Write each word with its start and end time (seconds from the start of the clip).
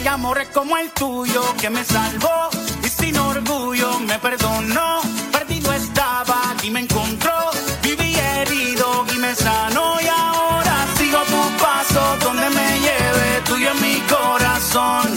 Hay 0.00 0.06
amores 0.06 0.48
como 0.54 0.76
el 0.78 0.90
tuyo 0.92 1.42
que 1.60 1.68
me 1.68 1.84
salvó 1.84 2.48
y 2.82 2.88
sin 2.88 3.16
orgullo 3.18 4.00
me 4.00 4.18
perdonó. 4.18 5.00
Perdido 5.30 5.72
estaba 5.72 6.40
y 6.62 6.70
me 6.70 6.80
encontró. 6.80 7.50
Viví 7.82 8.14
herido 8.14 9.04
y 9.14 9.18
me 9.18 9.34
sanó 9.34 10.00
y 10.00 10.06
ahora 10.06 10.86
sigo 10.96 11.18
tu 11.24 11.62
paso 11.62 12.16
donde 12.24 12.48
me 12.50 12.80
lleve, 12.80 13.40
tuyo 13.44 13.70
en 13.72 13.80
mi 13.82 14.00
corazón. 14.08 15.08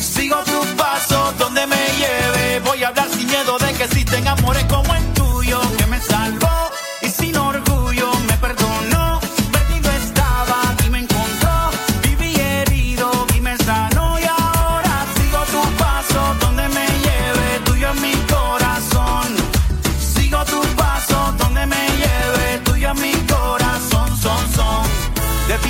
Sigo 0.00 0.36
tu 0.44 0.76
paso 0.76 1.32
donde 1.38 1.66
me 1.66 1.82
lleve. 1.98 2.60
Voy 2.60 2.82
a 2.84 2.88
hablar 2.88 3.08
sin 3.10 3.26
miedo 3.26 3.58
de 3.58 3.72
que 3.72 3.84
existen 3.84 4.28
amores 4.28 4.64
como 4.64 4.94
el 4.94 5.04
tuyo 5.14 5.19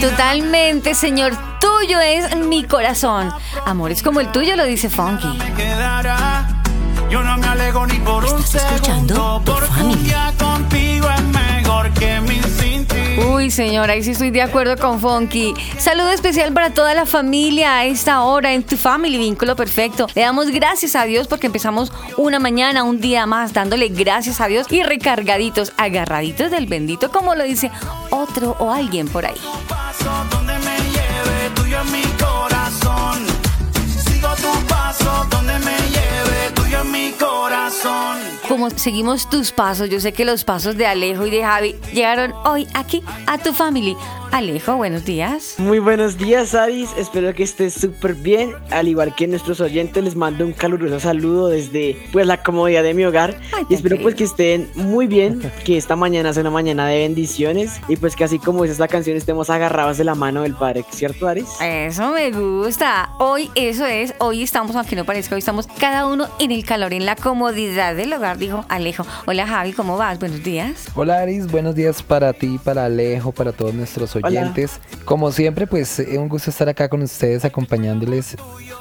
Totalmente, 0.00 0.94
Señor, 0.94 1.32
tuyo 1.60 2.00
es 2.00 2.34
mi 2.36 2.64
corazón. 2.64 3.30
Amores 3.66 4.02
como 4.02 4.20
el 4.20 4.32
tuyo 4.32 4.56
lo 4.56 4.64
dice 4.64 4.88
Funky. 4.88 5.28
me 5.36 5.52
quedará. 5.54 6.48
Yo 7.10 7.22
no 7.22 7.36
me 7.36 7.46
alego 7.46 7.86
ni 7.86 7.98
por 7.98 8.24
un 8.24 8.40
¿Estás 8.40 8.64
escuchando 8.64 9.42
porque 9.44 9.82
un 9.82 10.02
día 10.04 10.32
contigo 10.38 11.06
es 11.10 11.22
mejor 11.22 11.92
que 11.92 12.20
mil 12.20 12.29
sin 12.29 12.29
ti. 12.29 12.29
Uy, 13.28 13.50
señora, 13.50 13.92
ahí 13.92 14.02
sí 14.02 14.12
estoy 14.12 14.30
de 14.30 14.42
acuerdo 14.42 14.76
con 14.76 15.00
Funky. 15.00 15.54
Saludo 15.78 16.10
especial 16.10 16.52
para 16.52 16.70
toda 16.70 16.94
la 16.94 17.04
familia 17.04 17.76
a 17.76 17.84
esta 17.84 18.22
hora 18.22 18.52
en 18.52 18.62
tu 18.62 18.76
family, 18.76 19.18
vínculo 19.18 19.56
perfecto. 19.56 20.06
Le 20.14 20.22
damos 20.22 20.50
gracias 20.50 20.96
a 20.96 21.04
Dios 21.04 21.28
porque 21.28 21.46
empezamos 21.46 21.92
una 22.16 22.38
mañana, 22.38 22.82
un 22.82 23.00
día 23.00 23.26
más, 23.26 23.52
dándole 23.52 23.88
gracias 23.88 24.41
a 24.41 24.46
Dios 24.46 24.66
y 24.70 24.82
recargaditos, 24.82 25.72
agarraditos 25.76 26.50
del 26.50 26.66
bendito, 26.66 27.10
como 27.10 27.34
lo 27.34 27.44
dice 27.44 27.70
otro 28.10 28.56
o 28.58 28.72
alguien 28.72 29.08
por 29.08 29.26
ahí. 29.26 29.41
paso 34.69 35.26
donde 35.31 35.58
me 35.58 36.00
Como 38.48 38.70
seguimos 38.70 39.31
tus 39.31 39.53
pasos, 39.53 39.88
yo 39.88 40.00
sé 40.00 40.12
que 40.12 40.25
los 40.25 40.44
pasos 40.44 40.76
de 40.76 40.86
Alejo 40.86 41.26
y 41.26 41.31
de 41.31 41.42
Javi 41.42 41.76
llegaron 41.92 42.32
hoy 42.44 42.66
aquí 42.75 43.03
a 43.26 43.38
tu 43.38 43.53
family. 43.53 43.97
Alejo, 44.32 44.76
buenos 44.76 45.04
días. 45.04 45.56
Muy 45.58 45.80
buenos 45.80 46.16
días, 46.16 46.54
Aris. 46.54 46.91
Espero 46.96 47.34
que 47.34 47.42
estés 47.42 47.74
súper 47.74 48.14
bien. 48.14 48.52
Al 48.70 48.86
igual 48.86 49.12
que 49.16 49.26
nuestros 49.26 49.60
oyentes, 49.60 50.04
les 50.04 50.14
mando 50.14 50.46
un 50.46 50.52
caluroso 50.52 51.00
saludo 51.00 51.48
desde 51.48 51.96
pues 52.12 52.28
la 52.28 52.40
comodidad 52.40 52.84
de 52.84 52.94
mi 52.94 53.04
hogar. 53.04 53.36
Ay, 53.52 53.64
y 53.69 53.74
espero 53.74 53.96
pues 54.00 54.14
que 54.14 54.22
estén 54.22 54.70
muy 54.76 55.08
bien, 55.08 55.50
que 55.64 55.76
esta 55.76 55.96
mañana 55.96 56.32
sea 56.32 56.42
una 56.42 56.50
mañana 56.50 56.86
de 56.86 56.98
bendiciones 56.98 57.80
y 57.88 57.96
pues 57.96 58.14
que 58.14 58.22
así 58.22 58.38
como 58.38 58.64
es 58.64 58.70
esta 58.70 58.86
canción 58.86 59.16
estemos 59.16 59.50
agarrados 59.50 59.98
de 59.98 60.04
la 60.04 60.14
mano 60.14 60.42
del 60.42 60.54
Padre, 60.54 60.84
¿cierto, 60.90 61.26
Aris? 61.26 61.48
Eso 61.60 62.12
me 62.12 62.30
gusta. 62.30 63.10
Hoy 63.19 63.50
eso 63.56 63.84
es, 63.84 64.14
hoy 64.19 64.44
estamos, 64.44 64.76
aunque 64.76 64.94
no 64.94 65.04
parezca, 65.04 65.34
hoy 65.34 65.40
estamos 65.40 65.66
cada 65.66 66.06
uno 66.06 66.28
en 66.38 66.52
el 66.52 66.64
calor, 66.64 66.92
en 66.92 67.04
la 67.04 67.16
comodidad 67.16 67.96
del 67.96 68.12
hogar, 68.12 68.38
dijo 68.38 68.64
Alejo. 68.69 69.04
Hola 69.26 69.48
Javi, 69.48 69.72
¿cómo 69.72 69.96
vas? 69.96 70.20
Buenos 70.20 70.44
días. 70.44 70.86
Hola 70.94 71.19
Aris, 71.19 71.50
buenos 71.50 71.74
días 71.74 72.00
para 72.00 72.32
ti, 72.32 72.60
para 72.62 72.84
Alejo, 72.84 73.32
para 73.32 73.50
todos 73.50 73.74
nuestros 73.74 74.14
oyentes. 74.14 74.19
Como 75.04 75.32
siempre, 75.32 75.66
pues 75.66 75.98
es 75.98 76.19
un 76.19 76.28
gusto 76.28 76.50
estar 76.50 76.69
acá 76.69 76.88
con 76.88 77.03
ustedes 77.03 77.44
acompañándoles 77.44 78.36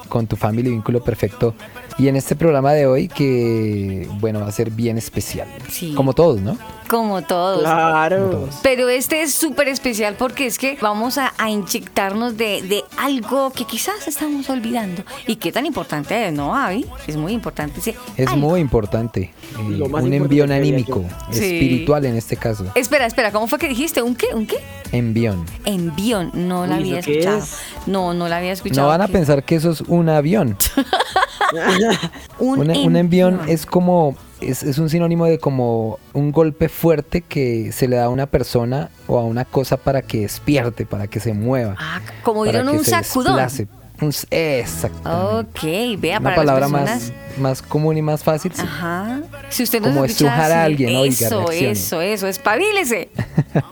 con 0.10 0.28
tu 0.28 0.36
familia 0.36 0.70
y 0.70 0.74
vínculo 0.74 1.02
perfecto. 1.04 1.54
Y 1.98 2.08
en 2.08 2.16
este 2.16 2.36
programa 2.36 2.74
de 2.74 2.88
hoy 2.88 3.08
que, 3.08 4.08
bueno, 4.20 4.40
va 4.42 4.48
a 4.48 4.52
ser 4.52 4.72
bien 4.72 4.98
especial. 4.98 5.48
Sí. 5.70 5.94
Como 5.96 6.14
todos, 6.14 6.42
¿no? 6.42 6.58
Como 6.90 7.22
todos. 7.22 7.58
Como 7.64 7.64
Claro. 7.76 8.30
todos. 8.32 8.56
Pero 8.64 8.90
este 8.90 9.22
es 9.22 9.34
súper 9.34 9.68
especial 9.68 10.16
porque 10.18 10.46
es 10.48 10.58
que 10.58 10.78
vamos 10.82 11.18
a, 11.18 11.34
a 11.38 11.50
inyectarnos 11.50 12.36
de, 12.38 12.62
de 12.64 12.84
algo 12.98 13.52
que 13.52 13.66
quizás 13.66 14.08
estamos 14.08 14.50
olvidando. 14.50 15.04
¿Y 15.28 15.36
qué 15.36 15.52
tan 15.52 15.66
importante 15.68 16.28
es, 16.28 16.34
no, 16.34 16.52
Javi? 16.54 16.86
Es 17.06 17.16
muy 17.18 17.34
importante 17.34 17.80
ese 17.80 17.96
Es 18.18 18.28
algo. 18.28 18.50
muy 18.50 18.60
importante. 18.62 19.22
eh, 19.22 19.34
Lo 19.70 19.88
más 19.90 20.04
un 20.04 20.14
importante 20.14 20.16
envión 20.18 20.52
anímico, 20.52 21.06
Sí. 21.32 21.44
espiritual 21.44 22.06
en 22.06 22.16
este 22.16 22.38
caso. 22.38 22.66
Espera, 22.76 23.06
espera, 23.06 23.32
¿cómo 23.32 23.48
fue 23.48 23.60
que 23.60 23.68
dijiste? 23.68 24.02
¿Un 24.02 24.16
qué? 24.16 24.28
¿Un 24.34 24.48
qué? 24.48 24.58
Envión. 24.92 25.46
Envión. 25.66 26.32
No 26.34 26.66
la 26.66 26.78
había 26.78 27.00
¿eso 27.00 27.06
qué 27.06 27.20
escuchado. 27.20 27.38
es? 27.40 27.56
No, 27.86 28.14
no 28.16 28.28
la 28.30 28.38
había 28.38 28.54
escuchado. 28.54 28.82
No 28.84 28.88
van 28.88 29.02
a 29.02 29.08
pensar 29.08 29.44
que 29.44 29.56
eso 29.56 29.70
es 29.70 29.82
un 29.82 29.99
avión. 30.08 30.56
Un, 32.40 32.60
Un, 32.60 32.70
un 32.70 32.96
envión 32.96 33.42
es 33.48 33.66
como, 33.66 34.16
es, 34.40 34.62
es 34.62 34.78
un 34.78 34.88
sinónimo 34.90 35.26
de 35.26 35.40
como 35.40 35.98
un 36.14 36.32
golpe 36.32 36.70
fuerte 36.70 37.22
que 37.22 37.72
se 37.72 37.88
le 37.88 37.96
da 37.96 38.06
a 38.06 38.10
una 38.10 38.28
persona 38.28 38.92
o 39.08 39.18
a 39.18 39.24
una 39.24 39.46
cosa 39.46 39.78
para 39.78 40.04
que 40.04 40.22
despierte, 40.22 40.86
para 40.86 41.08
que 41.08 41.20
se 41.20 41.34
mueva. 41.34 41.76
Ah, 41.80 42.02
como 42.22 42.44
dieron 42.44 42.70
un 42.70 42.84
sacudón. 42.84 43.36
desplace. 43.36 43.68
Un 44.02 44.10
s- 44.10 44.28
exactamente. 44.32 45.36
Ok, 45.50 46.00
vea, 46.00 46.20
Una 46.20 46.24
para 46.30 46.36
palabra 46.38 46.68
las 46.68 46.72
personas. 46.72 47.12
más, 47.38 47.40
más 47.40 47.62
común 47.62 47.98
y 47.98 48.02
más 48.02 48.24
fácil. 48.24 48.52
sí. 48.56 48.62
Ajá. 48.62 49.20
Si 49.50 49.64
usted 49.64 49.80
no 49.82 49.88
Como 49.88 50.06
escucha 50.06 50.26
estrujar 50.28 50.52
a 50.52 50.64
alguien, 50.64 50.96
oiga, 50.96 51.28
Eso, 51.28 51.52
eso, 51.52 52.02
eso, 52.02 52.28
espabilese. 52.28 53.10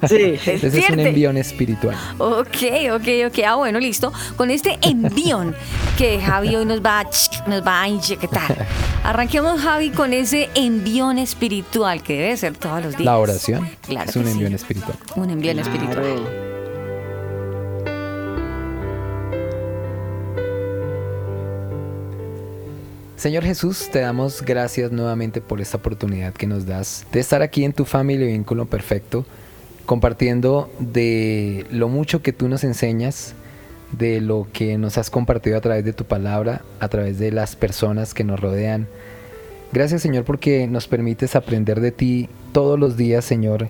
Sí. 0.07 0.39
Ese 0.45 0.79
es 0.79 0.89
un 0.89 0.99
envión 0.99 1.37
espiritual. 1.37 1.95
Ok, 2.17 2.57
ok, 2.93 3.07
ok. 3.27 3.39
Ah, 3.45 3.55
bueno, 3.55 3.79
listo. 3.79 4.11
Con 4.35 4.49
este 4.49 4.79
envión 4.81 5.55
que 5.97 6.19
Javi 6.19 6.55
hoy 6.55 6.65
nos 6.65 6.81
va 6.83 7.01
a, 7.01 7.03
nos 7.47 7.65
va 7.65 7.83
a 7.83 7.87
inyectar. 7.87 8.65
Arranquemos, 9.03 9.61
Javi, 9.61 9.91
con 9.91 10.13
ese 10.13 10.49
envión 10.55 11.19
espiritual 11.19 12.01
que 12.01 12.13
debe 12.19 12.37
ser 12.37 12.57
todos 12.57 12.83
los 12.83 12.91
días. 12.97 13.05
La 13.05 13.17
oración 13.19 13.69
Claro 13.81 14.09
es 14.09 14.15
un 14.15 14.23
que 14.23 14.27
sí. 14.29 14.33
envión 14.33 14.53
espiritual. 14.55 14.95
Un 15.15 15.29
envión 15.29 15.59
espiritual. 15.59 16.46
Señor 23.17 23.43
Jesús, 23.43 23.89
te 23.91 24.01
damos 24.01 24.43
gracias 24.43 24.91
nuevamente 24.91 25.41
por 25.41 25.59
esta 25.59 25.77
oportunidad 25.77 26.35
que 26.35 26.45
nos 26.45 26.67
das 26.67 27.03
de 27.11 27.19
estar 27.19 27.41
aquí 27.41 27.63
en 27.63 27.73
tu 27.73 27.83
familia 27.83 28.29
y 28.29 28.33
vínculo 28.33 28.67
perfecto, 28.67 29.25
compartiendo 29.87 30.69
de 30.77 31.65
lo 31.71 31.89
mucho 31.89 32.21
que 32.21 32.31
tú 32.31 32.47
nos 32.47 32.63
enseñas, 32.63 33.33
de 33.91 34.21
lo 34.21 34.47
que 34.53 34.77
nos 34.77 34.99
has 34.99 35.09
compartido 35.09 35.57
a 35.57 35.61
través 35.61 35.83
de 35.83 35.93
tu 35.93 36.05
palabra, 36.05 36.61
a 36.79 36.89
través 36.89 37.17
de 37.17 37.31
las 37.31 37.55
personas 37.55 38.13
que 38.13 38.23
nos 38.23 38.39
rodean. 38.39 38.87
Gracias 39.73 40.03
Señor 40.03 40.23
porque 40.23 40.67
nos 40.67 40.87
permites 40.87 41.35
aprender 41.35 41.81
de 41.81 41.91
ti 41.91 42.29
todos 42.53 42.79
los 42.79 42.97
días, 42.97 43.25
Señor, 43.25 43.69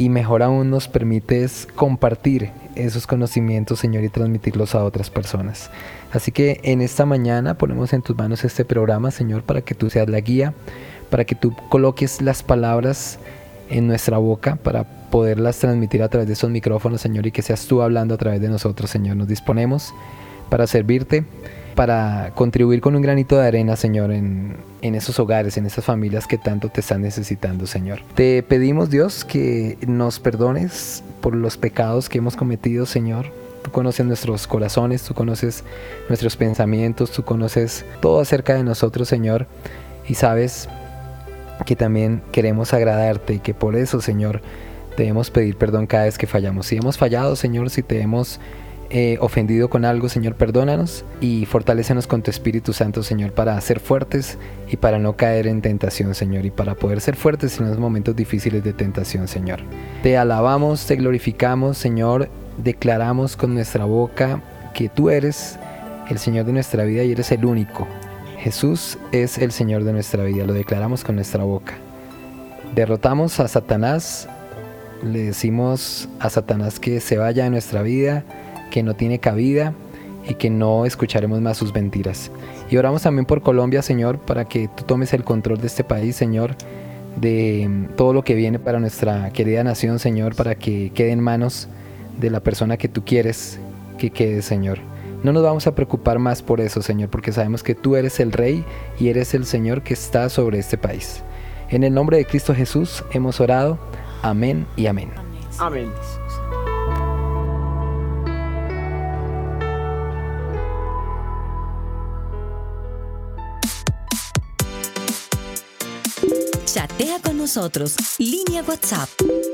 y 0.00 0.08
mejor 0.08 0.42
aún 0.42 0.70
nos 0.70 0.88
permites 0.88 1.68
compartir 1.74 2.52
esos 2.74 3.06
conocimientos, 3.06 3.80
Señor, 3.80 4.02
y 4.02 4.08
transmitirlos 4.08 4.74
a 4.74 4.82
otras 4.82 5.10
personas. 5.10 5.70
Así 6.10 6.32
que 6.32 6.58
en 6.62 6.80
esta 6.80 7.04
mañana 7.04 7.58
ponemos 7.58 7.92
en 7.92 8.00
tus 8.00 8.16
manos 8.16 8.42
este 8.42 8.64
programa, 8.64 9.10
Señor, 9.10 9.42
para 9.42 9.60
que 9.60 9.74
tú 9.74 9.90
seas 9.90 10.08
la 10.08 10.20
guía, 10.20 10.54
para 11.10 11.26
que 11.26 11.34
tú 11.34 11.54
coloques 11.68 12.22
las 12.22 12.42
palabras 12.42 13.18
en 13.68 13.88
nuestra 13.88 14.16
boca 14.16 14.56
para 14.56 14.84
poderlas 15.10 15.58
transmitir 15.58 16.02
a 16.02 16.08
través 16.08 16.26
de 16.26 16.32
esos 16.32 16.48
micrófonos, 16.48 17.02
Señor, 17.02 17.26
y 17.26 17.30
que 17.30 17.42
seas 17.42 17.66
tú 17.66 17.82
hablando 17.82 18.14
a 18.14 18.16
través 18.16 18.40
de 18.40 18.48
nosotros, 18.48 18.88
Señor. 18.88 19.18
Nos 19.18 19.28
disponemos 19.28 19.92
para 20.48 20.66
servirte 20.66 21.24
para 21.74 22.32
contribuir 22.34 22.80
con 22.80 22.96
un 22.96 23.02
granito 23.02 23.38
de 23.38 23.46
arena, 23.46 23.76
Señor, 23.76 24.12
en, 24.12 24.56
esos 24.82 25.18
hogares, 25.18 25.56
en 25.56 25.66
esas 25.66 25.84
familias 25.84 26.26
que 26.26 26.38
tanto 26.38 26.68
te 26.68 26.80
están 26.80 27.02
necesitando, 27.02 27.66
Señor. 27.66 28.00
Te 28.14 28.42
pedimos, 28.42 28.90
Dios, 28.90 29.24
que 29.24 29.78
nos 29.86 30.20
perdones 30.20 31.02
por 31.20 31.34
los 31.34 31.56
pecados 31.56 32.08
que 32.08 32.18
hemos 32.18 32.36
cometido, 32.36 32.86
Señor. 32.86 33.32
Tú 33.62 33.70
conoces 33.70 34.06
nuestros 34.06 34.46
corazones, 34.46 35.02
tú 35.02 35.14
conoces 35.14 35.64
nuestros 36.08 36.36
pensamientos, 36.36 37.10
tú 37.10 37.24
conoces 37.24 37.84
todo 38.00 38.20
acerca 38.20 38.54
de 38.54 38.64
nosotros, 38.64 39.08
Señor. 39.08 39.46
Y 40.08 40.14
sabes 40.14 40.68
que 41.66 41.76
también 41.76 42.22
queremos 42.32 42.72
agradarte 42.72 43.34
y 43.34 43.38
que 43.38 43.54
por 43.54 43.76
eso, 43.76 44.00
Señor, 44.00 44.40
debemos 44.96 45.30
pedir 45.30 45.56
perdón 45.56 45.86
cada 45.86 46.04
vez 46.04 46.18
que 46.18 46.26
fallamos. 46.26 46.66
Si 46.66 46.76
hemos 46.76 46.98
fallado, 46.98 47.36
Señor, 47.36 47.70
si 47.70 47.82
te 47.82 48.00
hemos 48.00 48.40
eh, 48.92 49.18
ofendido 49.20 49.70
con 49.70 49.84
algo, 49.84 50.08
Señor, 50.08 50.34
perdónanos 50.34 51.04
y 51.20 51.46
fortalécenos 51.46 52.08
con 52.08 52.22
tu 52.22 52.30
Espíritu 52.30 52.72
Santo, 52.72 53.04
Señor, 53.04 53.30
para 53.30 53.60
ser 53.60 53.78
fuertes 53.78 54.36
y 54.68 54.78
para 54.78 54.98
no 54.98 55.16
caer 55.16 55.46
en 55.46 55.62
tentación, 55.62 56.12
Señor, 56.12 56.44
y 56.44 56.50
para 56.50 56.74
poder 56.74 57.00
ser 57.00 57.14
fuertes 57.14 57.60
en 57.60 57.68
los 57.68 57.78
momentos 57.78 58.16
difíciles 58.16 58.64
de 58.64 58.72
tentación, 58.72 59.28
Señor. 59.28 59.60
Te 60.02 60.18
alabamos, 60.18 60.86
te 60.86 60.96
glorificamos, 60.96 61.78
Señor, 61.78 62.28
declaramos 62.58 63.36
con 63.36 63.54
nuestra 63.54 63.84
boca 63.84 64.42
que 64.74 64.88
tú 64.88 65.08
eres 65.08 65.56
el 66.08 66.18
Señor 66.18 66.44
de 66.46 66.52
nuestra 66.52 66.82
vida 66.82 67.04
y 67.04 67.12
eres 67.12 67.30
el 67.30 67.44
único. 67.44 67.86
Jesús 68.38 68.98
es 69.12 69.38
el 69.38 69.52
Señor 69.52 69.84
de 69.84 69.92
nuestra 69.92 70.24
vida, 70.24 70.44
lo 70.44 70.52
declaramos 70.52 71.04
con 71.04 71.14
nuestra 71.14 71.44
boca. 71.44 71.74
Derrotamos 72.74 73.38
a 73.38 73.46
Satanás, 73.46 74.28
le 75.04 75.22
decimos 75.22 76.08
a 76.18 76.28
Satanás 76.28 76.80
que 76.80 77.00
se 77.00 77.18
vaya 77.18 77.44
de 77.44 77.50
nuestra 77.50 77.82
vida, 77.82 78.24
que 78.70 78.82
no 78.82 78.94
tiene 78.94 79.18
cabida 79.18 79.74
y 80.28 80.34
que 80.34 80.50
no 80.50 80.86
escucharemos 80.86 81.40
más 81.40 81.56
sus 81.56 81.74
mentiras. 81.74 82.30
Y 82.70 82.76
oramos 82.76 83.02
también 83.02 83.26
por 83.26 83.42
Colombia, 83.42 83.82
Señor, 83.82 84.18
para 84.18 84.44
que 84.44 84.68
tú 84.68 84.84
tomes 84.84 85.12
el 85.12 85.24
control 85.24 85.60
de 85.60 85.66
este 85.66 85.84
país, 85.84 86.16
Señor, 86.16 86.54
de 87.16 87.66
mm, 87.68 87.96
todo 87.96 88.12
lo 88.12 88.22
que 88.22 88.34
viene 88.34 88.58
para 88.58 88.78
nuestra 88.78 89.30
querida 89.30 89.64
nación, 89.64 89.98
Señor, 89.98 90.34
para 90.34 90.54
que 90.54 90.90
quede 90.94 91.10
en 91.10 91.20
manos 91.20 91.68
de 92.18 92.30
la 92.30 92.40
persona 92.40 92.76
que 92.76 92.88
tú 92.88 93.04
quieres 93.04 93.58
que 93.98 94.10
quede, 94.10 94.42
Señor. 94.42 94.78
No 95.22 95.32
nos 95.32 95.42
vamos 95.42 95.66
a 95.66 95.74
preocupar 95.74 96.18
más 96.18 96.42
por 96.42 96.60
eso, 96.60 96.80
Señor, 96.80 97.10
porque 97.10 97.32
sabemos 97.32 97.62
que 97.62 97.74
tú 97.74 97.96
eres 97.96 98.20
el 98.20 98.32
Rey 98.32 98.64
y 98.98 99.08
eres 99.08 99.34
el 99.34 99.44
Señor 99.44 99.82
que 99.82 99.92
está 99.92 100.28
sobre 100.30 100.58
este 100.58 100.78
país. 100.78 101.22
En 101.68 101.84
el 101.84 101.92
nombre 101.92 102.16
de 102.16 102.24
Cristo 102.24 102.54
Jesús 102.54 103.04
hemos 103.12 103.40
orado. 103.40 103.78
Amén 104.22 104.66
y 104.76 104.86
amén. 104.86 105.10
Amén. 105.58 105.90
Chatea 117.00 117.18
con 117.22 117.38
nosotros. 117.38 117.94
Línea 118.18 118.62
WhatsApp 118.62 119.08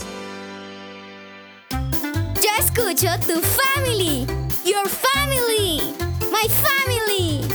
Yo 1.70 2.50
escucho 2.58 3.10
tu 3.28 3.40
family. 3.40 4.26
Your 4.66 4.90
family. 4.90 5.94
My 6.32 6.50
family. 6.66 7.46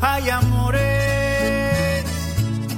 Hay 0.00 0.30
amores, 0.30 0.80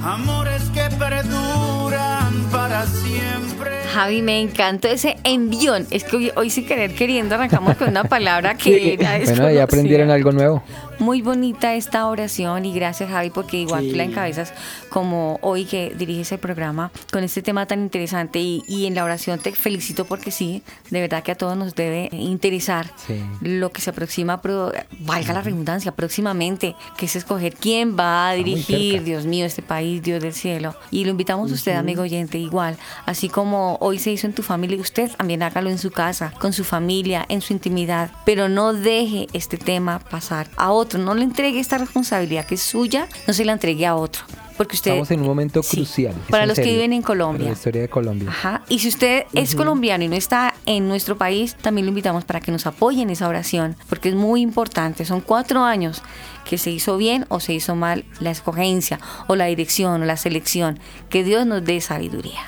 amores 0.03 0.63
que 0.73 0.89
perduran 0.97 2.49
para 2.51 2.85
siempre. 2.85 3.52
Javi, 3.93 4.21
me 4.23 4.41
encantó 4.41 4.87
ese 4.87 5.17
envión. 5.23 5.85
Es 5.91 6.03
que 6.03 6.15
hoy, 6.15 6.31
hoy 6.35 6.49
sin 6.49 6.65
querer 6.65 6.95
queriendo 6.95 7.35
arrancamos 7.35 7.77
con 7.77 7.89
una 7.89 8.03
palabra 8.03 8.55
que 8.55 8.63
Sí. 8.63 8.97
era 8.99 9.19
Bueno, 9.19 9.51
ya 9.51 9.63
aprendieron 9.63 10.09
algo 10.09 10.31
nuevo. 10.31 10.63
Muy 11.03 11.21
bonita 11.21 11.73
esta 11.75 12.07
oración 12.07 12.63
y 12.65 12.73
gracias 12.73 13.09
Javi 13.09 13.29
porque 13.29 13.57
igual 13.57 13.89
tú 13.89 13.95
la 13.97 14.05
Sí. 14.05 14.11
encabezas 14.11 14.53
como 14.89 15.37
hoy 15.41 15.65
que 15.65 15.93
diriges 15.97 16.31
el 16.31 16.39
programa 16.39 16.91
con 17.11 17.25
este 17.25 17.41
tema 17.41 17.65
tan 17.65 17.81
interesante 17.81 18.39
y, 18.39 18.63
y 18.69 18.85
en 18.85 18.95
la 18.95 19.03
oración 19.03 19.37
te 19.39 19.51
felicito 19.51 20.05
porque 20.05 20.31
sí, 20.31 20.63
de 20.91 21.01
verdad 21.01 21.21
que 21.21 21.33
a 21.33 21.35
todos 21.35 21.57
nos 21.57 21.75
debe 21.75 22.07
interesar 22.13 22.89
Sí. 23.05 23.21
lo 23.41 23.69
que 23.73 23.81
se 23.81 23.89
aproxima, 23.89 24.41
pro- 24.41 24.71
valga 24.99 25.33
la 25.33 25.41
redundancia, 25.41 25.91
próximamente, 25.93 26.73
que 26.97 27.07
es 27.07 27.17
escoger 27.17 27.53
quién 27.55 27.97
va 27.99 28.29
a 28.29 28.33
dirigir. 28.33 29.03
Dios 29.03 29.25
mío, 29.25 29.45
este 29.45 29.61
país, 29.61 30.01
Dios 30.01 30.21
del 30.21 30.33
cielo. 30.33 30.73
Y 30.89 31.03
lo 31.03 31.11
invitamos 31.11 31.51
a 31.51 31.55
usted, 31.55 31.73
amigo 31.75 32.03
oyente, 32.03 32.37
igual, 32.37 32.77
así 33.05 33.27
como 33.27 33.77
hoy 33.81 33.99
se 33.99 34.11
hizo 34.11 34.25
en 34.25 34.33
tu 34.33 34.41
familia, 34.41 34.79
usted 34.79 35.11
también 35.17 35.43
hágalo 35.43 35.69
en 35.69 35.79
su 35.79 35.91
casa, 35.91 36.31
con 36.39 36.53
su 36.53 36.63
familia, 36.63 37.25
en 37.27 37.41
su 37.41 37.51
intimidad, 37.51 38.09
pero 38.25 38.47
no 38.47 38.71
deje 38.73 39.27
este 39.33 39.57
tema 39.57 39.99
pasar 39.99 40.47
a 40.55 40.71
otro, 40.71 40.92
no 40.97 41.13
le 41.15 41.23
entregue 41.23 41.59
esta 41.59 41.77
responsabilidad 41.77 42.45
que 42.45 42.55
es 42.55 42.61
suya, 42.61 43.07
no 43.27 43.33
se 43.33 43.45
la 43.45 43.53
entregue 43.53 43.85
a 43.85 43.95
otro. 43.95 44.23
Porque 44.57 44.75
usted, 44.75 44.91
Estamos 44.91 45.09
en 45.11 45.21
un 45.21 45.25
momento 45.25 45.63
crucial. 45.63 46.13
para 46.29 46.45
los 46.45 46.59
que 46.59 46.71
viven 46.71 46.93
en 46.93 47.01
Colombia. 47.01 47.47
La 47.47 47.53
historia 47.53 47.81
de 47.81 47.89
Colombia. 47.89 48.29
Ajá. 48.29 48.61
Y 48.69 48.79
si 48.79 48.87
usted 48.87 49.23
es 49.33 49.55
colombiano 49.55 50.03
y 50.03 50.07
no 50.07 50.15
está 50.15 50.53
en 50.67 50.87
nuestro 50.87 51.17
país, 51.17 51.55
también 51.55 51.85
lo 51.87 51.89
invitamos 51.89 52.23
para 52.23 52.39
que 52.39 52.51
nos 52.51 52.67
apoye 52.67 53.01
en 53.01 53.09
esa 53.09 53.27
oración, 53.27 53.75
porque 53.89 54.09
es 54.09 54.15
muy 54.15 54.41
importante. 54.41 55.05
Son 55.05 55.21
cuatro 55.21 55.63
años 55.63 56.03
que 56.45 56.59
se 56.59 56.69
hizo 56.69 56.97
bien 56.97 57.25
o 57.29 57.39
se 57.39 57.53
hizo 57.53 57.75
mal 57.75 58.05
la 58.19 58.29
escogencia 58.29 58.99
o 59.27 59.35
la 59.35 59.45
dirección 59.45 60.03
o 60.03 60.05
la 60.05 60.17
selección. 60.17 60.79
Que 61.09 61.23
Dios 61.23 61.47
nos 61.47 61.63
dé 61.65 61.81
sabiduría. 61.81 62.41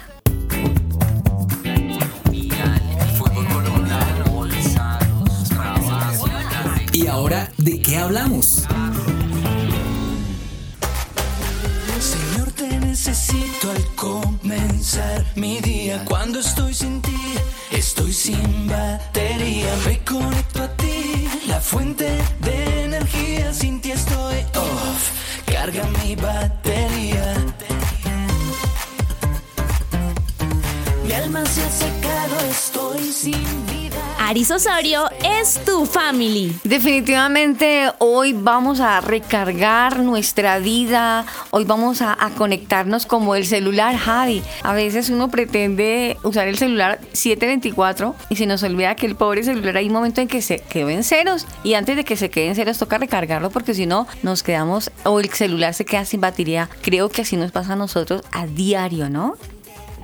Ahora 7.16 7.50
de 7.58 7.82
qué 7.82 7.98
hablamos? 7.98 8.64
Señor, 12.12 12.52
te 12.52 12.78
necesito 12.78 13.72
al 13.72 13.86
comenzar 13.96 15.26
mi 15.36 15.62
día. 15.62 16.04
Cuando 16.04 16.40
estoy 16.40 16.74
sin 16.74 17.02
ti, 17.02 17.22
estoy 17.72 18.12
sin 18.12 18.68
batería. 18.68 19.72
Me 19.86 20.04
conecto 20.04 20.64
a 20.64 20.68
ti, 20.76 21.30
la 21.48 21.62
fuente 21.62 22.10
de 22.42 22.84
energía. 22.84 23.54
Sin 23.54 23.80
ti 23.80 23.92
estoy 23.92 24.40
off. 24.54 25.04
Carga 25.46 25.86
mi 26.04 26.18
batería. 26.18 27.55
Mi 31.06 31.14
alma 31.14 31.46
se 31.46 31.62
ha 31.62 31.70
secado, 31.70 32.40
estoy 32.50 33.12
sin 33.12 33.34
vida. 33.68 34.02
Aris 34.18 34.50
Osorio 34.50 35.04
es 35.24 35.64
tu 35.64 35.86
family. 35.86 36.56
Definitivamente 36.64 37.92
hoy 38.00 38.34
vamos 38.34 38.80
a 38.80 39.02
recargar 39.02 40.00
nuestra 40.00 40.58
vida, 40.58 41.26
hoy 41.52 41.64
vamos 41.64 42.02
a, 42.02 42.18
a 42.20 42.32
conectarnos 42.32 43.06
como 43.06 43.36
el 43.36 43.46
celular, 43.46 43.96
Javi. 43.96 44.42
A 44.64 44.74
veces 44.74 45.12
uno 45.12 45.30
pretende 45.30 46.18
usar 46.24 46.48
el 46.48 46.58
celular 46.58 47.00
724 47.14 48.16
y 48.30 48.38
se 48.38 48.48
nos 48.48 48.64
olvida 48.64 48.96
que 48.96 49.06
el 49.06 49.16
pobre 49.16 49.44
celular 49.44 49.78
hay 49.78 49.88
un 49.88 49.94
momento 49.94 50.22
en 50.22 50.28
que 50.28 50.42
se 50.42 50.58
quedó 50.58 50.90
en 50.90 51.04
ceros 51.04 51.46
y 51.64 51.76
antes 51.76 51.98
de 51.98 52.04
que 52.04 52.16
se 52.16 52.32
quede 52.32 52.48
en 52.48 52.56
ceros 52.56 52.80
toca 52.80 52.98
recargarlo 52.98 53.52
porque 53.52 53.76
si 53.76 53.86
no 53.86 54.08
nos 54.24 54.42
quedamos 54.42 54.90
o 55.04 55.20
el 55.20 55.30
celular 55.30 55.76
se 55.76 55.86
queda 55.86 56.04
sin 56.04 56.22
batería. 56.22 56.68
Creo 56.82 57.10
que 57.10 57.22
así 57.22 57.38
nos 57.38 57.52
pasa 57.52 57.74
a 57.74 57.76
nosotros 57.76 58.24
a 58.32 58.48
diario, 58.48 59.08
¿no? 59.08 59.36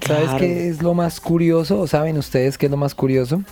¿Sabes 0.05 0.29
qué 0.39 0.67
es 0.69 0.81
lo 0.81 0.93
más 0.93 1.19
curioso? 1.19 1.79
¿O 1.79 1.87
saben 1.87 2.17
ustedes 2.17 2.57
qué 2.57 2.65
es 2.65 2.71
lo 2.71 2.77
más 2.77 2.95
curioso? 2.95 3.43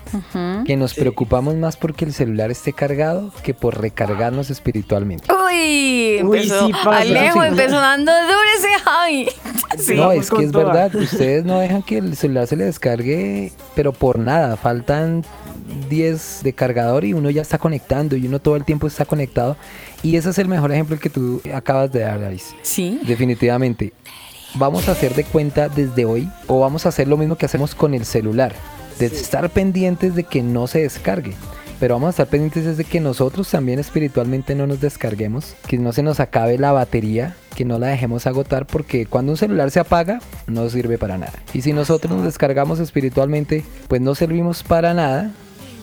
Que 0.66 0.76
nos 0.78 0.94
preocupamos 0.94 1.56
más 1.56 1.78
porque 1.78 2.06
el 2.06 2.14
celular 2.14 2.52
esté 2.52 2.74
cargado 2.74 3.32
que 3.44 3.54
por 3.54 3.80
recargarnos 3.80 4.50
espiritualmente. 4.50 5.26
Uy, 5.32 6.20
Uy, 6.24 6.38
empezó, 6.40 6.66
sí 6.68 6.74
pasa. 6.74 6.98
Alejo 7.00 7.42
Sí. 7.42 7.48
empezó 7.50 7.76
dando 7.80 8.12
duro 8.12 8.40
ese 8.58 8.80
Javi. 8.84 9.28
Sí. 9.80 9.94
no, 9.96 10.12
es 10.12 10.30
que 10.30 10.44
es 10.44 10.52
toda. 10.52 10.66
verdad, 10.66 10.96
ustedes 10.96 11.46
no 11.46 11.60
dejan 11.60 11.84
que 11.84 12.00
el 12.00 12.18
celular 12.18 12.48
se 12.48 12.58
le 12.58 12.66
descargue, 12.66 13.54
pero 13.76 13.94
por 13.94 14.20
nada, 14.20 14.58
faltan 14.58 15.24
10 15.90 16.42
de 16.44 16.52
cargador 16.54 17.06
y 17.06 17.14
uno 17.14 17.30
ya 17.30 17.42
está 17.44 17.60
conectando 17.60 18.18
y 18.18 18.26
uno 18.28 18.40
todo 18.40 18.56
el 18.58 18.66
tiempo 18.66 18.88
está 18.88 19.06
conectado. 19.06 19.56
Y 20.04 20.18
ese 20.18 20.32
es 20.32 20.38
el 20.40 20.48
mejor 20.50 20.72
ejemplo 20.74 20.98
que 21.00 21.10
tú 21.10 21.42
acabas 21.54 21.92
de 21.94 22.00
dar, 22.02 22.22
Alice. 22.24 22.54
Sí. 22.62 23.00
Definitivamente. 23.06 23.94
Vamos 24.56 24.90
a 24.90 24.94
hacer 24.94 25.14
de 25.14 25.24
cuenta 25.24 25.70
desde 25.70 26.06
hoy 26.06 26.30
o 26.48 26.60
vamos 26.60 26.86
a 26.86 26.90
hacer 26.90 27.08
lo 27.08 27.18
mismo 27.18 27.38
que 27.38 27.46
hacemos 27.46 27.76
con 27.76 27.94
el 27.94 28.04
celular, 28.04 28.54
de 28.98 29.06
estar 29.06 29.50
pendientes 29.52 30.16
de 30.16 30.24
que 30.24 30.42
no 30.42 30.66
se 30.68 30.80
descargue. 30.82 31.34
Pero 31.80 31.96
vamos 31.96 32.08
a 32.08 32.10
estar 32.10 32.28
pendientes 32.28 32.66
desde 32.66 32.84
que 32.84 33.00
nosotros 33.00 33.50
también 33.50 33.80
espiritualmente 33.80 34.56
no 34.56 34.68
nos 34.68 34.82
descarguemos, 34.82 35.56
que 35.68 35.78
no 35.78 35.94
se 35.94 36.04
nos 36.04 36.20
acabe 36.20 36.58
la 36.58 36.72
batería, 36.72 37.36
que 37.56 37.64
no 37.64 37.80
la 37.80 37.88
dejemos 37.88 38.28
agotar, 38.28 38.66
porque 38.66 39.06
cuando 39.06 39.32
un 39.32 39.38
celular 39.38 39.72
se 39.72 39.80
apaga, 39.80 40.20
no 40.48 40.68
sirve 40.70 40.98
para 40.98 41.18
nada. 41.18 41.34
Y 41.54 41.62
si 41.62 41.72
nosotros 41.72 42.14
nos 42.14 42.26
descargamos 42.26 42.80
espiritualmente, 42.80 43.64
pues 43.88 44.02
no 44.02 44.16
servimos 44.16 44.64
para 44.64 44.94
nada 44.94 45.32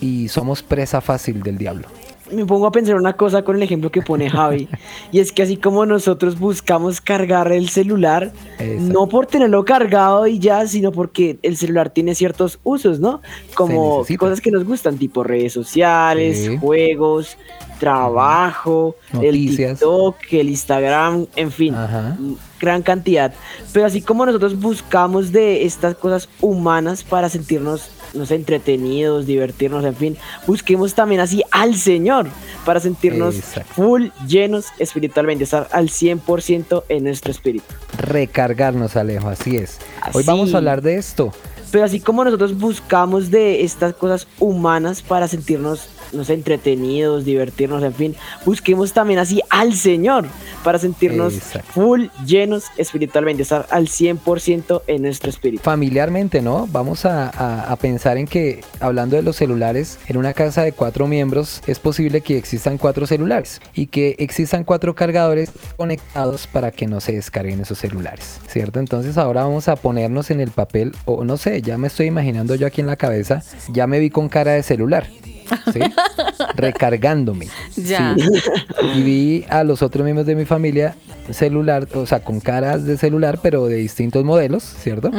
y 0.01 0.29
somos 0.29 0.63
presa 0.63 1.01
fácil 1.01 1.43
del 1.43 1.57
diablo. 1.57 1.89
Me 2.33 2.45
pongo 2.45 2.67
a 2.67 2.73
pensar 2.73 2.97
una 2.97 3.13
cosa 3.15 3.43
con 3.43 3.57
el 3.57 3.63
ejemplo 3.63 3.91
que 3.91 4.03
pone 4.03 4.29
Javi. 4.31 4.69
y 5.13 5.21
es 5.21 5.33
que 5.33 5.43
así 5.43 5.57
como 5.57 5.87
nosotros 5.87 6.39
buscamos 6.39 7.01
cargar 7.01 7.53
el 7.53 7.69
celular, 7.69 8.33
Exacto. 8.59 8.93
no 8.93 9.07
por 9.09 9.27
tenerlo 9.27 9.65
cargado 9.65 10.27
y 10.27 10.39
ya, 10.39 10.67
sino 10.67 10.93
porque 10.93 11.39
el 11.43 11.57
celular 11.57 11.91
tiene 11.91 12.15
ciertos 12.15 12.59
usos, 12.65 13.01
¿no? 13.01 13.21
Como 13.55 14.05
cosas 14.19 14.41
que 14.41 14.51
nos 14.51 14.65
gustan, 14.65 14.99
tipo 14.99 15.23
redes 15.23 15.53
sociales, 15.53 16.39
Sí. 16.47 16.57
juegos, 16.59 17.37
trabajo, 17.79 18.97
Noticias. 19.13 19.69
el 19.69 19.75
TikTok, 19.77 20.17
el 20.33 20.49
Instagram, 20.51 21.27
en 21.37 21.51
fin 21.51 21.75
Ajá. 21.75 22.17
gran 22.61 22.83
cantidad. 22.83 23.33
Pero 23.73 23.87
así 23.87 24.01
como 24.01 24.25
nosotros 24.27 24.59
buscamos 24.59 25.33
de 25.33 25.65
estas 25.65 25.95
cosas 25.97 26.29
humanas 26.41 27.05
para 27.05 27.29
sentirnos, 27.29 27.91
no 28.15 28.27
sé, 28.27 28.35
entretenidos, 28.35 29.27
divertirnos, 29.27 29.85
en 29.85 29.95
fin, 29.95 30.17
busquemos 30.47 30.95
también 30.95 31.21
así 31.21 31.43
al 31.51 31.77
Señor 31.77 32.29
para 32.65 32.81
sentirnos 32.81 33.37
Exacto. 33.37 33.73
full, 33.75 34.09
llenos 34.27 34.67
espiritualmente, 34.79 35.45
estar 35.45 35.69
al 35.73 35.89
100% 35.89 36.85
en 36.89 37.05
nuestro 37.05 37.31
espíritu. 37.31 37.67
Recargarnos, 37.99 38.97
Alejo, 38.97 39.29
así 39.29 39.57
es. 39.57 39.79
Hoy 40.13 40.25
vamos 40.25 40.55
a 40.55 40.59
hablar 40.59 40.83
de 40.83 40.97
esto. 40.97 41.33
Pero 41.71 41.85
así 41.85 42.01
como 42.01 42.25
nosotros 42.25 42.57
buscamos 42.57 43.31
de 43.31 43.65
estas 43.65 43.95
cosas 43.95 44.27
humanas 44.39 45.03
para 45.03 45.29
sentirnos, 45.29 45.89
no 46.13 46.25
sé, 46.25 46.35
entretenidos, 46.35 47.25
divertirnos, 47.25 47.83
en 47.83 47.95
fin, 47.95 48.17
busquemos 48.45 48.93
también 48.93 49.19
así 49.19 49.41
al 49.51 49.75
Señor 49.75 50.27
para 50.65 50.79
sentirnos 50.79 51.35
Exacto. 51.35 51.73
full, 51.73 52.07
llenos 52.27 52.65
espiritualmente, 52.77 53.43
estar 53.43 53.67
al 53.71 53.89
100% 53.89 54.83
en 54.87 55.03
nuestro 55.03 55.31
espíritu. 55.31 55.63
Familiarmente, 55.63 56.43
¿no? 56.43 56.67
Vamos 56.71 57.05
a, 57.05 57.29
a- 57.29 57.73
a 57.73 57.77
pensar 57.77 58.17
en 58.17 58.27
que, 58.27 58.63
hablando 58.81 59.17
de 59.17 59.23
los 59.23 59.37
celulares, 59.37 59.99
en 60.09 60.17
una 60.17 60.33
casa 60.33 60.63
de 60.63 60.73
cuatro 60.73 61.07
miembros 61.07 61.63
es 61.67 61.79
posible 61.79 62.21
que 62.21 62.37
existan 62.39 62.79
cuatro 62.79 63.07
celulares 63.07 63.61
y 63.75 63.87
que 63.87 64.17
existan 64.19 64.65
cuatro 64.65 64.95
cargadores 64.95 65.51
conectados 65.77 66.47
para 66.47 66.71
que 66.73 66.87
no 66.87 67.01
se 67.01 67.13
descarguen 67.13 67.61
esos 67.61 67.79
celulares, 67.79 68.41
¿cierto? 68.49 68.81
Entonces 68.81 69.17
ahora 69.19 69.45
vamos 69.45 69.69
a 69.69 69.77
ponernos 69.77 70.31
en 70.31 70.41
el 70.41 70.51
papel, 70.51 70.93
o 71.05 71.25
no 71.25 71.37
sé, 71.37 71.63
ya 71.63 71.79
me 71.79 71.87
estoy 71.89 72.07
imaginando 72.07 72.55
yo 72.55 72.67
aquí 72.67 72.81
en 72.81 72.87
la 72.87 72.97
cabeza, 72.97 73.43
ya 73.69 73.87
me 73.87 73.99
vi 73.99 74.11
con 74.11 74.29
cara 74.29 74.53
de 74.53 74.63
celular. 74.63 75.07
¿Sí? 75.73 75.81
Recargándome. 76.57 77.49
Ya. 77.77 78.17
y 78.95 79.03
vi 79.03 79.45
a 79.49 79.65
los 79.65 79.83
otros 79.83 80.05
miembros 80.05 80.27
de 80.27 80.35
mi 80.35 80.45
familia 80.45 80.95
celular, 81.33 81.89
o 81.95 82.07
sea, 82.07 82.21
con 82.21 82.41
caras 82.41 82.85
de 82.85 82.97
celular, 82.97 83.41
pero 83.43 83.67
de 83.67 83.77
distintos 83.77 84.25
modelos, 84.25 84.63
¿cierto? 84.63 85.11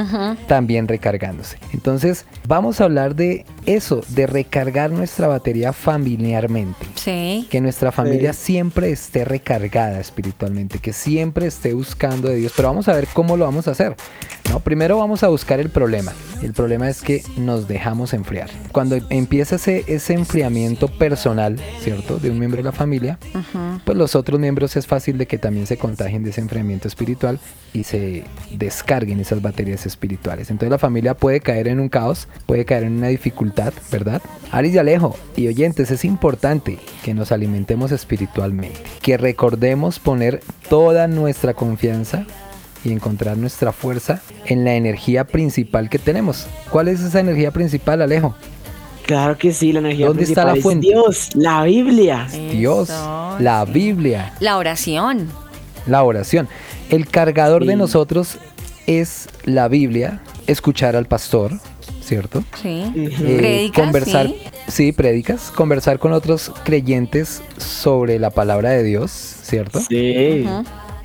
También 0.48 0.88
recargándose. 0.88 1.57
Entonces, 1.74 2.25
vamos 2.48 2.81
a 2.81 2.86
hablar 2.86 3.15
de 3.15 3.46
eso, 3.65 4.01
de 4.10 4.27
recargar 4.27 4.91
nuestra 4.91 5.27
batería 5.27 5.74
familiarmente. 5.74 6.86
Sí. 6.96 7.48
Que 7.50 7.62
nuestra 7.62 7.91
familia 7.91 8.34
siempre 8.34 8.91
esté 8.91 9.25
recargada 9.25 10.00
espiritualmente, 10.00 10.79
que 10.79 10.93
siempre 10.93 11.48
esté 11.48 11.74
buscando 11.74 12.29
de 12.29 12.36
Dios. 12.36 12.53
Pero 12.55 12.69
vamos 12.69 12.88
a 12.88 12.93
ver 12.93 13.07
cómo 13.13 13.38
lo 13.38 13.46
vamos 13.46 13.67
a 13.67 13.72
hacer. 13.72 13.96
¿no? 14.50 14.60
Primero 14.60 14.98
vamos 14.98 15.24
a 15.24 15.27
buscar 15.27 15.60
el 15.60 15.69
problema. 15.69 16.13
El 16.41 16.53
problema 16.53 16.89
es 16.89 17.01
que 17.01 17.24
nos 17.38 17.67
dejamos 17.67 18.13
enfriar. 18.13 18.50
Cuando 18.72 18.98
empieza 19.10 19.55
ese, 19.55 19.84
ese 19.88 20.13
enfriamiento 20.17 20.88
personal, 20.88 21.57
¿cierto? 21.79 22.17
De 22.17 22.29
un 22.29 22.39
miembro 22.39 22.57
de 22.57 22.63
la 22.63 22.71
familia, 22.71 23.19
pues 23.86 23.97
los 23.97 24.15
otros 24.15 24.39
miembros 24.39 24.75
es 24.75 24.88
fácil 24.88 25.17
de 25.17 25.25
que 25.25 25.38
también 25.38 25.67
se 25.67 25.77
contagien 25.77 26.24
de 26.24 26.31
ese 26.31 26.41
enfriamiento 26.41 26.88
espiritual 26.88 27.39
y 27.74 27.83
se 27.83 28.24
descarguen 28.51 29.19
esas 29.19 29.41
baterías 29.41 29.86
espirituales. 29.86 30.50
Entonces 30.50 30.71
la 30.71 30.77
familia 30.79 31.13
puede 31.13 31.39
caer 31.39 31.67
en 31.67 31.79
un 31.79 31.89
caos, 31.89 32.27
puede 32.45 32.65
caer 32.65 32.83
en 32.83 32.97
una 32.97 33.07
dificultad, 33.07 33.74
¿verdad? 33.91 34.21
Aris 34.51 34.74
y 34.74 34.77
Alejo 34.77 35.15
y 35.36 35.47
oyentes, 35.47 35.91
es 35.91 36.05
importante 36.05 36.79
que 37.03 37.13
nos 37.13 37.31
alimentemos 37.31 37.91
espiritualmente, 37.91 38.81
que 39.01 39.17
recordemos 39.17 40.00
poner 40.00 40.41
toda 40.69 41.07
nuestra 41.07 41.53
confianza 41.53 42.25
y 42.83 42.91
encontrar 42.91 43.38
nuestra 43.38 43.71
fuerza 43.71 44.21
en 44.45 44.63
la 44.63 44.75
energía 44.75 45.25
principal 45.25 45.89
que 45.89 46.00
tenemos. 46.00 46.47
¿Cuál 46.69 46.88
es 46.88 47.01
esa 47.01 47.19
energía 47.19 47.51
principal, 47.51 48.01
Alejo? 48.01 48.36
Claro 49.07 49.37
que 49.37 49.53
sí, 49.53 49.71
la 49.71 49.79
energía 49.79 50.07
¿Dónde 50.07 50.23
está 50.23 50.43
la 50.45 50.53
es 50.55 50.61
fuente? 50.61 50.85
Dios, 50.87 51.29
la 51.35 51.63
Biblia. 51.63 52.27
Dios, 52.51 52.89
Eso, 52.89 53.37
la 53.39 53.65
sí. 53.65 53.71
Biblia, 53.71 54.33
La 54.41 54.57
oración. 54.57 55.29
la 55.85 56.03
oración. 56.03 56.47
El 56.89 57.07
cargador 57.07 57.65
de 57.65 57.75
nosotros 57.77 58.37
es 58.85 59.27
la 59.45 59.67
Biblia, 59.69 60.21
escuchar 60.45 60.95
al 60.97 61.05
pastor, 61.05 61.53
¿cierto? 62.01 62.43
Sí. 62.61 62.83
Ujú. 62.89 62.99
Eh, 63.25 63.37
Prédicas, 63.37 63.85
conversar, 63.85 64.27
sí. 64.27 64.35
sí, 64.67 64.91
prédicas, 64.91 65.51
conversar 65.55 65.99
con 65.99 66.11
otros 66.11 66.51
creyentes 66.65 67.41
sobre 67.57 68.19
la 68.19 68.29
palabra 68.29 68.71
de 68.71 68.83
Dios, 68.83 69.11
¿cierto? 69.11 69.79
Sí. 69.79 70.45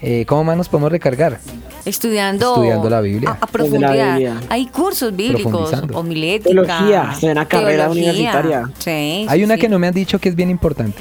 Eh, 0.04 0.25
¿Cómo 0.26 0.42
más 0.42 0.56
nos 0.56 0.68
podemos 0.68 0.90
recargar? 0.90 1.38
Estudiando, 1.85 2.55
Estudiando 2.55 2.89
la 2.91 3.01
Biblia. 3.01 3.31
A, 3.31 3.45
a 3.45 3.47
profundidad. 3.47 4.12
Biblia. 4.17 4.41
Hay 4.49 4.67
cursos 4.67 5.15
bíblicos, 5.15 5.73
homilética. 5.95 6.51
Teología, 6.51 7.12
una 7.23 7.47
carrera 7.49 7.85
teología. 7.87 8.11
universitaria. 8.12 8.71
Sí. 8.79 9.27
Hay 9.29 9.39
sí, 9.41 9.45
una 9.45 9.55
sí. 9.55 9.61
que 9.61 9.69
no 9.69 9.79
me 9.79 9.89
han 9.89 9.95
dicho 9.95 10.19
que 10.19 10.29
es 10.29 10.37
bien 10.37 10.51
importante. 10.51 10.99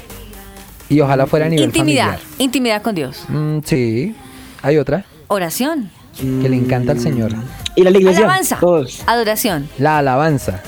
Y 0.88 1.00
ojalá 1.00 1.26
fuera 1.26 1.46
a 1.46 1.48
nivel 1.48 1.66
Intimidad. 1.66 2.04
familiar. 2.18 2.20
Intimidad 2.38 2.82
con 2.82 2.94
Dios. 2.94 3.24
Mm, 3.28 3.58
sí. 3.64 4.14
Hay 4.62 4.76
otra 4.78 5.04
Oración. 5.28 5.90
que 6.18 6.48
le 6.48 6.56
encanta 6.56 6.92
al 6.92 7.00
Señor. 7.00 7.32
¿Y 7.76 7.82
la 7.82 7.90
iglesia? 7.90 8.24
Alabanza. 8.26 8.58
Todos. 8.60 9.02
Adoración. 9.06 9.68
La 9.78 9.98
alabanza. 9.98 10.62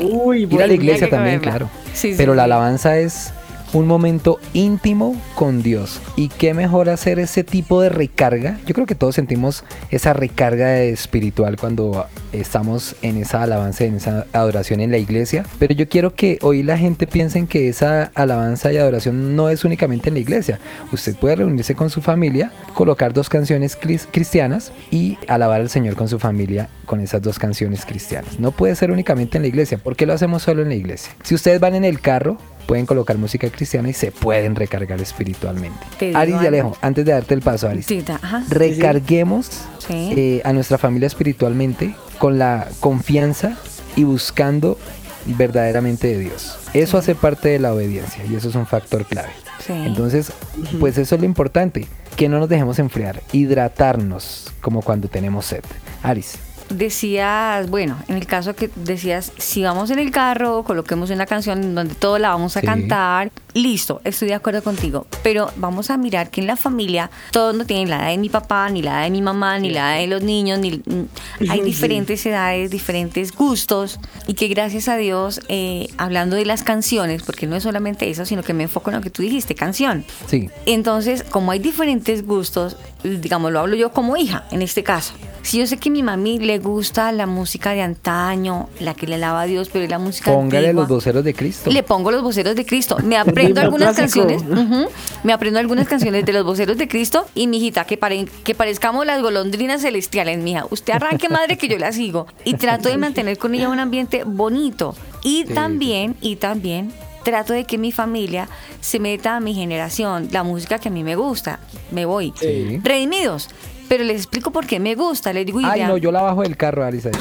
Uy, 0.00 0.44
Ir 0.50 0.62
a 0.62 0.66
la 0.68 0.72
iglesia 0.72 1.10
también, 1.10 1.40
comerla. 1.40 1.58
claro. 1.58 1.70
Sí, 1.92 2.12
sí, 2.12 2.14
Pero 2.16 2.34
la 2.34 2.44
alabanza 2.44 2.96
es 2.98 3.32
un 3.72 3.86
momento 3.86 4.38
íntimo 4.52 5.20
con 5.34 5.62
Dios. 5.62 6.00
Y 6.16 6.28
qué 6.28 6.54
mejor 6.54 6.88
hacer 6.88 7.18
ese 7.18 7.44
tipo 7.44 7.80
de 7.80 7.88
recarga. 7.88 8.58
Yo 8.66 8.74
creo 8.74 8.86
que 8.86 8.94
todos 8.94 9.14
sentimos 9.14 9.64
esa 9.90 10.12
recarga 10.12 10.80
espiritual 10.82 11.56
cuando 11.56 12.06
estamos 12.32 12.96
en 13.02 13.16
esa 13.16 13.42
alabanza, 13.42 13.84
en 13.84 13.94
esa 13.96 14.26
adoración 14.32 14.80
en 14.80 14.90
la 14.90 14.98
iglesia. 14.98 15.46
Pero 15.58 15.74
yo 15.74 15.88
quiero 15.88 16.14
que 16.14 16.38
hoy 16.42 16.62
la 16.62 16.76
gente 16.76 17.06
piense 17.06 17.38
que 17.46 17.68
esa 17.68 18.10
alabanza 18.14 18.72
y 18.72 18.78
adoración 18.78 19.36
no 19.36 19.48
es 19.48 19.64
únicamente 19.64 20.08
en 20.08 20.14
la 20.14 20.20
iglesia. 20.20 20.58
Usted 20.92 21.14
puede 21.16 21.36
reunirse 21.36 21.74
con 21.74 21.90
su 21.90 22.02
familia, 22.02 22.50
colocar 22.74 23.12
dos 23.12 23.28
canciones 23.28 23.78
cris- 23.78 24.08
cristianas 24.10 24.72
y 24.90 25.18
alabar 25.28 25.60
al 25.60 25.70
Señor 25.70 25.94
con 25.94 26.08
su 26.08 26.18
familia 26.18 26.68
con 26.84 27.00
esas 27.00 27.22
dos 27.22 27.38
canciones 27.38 27.84
cristianas. 27.84 28.40
No 28.40 28.50
puede 28.50 28.74
ser 28.74 28.90
únicamente 28.90 29.36
en 29.36 29.42
la 29.42 29.48
iglesia. 29.48 29.78
¿Por 29.78 29.94
qué 29.94 30.06
lo 30.06 30.14
hacemos 30.14 30.42
solo 30.42 30.62
en 30.62 30.70
la 30.70 30.74
iglesia? 30.74 31.12
Si 31.22 31.34
ustedes 31.34 31.60
van 31.60 31.74
en 31.74 31.84
el 31.84 32.00
carro, 32.00 32.38
pueden 32.68 32.84
colocar 32.84 33.16
música 33.16 33.48
cristiana 33.48 33.88
y 33.88 33.94
se 33.94 34.12
pueden 34.12 34.54
recargar 34.54 35.00
espiritualmente. 35.00 35.78
Aris 36.14 36.34
y. 36.42 36.46
Alejo, 36.46 36.76
antes 36.82 37.06
de 37.06 37.12
darte 37.12 37.32
el 37.32 37.40
paso, 37.40 37.66
Aris, 37.66 37.86
ajá. 38.22 38.44
recarguemos 38.50 39.46
Sí. 39.78 40.12
eh, 40.14 40.42
a 40.44 40.52
nuestra 40.52 40.76
familia 40.76 41.06
espiritualmente 41.06 41.94
con 42.18 42.38
la 42.38 42.68
confianza 42.80 43.56
y 43.96 44.04
buscando 44.04 44.76
verdaderamente 45.24 46.08
de 46.08 46.18
Dios. 46.18 46.58
Eso 46.74 46.98
hace 46.98 47.14
parte 47.14 47.48
de 47.48 47.58
la 47.58 47.72
obediencia 47.72 48.22
y 48.26 48.34
eso 48.34 48.50
es 48.50 48.54
un 48.54 48.66
factor 48.66 49.06
clave. 49.06 49.30
Sí. 49.66 49.72
Entonces, 49.72 50.30
pues 50.78 50.98
eso 50.98 51.14
es 51.14 51.20
lo 51.22 51.26
importante, 51.26 51.86
que 52.16 52.28
no 52.28 52.38
nos 52.38 52.50
dejemos 52.50 52.78
enfriar, 52.78 53.22
hidratarnos 53.32 54.52
como 54.60 54.82
cuando 54.82 55.08
tenemos 55.08 55.46
sed. 55.46 55.64
Aris. 56.02 56.36
Decías, 56.70 57.68
bueno, 57.70 57.96
en 58.08 58.16
el 58.16 58.26
caso 58.26 58.54
que 58.54 58.70
decías, 58.76 59.32
si 59.38 59.62
vamos 59.62 59.90
en 59.90 59.98
el 59.98 60.10
carro, 60.10 60.62
coloquemos 60.64 61.10
una 61.10 61.26
canción 61.26 61.74
donde 61.74 61.94
todo 61.94 62.18
la 62.18 62.30
vamos 62.30 62.56
a 62.56 62.60
Sí. 62.60 62.66
cantar, 62.66 63.30
listo, 63.54 64.00
estoy 64.04 64.28
de 64.28 64.34
acuerdo 64.34 64.62
contigo, 64.62 65.06
pero 65.22 65.50
vamos 65.56 65.90
a 65.90 65.96
mirar 65.96 66.30
que 66.30 66.40
en 66.40 66.46
la 66.46 66.56
familia 66.56 67.10
todos 67.30 67.54
no 67.54 67.64
tienen 67.66 67.90
la 67.90 67.96
edad 67.98 68.08
de 68.10 68.18
mi 68.18 68.28
papá, 68.28 68.68
ni 68.70 68.82
la 68.82 68.92
edad 68.98 69.02
de 69.04 69.10
mi 69.10 69.22
mamá, 69.22 69.58
ni 69.58 69.70
la 69.70 69.94
edad 69.96 70.00
de 70.02 70.06
los 70.08 70.22
niños, 70.22 70.58
ni 70.58 70.72
mm, 70.78 71.50
hay 71.50 71.60
diferentes 71.62 72.24
edades, 72.26 72.70
diferentes 72.70 73.32
gustos 73.34 73.98
y 74.26 74.34
que 74.34 74.48
gracias 74.48 74.88
a 74.88 74.96
Dios, 74.96 75.40
eh, 75.48 75.88
hablando 75.96 76.36
de 76.36 76.44
las 76.44 76.62
canciones, 76.62 77.22
porque 77.22 77.46
no 77.46 77.56
es 77.56 77.62
solamente 77.62 78.08
eso, 78.10 78.24
sino 78.24 78.42
que 78.42 78.54
me 78.54 78.64
enfoco 78.64 78.90
en 78.90 78.96
lo 78.96 79.02
que 79.02 79.10
tú 79.10 79.22
dijiste, 79.22 79.54
canción. 79.54 80.04
Sí. 80.26 80.48
Entonces, 80.66 81.22
como 81.24 81.50
hay 81.52 81.58
diferentes 81.58 82.26
gustos, 82.26 82.76
digamos, 83.02 83.52
lo 83.52 83.60
hablo 83.60 83.76
yo 83.76 83.92
como 83.92 84.16
hija, 84.16 84.44
en 84.50 84.62
este 84.62 84.82
caso. 84.82 85.14
Si 85.42 85.58
yo 85.58 85.66
sé 85.66 85.78
que 85.78 85.88
mi 85.88 86.02
mami 86.02 86.38
le 86.38 86.57
gusta 86.58 87.10
la 87.12 87.26
música 87.26 87.72
de 87.72 87.82
antaño, 87.82 88.68
la 88.80 88.94
que 88.94 89.06
le 89.06 89.16
alaba 89.16 89.42
a 89.42 89.44
Dios, 89.46 89.68
pero 89.72 89.84
es 89.84 89.90
la 89.90 89.98
música 89.98 90.32
Póngale 90.32 90.68
antigua, 90.68 90.82
los 90.82 90.88
voceros 90.88 91.24
de 91.24 91.34
Cristo. 91.34 91.70
Le 91.70 91.82
pongo 91.82 92.10
los 92.10 92.22
voceros 92.22 92.54
de 92.56 92.64
Cristo. 92.66 92.96
Me 93.04 93.16
aprendo 93.18 93.60
algunas 93.60 93.96
clásico. 93.96 94.26
canciones. 94.26 94.88
me 95.24 95.32
aprendo 95.32 95.58
algunas 95.58 95.88
canciones 95.88 96.24
de 96.24 96.32
los 96.32 96.44
voceros 96.44 96.76
de 96.78 96.88
Cristo. 96.88 97.26
Y 97.34 97.46
mi 97.46 97.58
hijita, 97.58 97.84
que, 97.84 97.96
pare- 97.96 98.26
que 98.44 98.54
parezcamos 98.54 99.04
las 99.06 99.20
golondrinas 99.22 99.82
celestiales, 99.82 100.38
mija. 100.38 100.64
Usted 100.70 100.92
arranque, 100.94 101.28
madre, 101.28 101.56
que 101.58 101.68
yo 101.68 101.78
la 101.78 101.92
sigo. 101.92 102.26
Y 102.44 102.54
trato 102.54 102.88
de 102.88 102.98
mantener 102.98 103.38
con 103.38 103.54
ella 103.54 103.68
un 103.68 103.80
ambiente 103.80 104.24
bonito. 104.24 104.94
Y 105.22 105.44
Sí, 105.46 105.54
también, 105.54 106.16
y 106.20 106.36
también 106.36 106.92
trato 107.24 107.52
de 107.52 107.64
que 107.64 107.76
mi 107.76 107.92
familia 107.92 108.48
se 108.80 108.98
meta 109.00 109.36
a 109.36 109.40
mi 109.40 109.52
generación, 109.54 110.28
la 110.30 110.42
música 110.44 110.78
que 110.78 110.88
a 110.88 110.92
mí 110.92 111.04
me 111.04 111.14
gusta. 111.16 111.58
Me 111.90 112.06
voy. 112.06 112.32
Sí. 112.40 112.80
Redimidos. 112.82 113.48
Pero 113.88 114.04
les 114.04 114.16
explico 114.18 114.50
por 114.50 114.66
qué 114.66 114.78
me 114.78 114.94
gusta. 114.94 115.32
Les 115.32 115.46
digo, 115.46 115.60
y 115.60 115.64
Ay, 115.64 115.84
no, 115.84 115.96
yo 115.96 116.12
la 116.12 116.22
bajo 116.22 116.42
del 116.42 116.56
carro, 116.56 116.84
Aris. 116.84 117.06
ahí. 117.06 117.12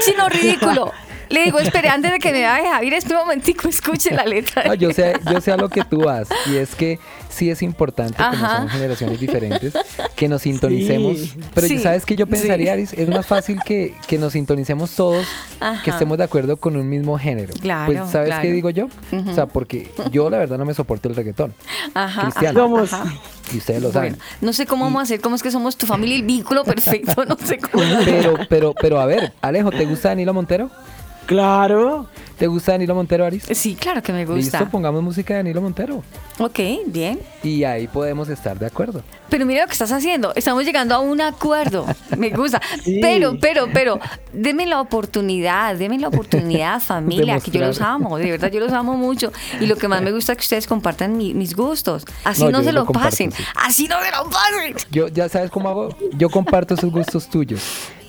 sino 0.00 0.28
ridículo. 0.28 0.92
Le 1.28 1.44
digo, 1.44 1.58
espere, 1.60 1.88
antes 1.88 2.12
de 2.12 2.18
que 2.18 2.30
me 2.30 2.42
vaya 2.42 2.74
Javier, 2.74 2.98
un 3.08 3.16
momentico, 3.16 3.66
escuche 3.66 4.14
la 4.14 4.24
letra. 4.24 4.64
No, 4.64 4.74
yo 4.74 4.92
sé, 4.92 5.14
yo 5.30 5.40
sé 5.40 5.50
a 5.50 5.56
lo 5.56 5.70
que 5.70 5.82
tú 5.82 6.02
vas. 6.04 6.28
Y 6.46 6.56
es 6.56 6.74
que 6.74 6.98
sí 7.32 7.50
es 7.50 7.62
importante, 7.62 8.14
como 8.16 8.28
Ajá. 8.28 8.56
somos 8.58 8.72
generaciones 8.72 9.18
diferentes, 9.20 9.72
que 10.14 10.28
nos 10.28 10.42
sintonicemos. 10.42 11.18
Sí. 11.18 11.34
Pero 11.54 11.66
Sí, 11.66 11.78
¿sabes 11.78 12.04
qué 12.06 12.14
yo 12.16 12.26
pensaría, 12.26 12.66
sí. 12.66 12.70
Aris? 12.70 12.92
Es 12.92 13.08
más 13.08 13.26
fácil 13.26 13.58
que, 13.64 13.94
que 14.06 14.18
nos 14.18 14.34
sintonicemos 14.34 14.92
todos, 14.94 15.26
Ajá. 15.60 15.82
que 15.82 15.90
estemos 15.90 16.18
de 16.18 16.24
acuerdo 16.24 16.56
con 16.56 16.76
un 16.76 16.88
mismo 16.88 17.18
género. 17.18 17.52
Claro, 17.60 17.92
Pues, 17.92 18.10
¿sabes 18.10 18.28
claro. 18.28 18.42
qué 18.42 18.52
digo 18.52 18.70
yo? 18.70 18.88
O 19.28 19.34
sea, 19.34 19.46
porque 19.46 19.90
yo 20.12 20.30
la 20.30 20.38
verdad 20.38 20.58
no 20.58 20.64
me 20.64 20.74
soporto 20.74 21.08
el 21.08 21.16
reggaetón. 21.16 21.54
Ajá, 21.94 22.22
Cristiano. 22.22 22.60
Somos. 22.60 22.90
Y 23.52 23.58
ustedes 23.58 23.82
lo 23.82 23.92
saben. 23.92 24.12
Bueno, 24.12 24.24
no 24.40 24.52
sé 24.52 24.66
cómo 24.66 24.84
vamos 24.84 25.00
a 25.00 25.02
hacer, 25.04 25.20
cómo 25.20 25.36
es 25.36 25.42
que 25.42 25.50
somos 25.50 25.76
tu 25.76 25.86
familia 25.86 26.16
y 26.16 26.20
el 26.20 26.26
vínculo 26.26 26.64
perfecto, 26.64 27.24
no 27.24 27.36
sé 27.36 27.58
cómo. 27.58 27.84
Pero, 28.04 28.34
pero, 28.48 28.74
pero 28.74 29.00
a 29.00 29.06
ver, 29.06 29.32
Alejo, 29.40 29.70
¿te 29.70 29.84
gusta 29.84 30.08
Danilo 30.10 30.32
Montero? 30.34 30.70
Claro. 31.26 32.06
¿Te 32.38 32.48
gusta 32.48 32.72
Danilo 32.72 32.96
Montero, 32.96 33.24
Aris? 33.24 33.44
Sí, 33.52 33.76
claro 33.76 34.02
que 34.02 34.12
me 34.12 34.24
gusta. 34.24 34.58
Listo, 34.58 34.68
pongamos 34.72 35.00
música 35.00 35.34
de 35.34 35.38
Danilo 35.40 35.60
Montero. 35.62 36.02
Ok, 36.40 36.58
bien. 36.86 37.20
Y 37.44 37.62
ahí 37.62 37.86
podemos 37.86 38.28
estar 38.28 38.58
de 38.58 38.66
acuerdo. 38.66 39.02
Pero 39.28 39.46
mira 39.46 39.60
lo 39.60 39.66
que 39.68 39.72
estás 39.74 39.92
haciendo. 39.92 40.34
Estamos 40.34 40.64
llegando 40.64 40.94
a 40.96 40.98
un 40.98 41.20
acuerdo. 41.20 41.86
Me 42.18 42.30
gusta. 42.30 42.60
Sí. 42.82 42.98
Pero, 43.00 43.36
pero, 43.40 43.68
pero, 43.72 44.00
deme 44.32 44.66
la 44.66 44.80
oportunidad, 44.80 45.76
deme 45.76 45.98
la 46.00 46.08
oportunidad, 46.08 46.80
familia, 46.82 47.38
que 47.38 47.52
yo 47.52 47.60
los 47.60 47.80
amo. 47.80 48.18
De 48.18 48.28
verdad, 48.28 48.50
yo 48.50 48.58
los 48.58 48.72
amo 48.72 48.96
mucho. 48.96 49.30
Y 49.60 49.66
lo 49.66 49.76
que 49.76 49.86
más 49.86 50.02
me 50.02 50.10
gusta 50.12 50.32
es 50.32 50.38
que 50.38 50.42
ustedes 50.42 50.66
compartan 50.66 51.16
mi- 51.16 51.34
mis 51.34 51.54
gustos. 51.54 52.04
Así 52.24 52.44
No, 52.48 52.58
se 52.64 52.72
lo 52.72 52.80
lo 52.80 52.86
comparto, 52.86 53.10
pasen. 53.10 53.30
sí. 53.30 53.44
Así 53.54 53.86
no 53.86 53.96
se 54.02 54.10
lo 54.10 54.28
pasen. 54.28 54.74
Yo, 54.90 55.06
ya 55.06 55.28
sabes 55.28 55.50
cómo 55.50 55.68
hago. 55.68 55.96
Yo 56.16 56.28
comparto 56.28 56.74
esos 56.74 56.90
gustos 56.90 57.28
tuyos. 57.28 57.62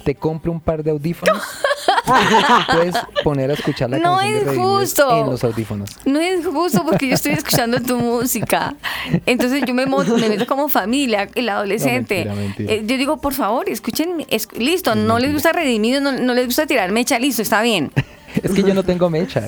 Te 0.04 0.16
compro 0.16 0.52
un 0.52 0.60
par 0.60 0.84
de 0.84 0.92
audífonos. 0.92 1.42
Puedes 2.74 2.96
poner 3.24 3.50
a 3.52 3.54
escuchar 3.54 3.90
la 3.90 3.98
No 4.00 4.18
canción 4.18 4.50
es 4.50 4.58
justo. 4.58 5.20
en 5.22 5.30
los 5.32 5.44
audífonos. 5.44 5.90
No 6.06 6.20
es 6.20 6.46
justo 6.46 6.84
porque 6.86 7.08
yo 7.08 7.14
estoy 7.16 7.34
escuchando 7.34 7.80
tu 7.82 7.98
música. 7.98 8.76
Entonces 9.26 9.64
yo 9.66 9.74
me, 9.74 9.86
me 9.86 10.30
meto 10.30 10.46
como 10.48 10.68
familia, 10.70 11.30
el 11.36 11.48
adolescente. 11.50 12.26
No, 12.26 12.36
mentira, 12.36 12.66
mentira. 12.66 12.74
Eh, 12.74 12.84
yo 12.86 12.98
digo, 12.98 13.18
por 13.18 13.34
favor, 13.34 13.70
escuchen, 13.70 14.26
es- 14.30 14.48
listo, 14.58 14.96
no 14.96 15.20
les 15.20 15.32
gusta 15.34 15.52
Redimido, 15.54 16.02
no, 16.02 16.12
no 16.12 16.34
les 16.34 16.46
gusta 16.48 16.66
tirar 16.66 16.92
mecha, 16.92 17.18
listo, 17.20 17.42
está 17.42 17.62
bien. 17.62 17.92
Es 18.42 18.52
que 18.52 18.64
yo 18.64 18.74
no 18.74 18.82
tengo 18.82 19.12
mecha. 19.12 19.44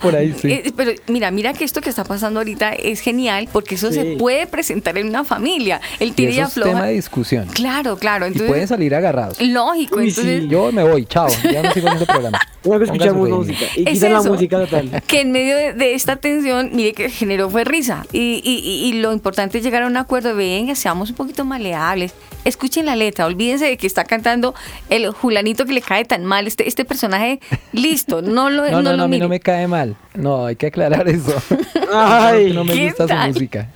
Por 0.00 0.14
ahí 0.16 0.34
sí. 0.40 0.52
Eh, 0.52 0.72
pero 0.76 0.92
mira, 1.08 1.30
mira 1.30 1.52
que 1.52 1.64
esto 1.64 1.80
que 1.80 1.90
está 1.90 2.04
pasando 2.04 2.40
ahorita 2.40 2.72
es 2.72 3.00
genial 3.00 3.48
porque 3.52 3.74
eso 3.74 3.90
se 3.92 4.16
puede 4.16 4.46
presentar 4.46 4.96
en 4.98 5.08
una 5.08 5.24
familia. 5.24 5.80
El 5.98 6.08
Y 6.08 6.12
tira 6.12 6.30
y 6.30 6.34
eso 6.38 6.46
es 6.46 6.54
tema 6.54 6.66
afloja. 6.68 6.86
de 6.86 6.92
discusión. 6.94 7.46
Claro, 7.48 7.96
claro. 7.96 8.24
Y 8.26 8.28
Entonces, 8.28 8.48
pueden 8.50 8.68
salir 8.68 8.94
agarrados. 8.94 9.40
lógico. 9.40 9.96
Uy, 9.96 10.08
entonces, 10.08 10.42
sí. 10.42 10.48
Yo 10.48 10.70
me 10.72 10.84
voy, 10.84 11.06
chao. 11.06 11.28
Ya 11.52 11.62
no 11.62 11.72
sigo 11.72 11.88
en 11.88 11.94
este 11.94 12.06
programa. 12.06 12.40
Ponga 12.62 12.84
escuchamos 12.84 13.28
su 13.28 13.34
música. 13.36 13.64
Y 13.76 13.82
Es 13.88 13.94
quitan 13.94 14.12
la 14.12 14.22
música 14.22 14.58
total. 14.60 15.02
que 15.06 15.20
en 15.22 15.32
medio 15.32 15.56
de, 15.56 15.72
de 15.72 15.94
esta 15.94 16.14
tensión, 16.16 16.70
mire 16.72 16.92
que 16.92 17.10
generó 17.10 17.50
fue 17.50 17.64
risa. 17.64 18.06
Y, 18.12 18.40
y- 18.44 18.58
y- 18.60 18.88
y 18.88 18.92
lo 19.00 19.12
importante 19.12 19.58
es 19.58 19.64
llegar 19.64 19.82
a 19.82 19.86
un 19.88 19.96
acuerdo. 19.96 20.34
Venga, 20.36 20.74
seamos 20.76 21.10
un 21.10 21.16
poquito 21.16 21.44
maleables. 21.44 22.14
Escuchen 22.44 22.86
la 22.86 22.96
letra. 22.96 23.26
Olvídense 23.26 23.66
de 23.66 23.76
que 23.76 23.86
está 23.86 24.04
cantando 24.04 24.54
el 24.90 25.10
Julanito 25.10 25.64
que 25.64 25.72
le 25.72 25.80
cae 25.80 26.04
tan 26.04 26.24
mal. 26.24 26.46
Este, 26.46 26.68
este 26.68 26.84
personaje, 26.84 27.40
listo. 27.72 28.22
No 28.22 28.50
lo, 28.50 28.62
No, 28.70 28.82
no, 28.82 28.90
lo 28.92 28.96
no, 28.96 29.02
a 29.04 29.08
mí 29.08 29.18
no 29.18 29.28
me 29.28 29.40
cae 29.40 29.66
mal. 29.68 29.96
No, 30.14 30.46
hay 30.46 30.56
que 30.56 30.66
aclarar 30.66 31.08
eso. 31.08 31.34
Ay. 31.92 32.52
no 32.52 32.64
me 32.64 32.74
¿qué 32.74 32.86
gusta 32.88 33.06
tal? 33.06 33.28
su 33.32 33.38
música. 33.38 33.68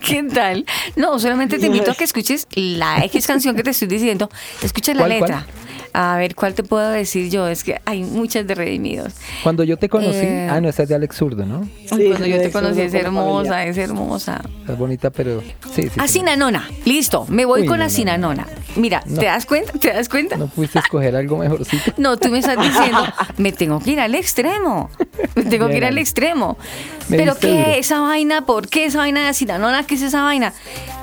¿Qué 0.00 0.22
tal? 0.22 0.64
No, 0.96 1.18
solamente 1.18 1.58
te 1.58 1.66
invito 1.66 1.90
a 1.90 1.94
que 1.94 2.04
escuches 2.04 2.46
la 2.54 3.04
X 3.04 3.26
canción 3.26 3.54
que 3.56 3.62
te 3.62 3.70
estoy 3.70 3.88
diciendo. 3.88 4.30
Escucha 4.62 4.94
la 4.94 5.00
¿Cuál, 5.00 5.10
letra. 5.10 5.46
A 5.92 6.16
ver, 6.18 6.34
¿cuál 6.34 6.54
te 6.54 6.62
puedo 6.62 6.88
decir 6.90 7.30
yo? 7.30 7.46
Es 7.48 7.64
que 7.64 7.80
hay 7.84 8.02
muchas 8.04 8.46
de 8.46 8.54
redimidos. 8.54 9.14
Cuando 9.42 9.64
yo 9.64 9.76
te 9.76 9.88
conocí, 9.88 10.18
Eh. 10.18 10.48
ah, 10.50 10.60
no, 10.60 10.68
esa 10.68 10.82
es 10.84 10.88
de 10.88 10.94
Alex 10.94 11.16
Zurdo, 11.16 11.44
¿no? 11.46 11.60
Uy, 11.60 12.08
Cuando 12.08 12.26
yo 12.26 12.38
te 12.40 12.50
conocí 12.50 12.80
es 12.82 12.94
hermosa, 12.94 13.64
es 13.64 13.78
hermosa. 13.78 14.42
Es 14.68 14.76
bonita, 14.78 15.10
pero 15.10 15.40
sí, 15.40 15.82
sí. 15.82 15.88
sí. 15.90 16.00
Asinanona, 16.00 16.68
listo, 16.84 17.26
me 17.28 17.44
voy 17.44 17.62
Uy, 17.62 17.66
con 17.66 17.78
no, 17.78 17.84
no, 17.84 17.86
Asinanona. 17.86 18.46
Mira, 18.76 19.02
No. 19.06 19.18
¿te 19.18 19.26
das 19.26 19.46
cuenta? 19.46 19.72
¿Te 19.72 19.92
das 19.92 20.08
cuenta? 20.08 20.36
No 20.36 20.46
pudiste 20.48 20.78
escoger 20.78 21.16
algo 21.16 21.38
mejorcito. 21.38 21.92
No, 21.96 22.16
tú 22.16 22.28
me 22.28 22.38
estás 22.38 22.58
diciendo, 22.60 23.02
me 23.38 23.50
tengo 23.52 23.80
que 23.80 23.90
ir 23.92 24.00
al 24.00 24.14
extremo. 24.14 24.90
Me 25.34 25.44
tengo 25.44 25.68
que 25.68 25.78
ir 25.78 25.84
al 25.84 25.98
extremo. 25.98 26.56
Pero 27.08 27.36
¿qué 27.36 27.48
duro. 27.50 27.70
esa 27.76 28.00
vaina? 28.00 28.44
¿Por 28.46 28.68
qué 28.68 28.84
esa 28.86 28.98
vaina 28.98 29.22
de 29.22 29.28
Asinanona? 29.28 29.86
¿Qué 29.86 29.94
es 29.94 30.02
esa 30.02 30.22
vaina? 30.22 30.52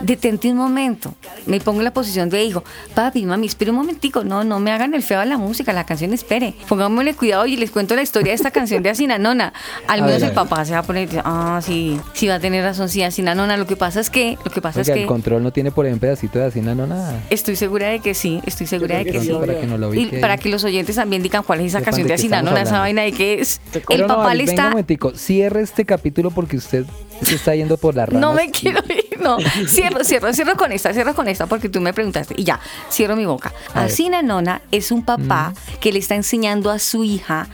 Detente 0.02 0.50
un 0.52 0.58
momento. 0.58 1.15
Me 1.46 1.60
pongo 1.60 1.80
en 1.80 1.86
la 1.86 1.94
posición 1.94 2.30
de 2.30 2.44
hijo. 2.44 2.63
Papi, 2.94 3.26
mami, 3.26 3.48
espere 3.48 3.72
un 3.72 3.78
momentico. 3.78 4.24
No, 4.24 4.44
no 4.44 4.60
me 4.60 4.72
hagan 4.72 4.94
el 4.94 5.04
feo 5.04 5.20
a 5.20 5.26
la 5.26 5.38
música, 5.38 5.74
la 5.74 5.86
canción 5.86 6.13
espere. 6.13 6.54
Pongámosle 6.68 7.13
cuidado 7.15 7.46
y 7.46 7.56
les 7.58 7.72
cuento 7.72 7.96
la 7.96 8.02
historia 8.02 8.32
de 8.32 8.36
esta 8.36 8.52
canción 8.52 8.84
de 8.84 8.89
Asinanona. 8.89 9.54
Al 9.88 10.02
menos 10.02 10.22
ver, 10.22 10.30
el 10.30 10.36
papá 10.36 10.65
se 10.65 10.74
va 10.74 10.80
a 10.80 10.84
poner, 10.84 11.10
ah, 11.24 11.60
sí, 11.63 12.00
sí 12.13 12.28
va 12.28 12.36
a 12.36 12.39
tener 12.39 12.63
razón, 12.63 12.89
sí, 12.89 13.02
Asinanona. 13.04 13.58
Lo 13.58 13.65
que 13.65 13.76
pasa 13.76 14.00
es 14.00 14.10
que, 14.10 14.38
lo 14.44 14.52
que 14.52 14.62
pasa 14.62 14.80
Oiga, 14.82 14.94
es 14.94 14.98
el 14.98 15.04
que... 15.04 15.08
control 15.08 15.41
no 15.44 15.52
tiene 15.52 15.72
por 15.72 15.86
ahí 15.86 15.94
un 15.94 16.00
pedacito 16.00 16.39
de 16.39 16.46
asina, 16.46 16.76
no 16.76 16.86
nada. 16.88 17.20
Estoy 17.30 17.56
segura 17.56 17.88
de 17.88 18.00
que 18.00 18.13
sí, 18.13 18.41
estoy 18.46 18.68
segura 18.68 18.98
de 18.98 19.06
que 19.06 19.12
que 19.13 19.22
sí. 19.22 19.32
Para 19.39 19.60
que 19.60 19.65
no 19.65 19.78
lo 19.78 19.94
Y 19.94 20.00
ubique 20.00 20.20
para 20.20 20.34
ahí. 20.34 20.39
que 20.39 20.50
los 20.50 20.63
oyentes 20.63 20.96
también 20.98 21.24
digan 21.24 21.44
cuál 21.44 21.62
es 21.62 21.68
esa 21.68 21.82
canción 21.82 22.06
de 22.08 22.13
qué 22.13 22.15
Asinanona, 22.15 22.62
esa 22.62 22.80
vaina 22.80 23.02
de 23.04 23.12
que 23.12 23.41
es. 23.41 23.62
El 23.89 24.06
papá 24.06 24.34
le 24.36 24.46
Venga 24.46 24.52
un 24.52 24.60
está. 24.60 24.70
momentico, 24.70 25.12
cierre 25.15 25.62
este 25.62 25.86
capítulo 25.98 26.32
porque 26.32 26.58
usted 26.58 26.86
se 27.22 27.36
está 27.36 27.56
yendo 27.56 27.78
por 27.78 27.96
las 27.96 28.08
ramas. 28.10 28.22
No 28.22 28.34
me 28.34 28.52
quiero 28.52 28.82
ir, 28.90 29.20
no. 29.22 29.38
Cierro, 29.68 30.04
cierro, 30.04 30.34
cierro 30.34 30.56
con 30.56 30.72
esta, 30.72 30.94
cierro 30.94 31.14
con 31.16 31.28
esta 31.28 31.46
porque 31.48 31.70
tú 31.70 31.82
me 31.82 31.94
preguntaste. 31.94 32.36
Y 32.38 32.44
ya, 32.44 32.60
cierro 32.92 33.16
mi 33.16 33.26
boca. 33.26 33.54
A 33.74 33.82
ver. 33.84 33.92
Asinanona 33.92 34.62
es 34.72 34.92
un 34.92 35.04
papá 35.04 35.54
que 35.80 35.92
le 35.92 36.00
está 36.00 36.16
enseñando 36.16 36.70
a 36.72 36.80
su 36.80 37.04
hija 37.04 37.48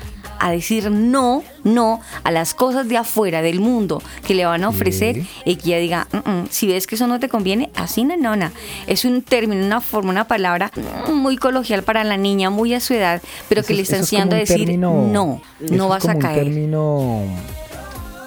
a 0.44 0.50
decir 0.50 0.90
no, 0.90 1.44
no 1.64 2.02
a 2.24 2.32
las 2.32 2.56
cosas 2.56 2.88
de 2.90 2.98
afuera 2.98 3.44
del 3.44 3.60
mundo 3.60 4.02
que 4.26 4.34
le 4.34 4.44
van 4.44 4.64
a 4.64 4.70
ofrecer 4.70 5.18
Sí. 5.18 5.28
y 5.46 5.56
que 5.58 5.68
ella 5.70 5.78
diga, 5.78 6.08
"Mm, 6.26 6.30
mm, 6.32 6.48
si 6.50 6.66
ves 6.66 6.88
que 6.88 6.96
eso 6.96 7.06
no 7.06 7.20
te 7.20 7.30
conviene, 7.30 7.70
así 7.76 8.04
nona. 8.06 8.52
Es 8.88 9.06
un 9.06 9.22
término, 9.22 9.64
una 9.64 9.82
forma, 9.82 10.10
una 10.10 10.28
palabra 10.28 10.72
mm, 11.08 11.14
muy 11.14 11.38
coloquial 11.38 11.84
para 11.84 12.04
la 12.04 12.18
niña, 12.18 12.50
muy 12.50 12.74
a 12.74 12.80
su 12.80 12.96
edad, 12.96 13.22
pero 13.50 13.62
que 13.62 13.76
le 13.76 13.84
es- 13.84 13.90
está 13.90 13.98
es 13.98 14.02
enseñando 14.02 14.36
a 14.36 14.40
decir 14.40 14.58
término- 14.66 15.06
no, 15.12 15.42
no 15.60 15.84
es 15.84 15.90
vas 15.90 16.06
a 16.06 16.14
como 16.14 16.16
un 16.16 16.22
caer. 16.24 16.44
término 16.46 17.24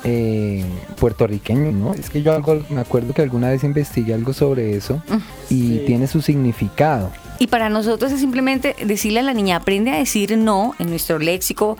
eh, 0.04 0.64
puertorriqueño, 1.00 1.72
¿no? 1.72 1.94
Es 1.94 2.10
que 2.10 2.22
yo 2.22 2.32
algo, 2.34 2.62
me 2.68 2.80
acuerdo 2.80 3.12
que 3.14 3.22
alguna 3.22 3.48
vez 3.48 3.64
investigué 3.64 4.14
algo 4.14 4.32
sobre 4.32 4.76
eso 4.76 5.02
y 5.50 5.78
tiene 5.86 6.06
su 6.06 6.20
significado. 6.22 7.10
Y 7.38 7.46
para 7.48 7.68
nosotros 7.68 8.12
es 8.12 8.20
simplemente 8.20 8.76
decirle 8.84 9.20
a 9.20 9.22
la 9.22 9.34
niña, 9.34 9.56
aprende 9.56 9.90
a 9.90 9.96
decir 9.96 10.36
no 10.38 10.74
en 10.78 10.90
nuestro 10.90 11.18
léxico, 11.18 11.76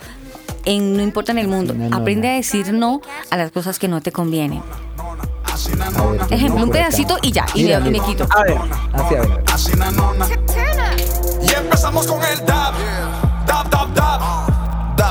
en, 0.64 0.96
no 0.96 1.02
importa 1.02 1.32
en 1.32 1.38
el 1.38 1.48
mundo, 1.48 1.74
Sí, 1.74 1.78
no, 1.78 1.90
no, 1.90 1.96
aprende 1.96 2.28
no. 2.28 2.32
a 2.32 2.37
decir 2.37 2.72
no 2.72 3.00
a 3.30 3.37
las 3.37 3.52
cosas 3.52 3.78
que 3.78 3.87
no 3.88 4.00
te 4.00 4.10
convienen. 4.10 4.62
Ver, 5.78 6.32
Ejemplo, 6.32 6.64
un 6.64 6.70
pedacito 6.70 7.16
y 7.22 7.30
ya, 7.30 7.46
y 7.54 7.62
Mira, 7.64 7.78
me, 7.78 8.00
quito. 8.00 8.26
A 8.37 8.42
ver. 8.42 8.56
Hacia 8.92 9.20
ver. 9.20 9.44
Y 11.42 11.54
empezamos 11.54 12.06
con 12.06 12.20
el 12.24 12.44
dab. 12.44 12.74
Dab, 13.46 13.70
dab, 13.70 13.94
dab. 13.94 14.43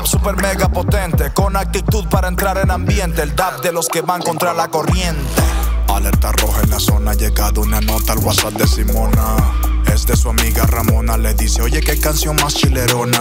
Super 0.04 0.36
mega 0.36 0.68
potente, 0.68 1.32
con 1.32 1.56
actitud 1.56 2.06
para 2.08 2.28
entrar 2.28 2.58
en 2.58 2.70
ambiente. 2.70 3.22
El 3.22 3.34
dab 3.34 3.60
de 3.62 3.72
los 3.72 3.88
que 3.88 4.00
van 4.02 4.22
contra 4.22 4.52
la 4.54 4.68
corriente. 4.68 5.22
Alerta 5.88 6.32
roja 6.32 6.62
en 6.62 6.70
la 6.70 6.80
zona, 6.80 7.12
ha 7.12 7.14
llegado 7.14 7.60
una 7.60 7.80
nota 7.80 8.12
al 8.12 8.18
WhatsApp 8.18 8.54
de 8.54 8.66
Simona. 8.66 9.36
Es 9.92 10.06
de 10.06 10.16
su 10.16 10.28
amiga 10.28 10.66
Ramona, 10.66 11.16
le 11.16 11.34
dice, 11.34 11.62
oye, 11.62 11.80
qué 11.80 11.98
canción 12.00 12.36
más 12.36 12.54
chilerona. 12.54 13.18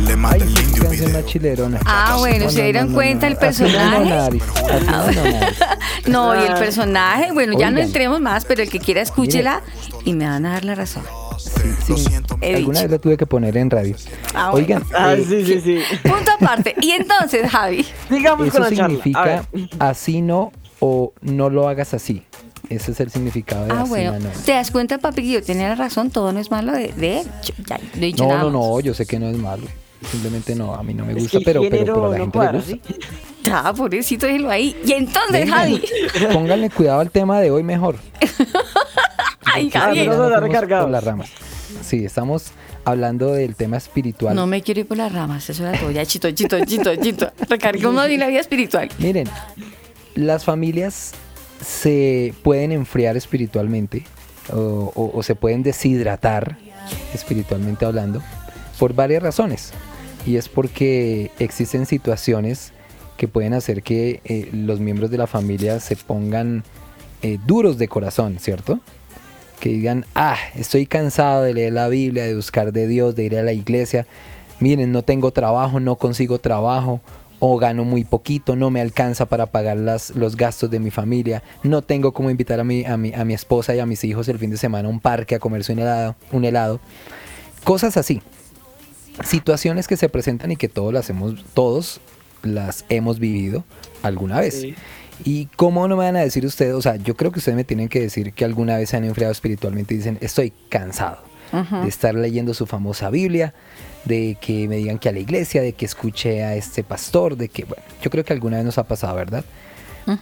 Le 0.00 0.16
manda 0.16 0.44
el 0.44 0.50
sí, 0.50 0.56
link 0.62 0.74
de 0.74 0.80
un 0.80 0.86
canción 0.86 1.06
video. 1.06 1.22
más 1.22 1.30
chilerona. 1.30 1.80
Ah, 1.86 2.16
bueno, 2.18 2.44
No, 2.46 2.50
¿se 2.50 2.62
dieron 2.64 2.84
no, 2.84 2.90
no, 2.90 2.94
cuenta 2.96 3.26
no. 3.26 3.32
el 3.32 3.38
personaje? 3.38 4.12
Así 4.12 4.40
no, 6.06 6.34
y 6.40 6.46
el 6.46 6.54
personaje, 6.54 7.32
bueno, 7.32 7.58
ya 7.58 7.70
no 7.70 7.80
entremos 7.80 8.20
más, 8.20 8.44
pero 8.44 8.62
el 8.62 8.68
que 8.70 8.78
quiera 8.78 9.00
escúchela 9.00 9.62
y 10.04 10.12
me 10.14 10.26
van 10.26 10.44
a 10.46 10.52
dar 10.52 10.64
la 10.64 10.74
razón. 10.74 11.02
Sí, 11.38 11.94
sí. 11.96 12.06
He 12.40 12.56
Alguna 12.56 12.80
dicho. 12.80 12.82
vez 12.82 12.90
lo 12.90 13.00
tuve 13.00 13.16
que 13.16 13.26
poner 13.26 13.56
en 13.56 13.70
radio. 13.70 13.94
Ah, 14.34 14.50
bueno. 14.50 14.66
Oigan, 14.66 14.82
Ah, 14.94 15.14
eh, 15.14 15.24
sí, 15.28 15.44
sí, 15.44 15.60
sí. 15.60 15.78
Punto 16.08 16.30
aparte. 16.40 16.74
Y 16.80 16.92
entonces, 16.92 17.50
Javi, 17.50 17.86
Digamos 18.10 18.38
con 18.38 18.48
eso 18.48 18.58
la 18.60 18.68
charla. 18.70 18.84
A 18.84 18.88
significa 18.88 19.46
así 19.78 20.20
no 20.22 20.52
o 20.80 21.12
no 21.20 21.50
lo 21.50 21.68
hagas 21.68 21.94
así. 21.94 22.22
Ese 22.68 22.92
es 22.92 23.00
el 23.00 23.10
significado 23.10 23.66
de 23.66 23.72
ah, 23.72 23.80
así 23.82 23.88
bueno, 23.90 24.18
no. 24.20 24.28
te 24.46 24.52
das 24.52 24.70
cuenta, 24.70 24.98
papi, 24.98 25.22
que 25.22 25.30
yo 25.32 25.42
tenía 25.42 25.68
la 25.68 25.74
razón, 25.74 26.10
todo 26.10 26.32
no 26.32 26.38
es 26.40 26.50
malo 26.50 26.72
de, 26.72 26.88
de 26.92 27.20
él. 27.20 27.26
Ya, 27.66 27.76
no 27.78 27.84
he 28.02 28.06
dicho 28.06 28.22
No, 28.24 28.28
nada 28.30 28.42
no, 28.44 28.50
no, 28.50 28.80
yo 28.80 28.94
sé 28.94 29.04
que 29.04 29.18
no 29.18 29.28
es 29.28 29.36
malo. 29.36 29.64
Simplemente 30.10 30.54
no, 30.54 30.74
a 30.74 30.82
mí 30.82 30.94
no 30.94 31.04
me 31.04 31.12
Es 31.12 31.18
gusta, 31.18 31.38
que 31.38 31.44
pero, 31.44 31.60
pero, 31.68 31.76
pero 31.84 32.06
a 32.06 32.10
la 32.10 32.18
no 32.18 32.24
gente 32.24 32.26
le 32.26 32.30
cuadra, 32.44 32.52
gusta. 32.58 32.72
¿sí? 32.72 32.80
Ya, 33.44 33.72
pobrecito, 33.72 34.26
déjelo 34.26 34.50
ahí. 34.50 34.76
Y 34.86 34.92
entonces, 34.92 35.32
Venga, 35.32 35.56
Javi. 35.56 35.82
Pónganle 36.32 36.70
cuidado 36.70 37.00
al 37.00 37.10
tema 37.10 37.40
de 37.40 37.50
hoy 37.50 37.64
mejor. 37.64 37.96
Ay, 39.44 39.70
Ah, 39.74 39.80
Javi. 39.80 39.98
pero 40.00 40.12
Ya 40.28 40.40
no 40.60 40.82
por 40.82 40.90
las 40.90 41.04
ramas. 41.04 41.30
Sí, 41.82 42.04
estamos 42.04 42.52
hablando 42.84 43.32
del 43.32 43.54
tema 43.56 43.76
espiritual. 43.76 44.34
No 44.36 44.46
me 44.46 44.62
quiero 44.62 44.80
ir 44.80 44.86
por 44.86 44.96
las 44.96 45.12
ramas, 45.12 45.48
eso 45.50 45.66
era 45.66 45.78
todo. 45.78 45.90
Ya, 45.90 46.04
chito, 46.04 46.30
chito, 46.32 46.64
chito, 46.64 46.94
chito. 46.96 47.32
Recarguemos 47.48 48.06
bien 48.08 48.20
la 48.20 48.28
vida 48.28 48.40
espiritual. 48.40 48.88
Miren, 48.98 49.28
las 50.14 50.44
familias 50.44 51.12
se 51.64 52.34
pueden 52.42 52.72
enfriar 52.72 53.16
espiritualmente 53.16 54.04
o, 54.52 54.92
o- 54.94 55.10
o 55.18 55.22
se 55.22 55.34
pueden 55.34 55.62
deshidratar 55.62 56.58
espiritualmente 57.14 57.84
hablando, 57.84 58.22
por 58.78 58.94
varias 58.94 59.22
razones. 59.22 59.72
Y 60.26 60.36
es 60.36 60.48
porque 60.48 61.30
existen 61.38 61.86
situaciones 61.86 62.72
que 63.16 63.28
pueden 63.28 63.54
hacer 63.54 63.82
que 63.82 64.20
eh, 64.24 64.48
los 64.52 64.80
miembros 64.80 65.10
de 65.10 65.18
la 65.18 65.26
familia 65.26 65.78
se 65.80 65.96
pongan 65.96 66.64
eh, 67.22 67.38
duros 67.46 67.78
de 67.78 67.86
corazón, 67.88 68.38
¿cierto? 68.40 68.80
Que 69.62 69.68
digan, 69.68 70.06
ah, 70.16 70.38
estoy 70.56 70.86
cansado 70.86 71.44
de 71.44 71.54
leer 71.54 71.72
la 71.72 71.86
Biblia, 71.86 72.24
de 72.24 72.34
buscar 72.34 72.72
de 72.72 72.88
Dios, 72.88 73.14
de 73.14 73.22
ir 73.22 73.38
a 73.38 73.44
la 73.44 73.52
iglesia. 73.52 74.08
Miren, 74.58 74.90
no 74.90 75.02
tengo 75.02 75.30
trabajo, 75.30 75.78
no 75.78 75.94
consigo 75.94 76.40
trabajo, 76.40 77.00
o 77.38 77.56
gano 77.58 77.84
muy 77.84 78.02
poquito, 78.02 78.56
no 78.56 78.70
me 78.70 78.80
alcanza 78.80 79.26
para 79.26 79.46
pagar 79.46 79.76
las, 79.76 80.10
los 80.16 80.34
gastos 80.34 80.68
de 80.68 80.80
mi 80.80 80.90
familia, 80.90 81.44
no 81.62 81.80
tengo 81.80 82.10
como 82.10 82.28
invitar 82.28 82.58
a 82.58 82.64
mi, 82.64 82.84
a, 82.84 82.96
mi, 82.96 83.14
a 83.14 83.24
mi 83.24 83.34
esposa 83.34 83.72
y 83.72 83.78
a 83.78 83.86
mis 83.86 84.02
hijos 84.02 84.26
el 84.26 84.40
fin 84.40 84.50
de 84.50 84.56
semana 84.56 84.88
a 84.88 84.90
un 84.90 84.98
parque 84.98 85.36
a 85.36 85.38
comerse 85.38 85.72
un 85.72 85.78
helado, 85.78 86.16
un 86.32 86.44
helado. 86.44 86.80
Cosas 87.62 87.96
así. 87.96 88.20
Situaciones 89.22 89.86
que 89.86 89.96
se 89.96 90.08
presentan 90.08 90.50
y 90.50 90.56
que 90.56 90.68
todos 90.68 90.92
las 90.92 91.08
hemos, 91.08 91.44
todos 91.54 92.00
las 92.42 92.84
hemos 92.88 93.20
vivido 93.20 93.62
alguna 94.02 94.40
vez. 94.40 94.60
Sí. 94.60 94.74
¿Y 95.24 95.46
cómo 95.56 95.86
no 95.88 95.96
me 95.96 96.04
van 96.04 96.16
a 96.16 96.20
decir 96.20 96.44
ustedes? 96.46 96.74
O 96.74 96.82
sea, 96.82 96.96
yo 96.96 97.16
creo 97.16 97.32
que 97.32 97.38
ustedes 97.38 97.56
me 97.56 97.64
tienen 97.64 97.88
que 97.88 98.00
decir 98.00 98.32
que 98.32 98.44
alguna 98.44 98.76
vez 98.76 98.90
se 98.90 98.96
han 98.96 99.04
enfriado 99.04 99.32
espiritualmente 99.32 99.94
y 99.94 99.98
dicen, 99.98 100.18
estoy 100.20 100.52
cansado 100.68 101.18
de 101.52 101.88
estar 101.88 102.14
leyendo 102.14 102.54
su 102.54 102.66
famosa 102.66 103.10
Biblia, 103.10 103.52
de 104.06 104.38
que 104.40 104.66
me 104.68 104.76
digan 104.76 104.98
que 104.98 105.10
a 105.10 105.12
la 105.12 105.18
iglesia, 105.18 105.60
de 105.60 105.74
que 105.74 105.84
escuche 105.84 106.42
a 106.42 106.54
este 106.54 106.82
pastor, 106.82 107.36
de 107.36 107.50
que, 107.50 107.64
bueno, 107.64 107.82
yo 108.00 108.10
creo 108.10 108.24
que 108.24 108.32
alguna 108.32 108.56
vez 108.56 108.64
nos 108.64 108.78
ha 108.78 108.84
pasado, 108.84 109.14
¿verdad? 109.16 109.44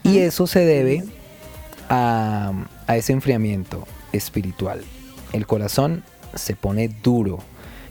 Y 0.03 0.19
eso 0.19 0.47
se 0.49 0.65
debe 0.65 1.05
a, 1.89 2.53
a 2.87 2.97
ese 2.97 3.13
enfriamiento 3.13 3.87
espiritual. 4.13 4.83
El 5.33 5.47
corazón 5.47 6.03
se 6.35 6.57
pone 6.57 6.89
duro. 6.89 7.39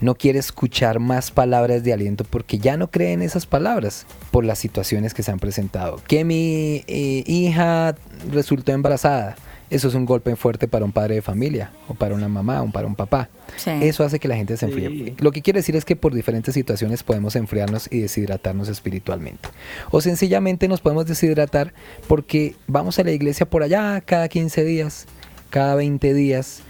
No 0.02 0.16
quiere 0.16 0.40
escuchar 0.40 1.00
más 1.00 1.32
palabras 1.32 1.84
de 1.84 1.94
aliento 1.94 2.24
porque 2.24 2.58
ya 2.58 2.78
no 2.78 2.90
cree 2.90 3.14
en 3.14 3.22
esas 3.22 3.46
palabras 3.46 4.06
por 4.32 4.46
las 4.46 4.60
situaciones 4.60 5.14
que 5.14 5.24
se 5.24 5.32
han 5.32 5.40
presentado. 5.40 6.02
Que 6.08 6.24
mi 6.24 6.84
eh, 6.88 7.24
hija 7.28 7.96
resultó 8.32 8.72
embarazada. 8.72 9.36
Eso 9.70 9.88
es 9.88 9.94
un 9.94 10.06
golpe 10.06 10.36
fuerte 10.36 10.68
para 10.68 10.84
un 10.84 10.92
padre 10.92 11.16
de 11.16 11.22
familia, 11.22 11.72
o 11.88 11.94
para 11.94 12.16
una 12.16 12.28
mamá, 12.28 12.64
o 12.64 12.72
para 12.72 12.88
un 12.88 12.96
papá. 12.96 13.30
Sí. 13.56 13.70
Eso 13.82 14.04
hace 14.04 14.20
que 14.20 14.28
la 14.28 14.36
gente 14.36 14.58
se 14.58 14.66
enfríe. 14.66 14.90
Sí. 14.90 15.16
Lo 15.20 15.32
que 15.32 15.44
quiere 15.44 15.60
decir 15.60 15.76
es 15.76 15.86
que 15.86 15.96
por 15.96 16.16
diferentes 16.16 16.56
situaciones 16.56 17.04
podemos 17.04 17.36
enfriarnos 17.36 17.88
y 17.92 18.00
deshidratarnos 18.00 18.68
espiritualmente. 18.68 19.48
O 19.92 20.02
sencillamente 20.02 20.68
nos 20.68 20.82
podemos 20.82 21.06
deshidratar 21.06 21.74
porque 22.08 22.56
vamos 22.66 22.98
a 22.98 23.04
la 23.04 23.12
iglesia 23.12 23.48
por 23.48 23.62
allá 23.62 24.02
cada 24.02 24.28
15 24.28 24.66
días, 24.66 25.06
cada 25.52 25.76
20 25.76 26.16
días, 26.16 26.62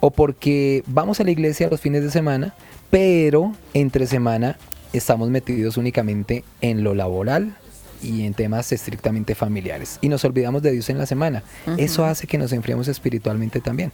o 0.00 0.10
porque 0.10 0.82
vamos 0.86 1.20
a 1.20 1.24
la 1.24 1.30
iglesia 1.30 1.68
los 1.70 1.80
fines 1.80 2.02
de 2.02 2.10
semana, 2.10 2.54
pero 2.90 3.52
entre 3.74 4.06
semana 4.06 4.56
estamos 4.92 5.30
metidos 5.30 5.76
únicamente 5.76 6.44
en 6.60 6.82
lo 6.82 6.94
laboral 6.94 7.56
y 8.02 8.24
en 8.24 8.34
temas 8.34 8.72
estrictamente 8.72 9.34
familiares. 9.34 9.98
Y 10.00 10.08
nos 10.08 10.24
olvidamos 10.24 10.62
de 10.62 10.72
Dios 10.72 10.90
en 10.90 10.98
la 10.98 11.06
semana. 11.06 11.42
Eso 11.76 12.04
hace 12.04 12.26
que 12.26 12.38
nos 12.38 12.52
enfriemos 12.52 12.88
espiritualmente 12.88 13.60
también. 13.60 13.92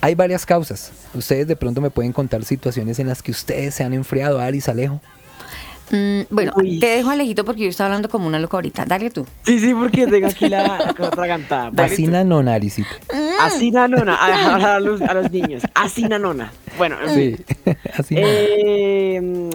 Hay 0.00 0.14
varias 0.14 0.44
causas. 0.44 0.92
Ustedes 1.14 1.46
de 1.46 1.56
pronto 1.56 1.80
me 1.80 1.90
pueden 1.90 2.12
contar 2.12 2.44
situaciones 2.44 2.98
en 2.98 3.08
las 3.08 3.22
que 3.22 3.30
ustedes 3.30 3.74
se 3.74 3.84
han 3.84 3.94
enfriado, 3.94 4.40
Aris, 4.40 4.68
Alejo. 4.68 5.00
Mm, 5.90 6.22
bueno, 6.30 6.52
Uy. 6.56 6.80
te 6.80 6.86
dejo 6.86 7.10
Alejito 7.10 7.44
porque 7.44 7.62
yo 7.62 7.68
estaba 7.68 7.86
hablando 7.88 8.08
como 8.08 8.26
una 8.26 8.38
loca 8.40 8.56
ahorita. 8.56 8.84
Dale 8.84 9.10
tú. 9.10 9.24
Sí, 9.44 9.60
sí, 9.60 9.72
porque 9.72 10.06
tengo 10.06 10.26
aquí 10.26 10.48
la, 10.48 10.92
la 10.98 11.06
atragantada. 11.06 11.70
Así 11.84 12.06
no, 12.08 12.38
Arisito. 12.38 12.88
Así 13.40 13.70
nanona, 13.70 14.16
a, 14.16 14.74
a 14.74 14.80
los, 14.80 15.00
a 15.00 15.14
los 15.14 15.30
niños. 15.30 15.62
Así 15.74 16.02
nanona. 16.02 16.52
Bueno. 16.76 16.96
Sí, 17.14 17.36
así. 17.94 18.14
Eh, 18.18 19.20
mm, 19.20 19.50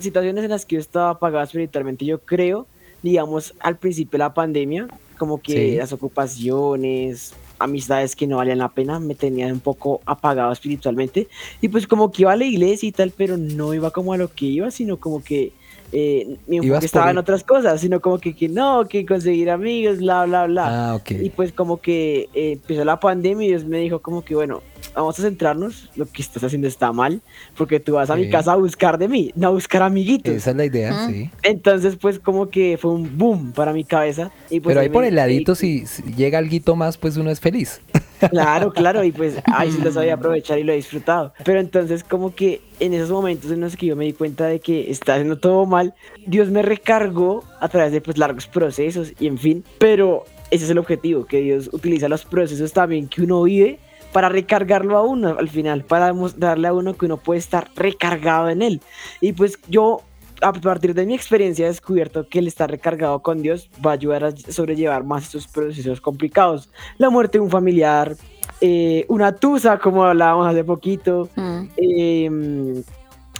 situaciones 0.00 0.44
en 0.44 0.50
las 0.50 0.64
que 0.66 0.76
yo 0.76 0.80
estaba 0.80 1.10
apagado 1.10 1.44
espiritualmente, 1.44 2.04
yo 2.04 2.20
creo, 2.20 2.66
digamos, 3.02 3.54
al 3.60 3.76
principio 3.76 4.12
de 4.12 4.18
la 4.18 4.34
pandemia, 4.34 4.88
como 5.18 5.40
que 5.40 5.52
Sí. 5.72 5.76
las 5.76 5.92
ocupaciones, 5.92 7.34
amistades 7.58 8.14
que 8.14 8.26
no 8.26 8.36
valían 8.36 8.58
la 8.58 8.68
pena, 8.68 9.00
me 9.00 9.14
tenían 9.14 9.52
un 9.52 9.60
poco 9.60 10.00
apagado 10.06 10.52
espiritualmente. 10.52 11.28
Y 11.60 11.68
pues 11.68 11.86
como 11.86 12.12
que 12.12 12.22
iba 12.22 12.32
a 12.32 12.36
la 12.36 12.44
iglesia 12.44 12.88
y 12.88 12.92
tal, 12.92 13.12
pero 13.16 13.36
no 13.36 13.74
iba 13.74 13.90
como 13.90 14.12
a 14.12 14.16
lo 14.16 14.28
que 14.32 14.46
iba, 14.46 14.70
sino 14.70 14.96
como 14.98 15.22
que 15.22 15.52
eh, 15.90 16.36
mi 16.46 16.58
enfoque 16.58 16.84
estaba 16.86 17.10
en 17.10 17.18
otras 17.18 17.42
cosas, 17.42 17.80
sino 17.80 18.00
como 18.00 18.18
que, 18.18 18.34
que 18.36 18.48
no, 18.48 18.86
que 18.86 19.04
conseguir 19.06 19.50
amigos, 19.50 19.98
bla, 19.98 20.24
bla, 20.26 20.46
bla. 20.46 20.90
Ah, 20.90 20.94
ok. 20.96 21.10
Y 21.12 21.30
pues 21.30 21.52
como 21.52 21.80
que 21.80 22.28
eh, 22.34 22.52
empezó 22.52 22.84
la 22.84 23.00
pandemia 23.00 23.46
y 23.46 23.48
Dios 23.48 23.64
me 23.64 23.78
dijo 23.78 24.00
como 24.00 24.22
que 24.22 24.34
bueno, 24.34 24.62
vamos 25.00 25.18
a 25.18 25.22
centrarnos, 25.22 25.90
lo 25.96 26.06
que 26.06 26.22
estás 26.22 26.42
haciendo 26.44 26.68
está 26.68 26.92
mal, 26.92 27.20
porque 27.56 27.80
tú 27.80 27.94
vas 27.94 28.10
a 28.10 28.16
mi 28.16 28.24
Sí. 28.24 28.30
casa 28.30 28.52
a 28.52 28.56
buscar 28.56 28.98
de 28.98 29.08
mí, 29.08 29.32
no 29.34 29.48
a 29.48 29.50
buscar 29.50 29.82
amiguitos. 29.82 30.34
Esa 30.34 30.50
es 30.50 30.56
la 30.56 30.64
idea, 30.64 31.06
sí. 31.08 31.30
Entonces 31.42 31.96
pues 31.96 32.18
como 32.18 32.48
que 32.50 32.78
fue 32.80 32.90
un 32.92 33.16
boom 33.16 33.52
para 33.52 33.72
mi 33.72 33.84
cabeza. 33.84 34.30
Y, 34.50 34.60
pues, 34.60 34.72
Pero 34.74 34.80
ahí 34.80 34.88
por 34.88 35.04
el 35.04 35.14
ladito, 35.14 35.52
y- 35.52 35.56
si, 35.56 35.86
si 35.86 36.02
llega 36.14 36.38
algo 36.38 36.76
más, 36.76 36.96
pues 36.98 37.16
uno 37.16 37.30
es 37.30 37.40
feliz. 37.40 37.80
Claro, 38.30 38.72
claro, 38.72 39.04
y 39.04 39.12
pues 39.12 39.34
ahí 39.44 39.70
sí 39.70 39.78
lo 39.80 39.92
sabía 39.92 40.14
aprovechar 40.14 40.58
y 40.58 40.64
lo 40.64 40.72
he 40.72 40.74
disfrutado. 40.74 41.32
Pero 41.44 41.60
entonces 41.60 42.02
como 42.02 42.34
que 42.34 42.60
en 42.80 42.92
esos 42.92 43.10
momentos 43.10 43.52
en 43.52 43.60
los 43.60 43.76
que 43.76 43.86
yo 43.86 43.94
me 43.94 44.06
di 44.06 44.12
cuenta 44.12 44.46
de 44.46 44.58
que 44.58 44.90
estaba 44.90 45.18
haciendo 45.18 45.38
todo 45.38 45.66
mal, 45.66 45.94
Dios 46.26 46.50
me 46.50 46.62
recargó 46.62 47.44
a 47.60 47.68
través 47.68 47.92
de 47.92 48.00
pues 48.00 48.18
largos 48.18 48.48
procesos 48.48 49.12
y 49.20 49.28
en 49.28 49.38
fin, 49.38 49.62
pero 49.78 50.24
ese 50.50 50.64
es 50.64 50.70
el 50.70 50.78
objetivo, 50.78 51.26
que 51.26 51.40
Dios 51.42 51.70
utiliza 51.72 52.08
los 52.08 52.24
procesos 52.24 52.72
también 52.72 53.06
que 53.06 53.22
uno 53.22 53.40
vive 53.44 53.78
para 54.12 54.28
recargarlo 54.28 54.96
a 54.96 55.02
uno 55.02 55.36
al 55.38 55.48
final, 55.48 55.84
para 55.84 56.12
mostrarle 56.12 56.68
a 56.68 56.72
uno 56.72 56.94
que 56.94 57.06
uno 57.06 57.16
puede 57.16 57.40
estar 57.40 57.70
recargado 57.76 58.48
en 58.48 58.62
él. 58.62 58.80
Y 59.20 59.32
pues 59.32 59.58
yo 59.68 60.02
a 60.40 60.52
partir 60.52 60.94
de 60.94 61.04
mi 61.04 61.14
experiencia 61.14 61.66
he 61.66 61.68
descubierto 61.68 62.28
que 62.28 62.38
el 62.38 62.46
estar 62.46 62.70
recargado 62.70 63.20
con 63.20 63.42
Dios 63.42 63.68
va 63.84 63.90
a 63.90 63.94
ayudar 63.94 64.24
a 64.24 64.30
sobrellevar 64.36 65.04
más 65.04 65.24
estos 65.24 65.48
procesos 65.48 66.00
complicados. 66.00 66.70
La 66.96 67.10
muerte 67.10 67.38
de 67.38 67.44
un 67.44 67.50
familiar, 67.50 68.16
eh, 68.60 69.04
una 69.08 69.34
tusa, 69.34 69.78
como 69.78 70.04
hablábamos 70.04 70.46
hace 70.46 70.64
poquito, 70.64 71.28
Mm. 71.34 71.62
eh, 71.76 72.30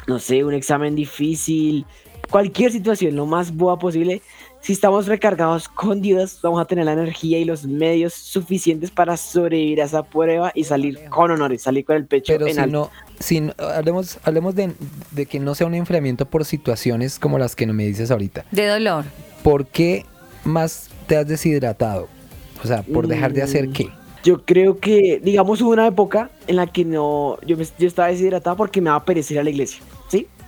no 0.08 0.18
sé, 0.18 0.42
un 0.42 0.54
examen 0.54 0.94
difícil, 0.96 1.86
cualquier 2.30 2.72
situación, 2.72 3.14
lo 3.14 3.26
más 3.26 3.54
boa 3.54 3.78
posible. 3.78 4.22
Si 4.68 4.74
estamos 4.74 5.06
recargados 5.06 5.66
con 5.66 6.02
Dios, 6.02 6.40
vamos 6.42 6.60
a 6.60 6.66
tener 6.66 6.84
la 6.84 6.92
energía 6.92 7.38
y 7.38 7.46
los 7.46 7.64
medios 7.64 8.12
suficientes 8.12 8.90
para 8.90 9.16
sobrevivir 9.16 9.80
a 9.80 9.86
esa 9.86 10.02
prueba 10.02 10.52
y 10.54 10.64
salir 10.64 11.08
con 11.08 11.30
honores, 11.30 11.62
salir 11.62 11.86
con 11.86 11.96
el 11.96 12.04
pecho 12.04 12.34
Pero 12.34 12.46
en 12.48 12.52
si 12.54 12.60
alto. 12.60 12.70
no, 12.76 12.90
si 13.18 13.40
no- 13.40 13.54
hablemos, 13.56 14.18
hablemos 14.24 14.54
de, 14.54 14.74
de 15.12 15.24
que 15.24 15.40
no 15.40 15.54
sea 15.54 15.66
un 15.66 15.72
enfriamiento 15.72 16.26
por 16.26 16.44
situaciones 16.44 17.18
como 17.18 17.38
las 17.38 17.56
que 17.56 17.66
me 17.66 17.86
dices 17.86 18.10
ahorita. 18.10 18.44
De 18.50 18.66
dolor. 18.66 19.06
¿Por 19.42 19.64
qué 19.68 20.04
más 20.44 20.90
te 21.06 21.16
has 21.16 21.26
deshidratado? 21.26 22.06
O 22.62 22.66
sea, 22.66 22.82
¿por 22.82 23.08
dejar 23.08 23.32
de 23.32 23.40
hacer 23.44 23.68
Mm. 23.68 23.72
qué? 23.72 23.88
Yo 24.22 24.44
creo 24.44 24.78
que, 24.80 25.18
digamos, 25.24 25.62
hubo 25.62 25.70
una 25.70 25.86
época 25.86 26.28
en 26.46 26.56
la 26.56 26.66
que 26.66 26.84
no, 26.84 27.38
yo, 27.46 27.56
me- 27.56 27.64
yo 27.78 27.88
estaba 27.88 28.08
deshidratado 28.08 28.54
porque 28.58 28.82
me 28.82 28.90
daba 28.90 29.02
pereza 29.02 29.32
ir 29.32 29.38
a 29.40 29.44
la 29.44 29.48
iglesia. 29.48 29.80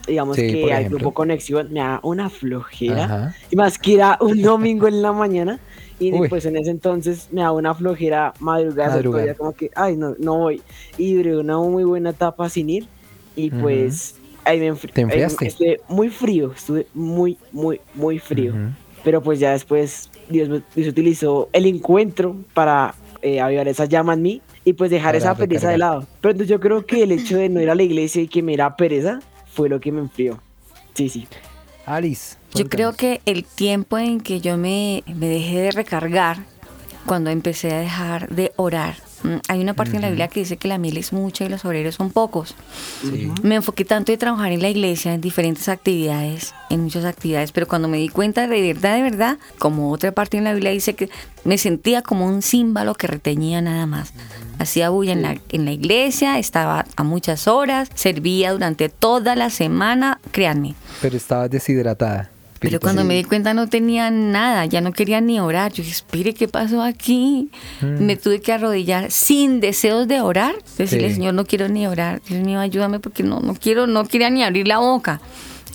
Digamos 0.07 0.37
Sí, 0.37 0.51
que 0.53 0.73
al 0.73 0.89
grupo 0.89 1.13
conexión 1.13 1.73
me 1.73 1.81
da 1.81 2.01
una 2.03 2.31
flojera. 2.31 3.05
Ajá. 3.05 3.35
Y 3.51 3.57
más 3.57 3.79
que 3.79 3.95
era 3.95 4.19
un 4.21 4.41
domingo 4.43 4.89
en 4.89 5.03
la 5.03 5.13
mañana. 5.13 5.59
Y 5.99 6.13
Uy. 6.15 6.29
pues 6.29 6.47
en 6.47 6.57
ese 6.57 6.71
entonces 6.71 7.29
me 7.31 7.43
daba 7.43 7.53
una 7.53 7.75
flojera 7.75 8.33
madrugada. 8.41 8.95
Madrugar. 8.97 9.13
todavía 9.21 9.35
como 9.35 9.53
que, 9.53 9.71
ay, 9.77 9.97
no, 9.97 10.15
no 10.19 10.39
voy. 10.39 10.63
Y 10.97 11.15
duré 11.15 11.37
una 11.39 11.59
muy 11.59 11.85
buena 11.85 12.11
etapa 12.11 12.49
sin 12.49 12.71
ir. 12.71 12.87
Y 13.37 13.51
pues 13.51 14.17
ahí 14.45 14.59
me 14.59 14.73
enfri- 14.73 14.93
¿Te 14.93 15.03
ahí 15.03 15.05
enfriaste? 15.05 15.47
Estuve 15.47 15.81
muy 15.89 16.09
frío, 16.09 16.53
estuve 16.57 16.87
muy, 16.95 17.37
muy, 17.53 17.81
muy 17.95 18.19
frío. 18.19 18.53
Ujú. 18.53 18.71
Pero 19.05 19.23
pues 19.23 19.39
ya 19.39 19.53
después 19.53 20.11
Dios, 20.31 20.49
me- 20.49 20.63
Dios 20.75 20.89
utilizó 20.89 21.49
el 21.53 21.67
encuentro 21.67 22.35
para 22.55 22.95
eh, 23.23 23.39
avivar 23.41 23.69
esa 23.69 23.85
llama 23.85 24.15
en 24.15 24.23
mí 24.23 24.43
y 24.65 24.73
pues 24.73 24.91
dejar 24.91 25.09
Para 25.11 25.19
esa 25.19 25.35
pereza 25.35 25.69
de 25.69 25.75
recargar. 25.75 25.79
lado. 26.01 26.07
Pero 26.23 26.33
entonces 26.33 26.49
yo 26.51 26.61
creo 26.61 26.87
que 26.87 27.03
el 27.03 27.13
hecho 27.13 27.37
de 27.37 27.51
no 27.51 27.61
ir 27.61 27.69
a 27.69 27.75
la 27.75 27.83
iglesia 27.83 28.23
y 28.23 28.29
que 28.29 28.43
me 28.43 28.55
era 28.55 28.75
pereza 28.77 29.21
fue 29.53 29.69
lo 29.69 29.81
que 29.81 29.93
me 29.93 30.01
enfrió. 30.01 30.41
Sí, 30.95 31.09
sí. 31.09 31.27
Alice. 31.87 32.37
Yo 32.55 32.69
creo 32.69 32.95
que 32.95 33.21
el 33.27 33.45
tiempo 33.45 33.99
en 33.99 34.21
que 34.21 34.41
yo 34.41 34.57
me, 34.57 35.03
me 35.07 35.29
dejé 35.29 35.61
de 35.61 35.71
recargar, 35.71 36.39
cuando 37.07 37.31
empecé 37.31 37.73
a 37.73 37.81
dejar 37.81 38.29
de 38.29 38.53
orar, 38.57 38.97
hay 39.49 39.61
una 39.61 39.75
parte 39.75 39.97
en 39.97 40.03
la 40.03 40.09
Biblia 40.09 40.29
que 40.29 40.41
dice 40.41 40.57
que 40.57 40.69
la 40.69 40.79
miel 40.79 40.97
es 40.97 41.13
mucha 41.13 41.45
y 41.45 41.49
los 41.49 41.65
obreros 41.65 41.95
son 41.95 42.11
pocos. 42.11 42.55
Sí. 43.03 43.31
Me 43.43 43.57
enfoqué 43.57 43.85
tanto 43.85 44.13
en 44.13 44.19
trabajar 44.19 44.53
en 44.53 44.63
la 44.63 44.69
iglesia, 44.69 45.15
en 45.15 45.21
diferentes 45.21 45.69
actividades, 45.69 46.55
en 46.71 46.83
muchas 46.83 47.05
actividades, 47.05 47.53
pero 47.53 47.67
cuando 47.67 47.89
me 47.89 47.99
di 47.99 48.09
cuenta 48.09 48.47
de 48.47 48.73
verdad, 48.73 48.97
de 48.97 49.03
verdad, 49.03 49.39
como 49.59 49.91
otra 49.91 50.13
parte 50.13 50.37
en 50.37 50.45
la 50.45 50.53
Biblia 50.53 50.71
dice 50.71 50.95
que 50.95 51.11
me 51.45 51.59
sentía 51.59 52.03
como 52.03 52.27
un 52.27 52.43
címbalo 52.43 52.95
que 52.95 53.07
reteñía 53.07 53.61
nada 53.61 53.87
más. 53.87 54.13
Hacía 54.59 54.91
bulla 54.91 55.13
en 55.13 55.23
la, 55.23 55.39
en 55.51 55.65
la 55.65 55.73
iglesia, 55.73 56.39
estaba 56.39 56.85
a 56.97 57.03
muchas 57.03 57.49
horas, 57.49 57.89
servía 57.95 58.53
durante 58.53 58.89
toda 58.89 59.37
la 59.37 59.51
semana, 59.51 60.21
créanme. 60.33 60.75
Pero 61.01 61.17
estabas 61.17 61.51
deshidratada. 61.51 62.31
Pero 62.61 62.79
cuando 62.79 63.05
me 63.05 63.15
di 63.15 63.25
cuenta 63.25 63.55
no 63.55 63.69
tenía 63.69 64.11
nada, 64.11 64.67
ya 64.67 64.81
no 64.83 64.93
quería 64.93 65.21
ni 65.21 65.41
orar. 65.41 65.73
Yo 65.73 65.83
dije, 65.83 65.95
espere, 65.95 66.35
¿qué 66.35 66.47
pasó 66.47 66.83
aquí? 66.83 67.51
Mm. 67.81 68.05
Me 68.05 68.17
tuve 68.17 68.41
que 68.41 68.53
arrodillar 68.53 69.11
sin 69.11 69.61
deseos 69.61 70.07
de 70.07 70.21
orar. 70.21 70.55
Decirle, 70.77 71.09
Sí. 71.09 71.15
Señor, 71.15 71.35
no 71.35 71.47
quiero 71.47 71.69
ni 71.69 71.87
orar. 71.87 72.21
Dios 72.29 72.45
mío, 72.45 72.61
ayúdame 72.61 73.01
porque 73.01 73.23
no, 73.23 73.41
no 73.41 73.55
quiero, 73.55 73.87
no 73.87 74.05
quería 74.05 74.29
ni 74.29 74.45
abrir 74.45 74.69
la 74.69 74.79
boca. 74.79 75.21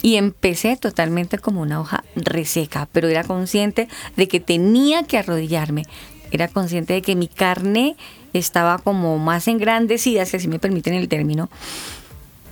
Y 0.03 0.17
empecé 0.17 0.77
totalmente 0.77 1.39
como 1.39 1.61
una 1.61 1.81
hoja 1.81 2.03
reseca, 2.15 2.87
pero 2.91 3.07
era 3.07 3.23
consciente 3.23 3.87
de 4.15 4.27
que 4.27 4.39
tenía 4.39 5.03
que 5.03 5.17
arrodillarme. 5.17 5.83
Era 6.31 6.47
consciente 6.47 6.93
de 6.93 7.01
que 7.01 7.15
mi 7.15 7.27
carne 7.27 7.95
estaba 8.33 8.77
como 8.77 9.17
más 9.17 9.47
engrandecida, 9.47 10.25
si 10.25 10.37
así 10.37 10.47
me 10.47 10.59
permiten 10.59 10.93
el 10.93 11.07
término, 11.07 11.49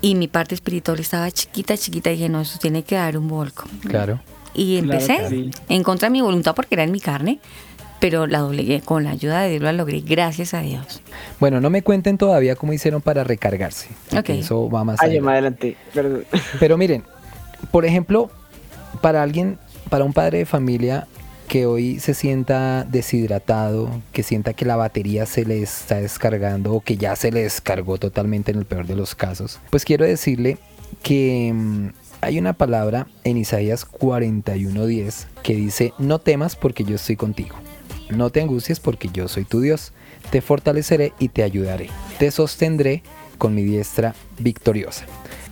y 0.03 0.15
mi 0.15 0.27
parte 0.27 0.53
espiritual 0.53 0.99
estaba 0.99 1.31
chiquita, 1.31 1.77
chiquita, 1.77 2.11
y 2.11 2.15
dije, 2.17 2.27
no, 2.27 2.41
eso 2.41 2.59
tiene 2.59 2.83
que 2.83 2.95
dar 2.95 3.17
un 3.17 3.29
volco. 3.29 3.63
Claro. 3.87 4.19
Y 4.53 4.75
empecé 4.75 5.49
en 5.69 5.83
contra 5.83 6.07
de 6.07 6.11
mi 6.11 6.19
voluntad 6.19 6.53
porque 6.53 6.75
era 6.75 6.83
en 6.83 6.91
mi 6.91 6.99
carne, 6.99 7.39
pero 8.01 8.27
la 8.27 8.39
doblegué. 8.39 8.81
Con 8.81 9.05
la 9.05 9.11
ayuda 9.11 9.43
de 9.43 9.51
Dios 9.51 9.61
la 9.61 9.71
logré, 9.71 10.01
gracias 10.01 10.53
a 10.53 10.59
Dios. 10.59 11.01
Bueno, 11.39 11.61
no 11.61 11.69
me 11.69 11.83
cuenten 11.83 12.17
todavía 12.17 12.57
cómo 12.57 12.73
hicieron 12.73 13.01
para 13.01 13.23
recargarse. 13.23 13.87
Ok. 14.11 14.31
Eso 14.31 14.69
va 14.69 14.83
más 14.83 15.01
Ay, 15.01 15.11
allá. 15.11 15.21
más 15.21 15.31
adelante. 15.31 15.77
Perdón. 15.93 16.25
Pero 16.59 16.77
miren, 16.77 17.05
por 17.71 17.85
ejemplo, 17.85 18.29
para 18.99 19.23
alguien, 19.23 19.57
para 19.89 20.03
un 20.03 20.11
padre 20.11 20.39
de 20.39 20.45
familia 20.45 21.07
que 21.53 21.67
hoy 21.67 21.99
se 21.99 22.15
sienta 22.15 22.83
deshidratado, 22.83 24.01
que 24.11 24.23
sienta 24.23 24.55
que 24.55 24.65
la 24.65 24.75
batería 24.75 25.27
se 25.27 25.45
le 25.45 25.61
está 25.61 26.01
descargando 26.01 26.73
o 26.73 26.81
que 26.81 26.97
ya 26.97 27.15
se 27.15 27.31
le 27.31 27.43
descargó 27.43 27.99
totalmente 27.99 28.49
en 28.49 28.57
el 28.57 28.65
peor 28.65 28.87
de 28.87 28.95
los 28.95 29.13
casos, 29.13 29.59
pues 29.69 29.85
quiero 29.85 30.03
decirle 30.03 30.57
que 31.03 31.51
mm, 31.53 31.89
hay 32.21 32.39
una 32.39 32.53
palabra 32.53 33.05
en 33.23 33.37
Isaías 33.37 33.87
41:10 33.87 35.27
que 35.43 35.53
dice, 35.53 35.93
no 35.99 36.17
temas 36.17 36.55
porque 36.55 36.85
yo 36.85 36.95
estoy 36.95 37.17
contigo, 37.17 37.55
no 38.09 38.31
te 38.31 38.41
angusties 38.41 38.79
porque 38.79 39.09
yo 39.13 39.27
soy 39.27 39.45
tu 39.45 39.61
Dios, 39.61 39.93
te 40.31 40.41
fortaleceré 40.41 41.13
y 41.19 41.29
te 41.29 41.43
ayudaré, 41.43 41.91
te 42.17 42.31
sostendré 42.31 43.03
con 43.37 43.53
mi 43.53 43.61
diestra 43.61 44.15
victoriosa. 44.39 45.05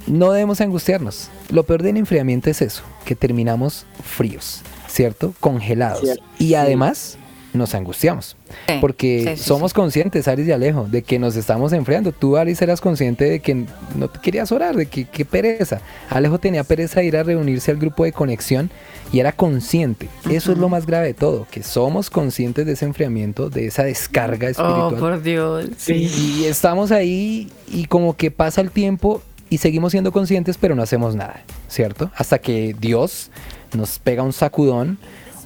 No 0.07 0.31
debemos 0.31 0.61
angustiarnos. 0.61 1.29
Lo 1.51 1.61
peor 1.61 1.83
del 1.83 1.97
enfriamiento 1.97 2.49
es 2.49 2.63
eso, 2.63 2.81
que 3.05 3.15
terminamos 3.15 3.85
fríos, 4.03 4.63
¿cierto? 4.91 5.34
Congelados. 5.39 6.01
Cierto, 6.01 6.23
Y 6.38 6.54
además 6.56 7.17
nos 7.54 7.75
angustiamos. 7.75 8.38
Sí, 8.67 8.75
Porque 8.80 9.25
sí, 9.36 9.38
sí, 9.38 9.43
somos 9.43 9.73
conscientes, 9.73 10.27
Aris 10.27 10.47
y 10.47 10.51
Alejo, 10.51 10.88
de 10.89 11.01
que 11.01 11.19
nos 11.19 11.36
estamos 11.36 11.73
enfriando. 11.73 12.12
Tú, 12.12 12.38
Aris, 12.38 12.62
eras 12.62 12.80
consciente 12.80 13.25
de 13.25 13.39
que 13.39 13.65
no 13.95 14.10
te 14.10 14.19
querías 14.19 14.51
orar, 14.51 14.75
de 14.75 14.86
que 14.86 15.06
qué 15.06 15.25
pereza. 15.25 15.82
Alejo 16.10 16.39
tenía 16.39 16.63
pereza 16.63 17.01
de 17.01 17.08
ir 17.08 17.17
a 17.17 17.23
reunirse 17.23 17.71
al 17.71 17.77
grupo 17.77 18.06
de 18.06 18.13
conexión 18.13 18.69
y 19.12 19.19
era 19.19 19.34
consciente. 19.34 20.08
Eso 20.30 20.51
es 20.51 20.58
lo 20.58 20.69
más 20.69 20.86
grave 20.86 21.08
de 21.08 21.13
todo, 21.13 21.45
que 21.51 21.63
somos 21.63 22.10
conscientes 22.10 22.65
de 22.65 22.73
ese 22.73 22.86
enfriamiento, 22.86 23.49
de 23.49 23.67
esa 23.67 23.84
descarga 23.84 24.49
espiritual. 24.49 24.93
Oh, 24.93 24.97
por 24.97 25.21
Dios. 25.21 25.89
Y 25.89 26.45
estamos 26.45 26.91
ahí 26.91 27.49
y 27.67 27.86
como 27.86 28.15
que 28.15 28.32
pasa 28.32 28.62
el 28.62 28.71
tiempo 28.71 29.21
y 29.49 29.58
seguimos 29.58 29.91
siendo 29.91 30.13
conscientes, 30.13 30.58
pero 30.58 30.75
no 30.75 30.84
hacemos 30.84 31.15
nada, 31.15 31.43
¿cierto? 31.67 32.10
Hasta 32.15 32.39
que 32.39 32.73
Dios 32.80 33.30
nos 33.73 33.99
pega 33.99 34.23
un 34.23 34.34
sacudón 34.34 34.97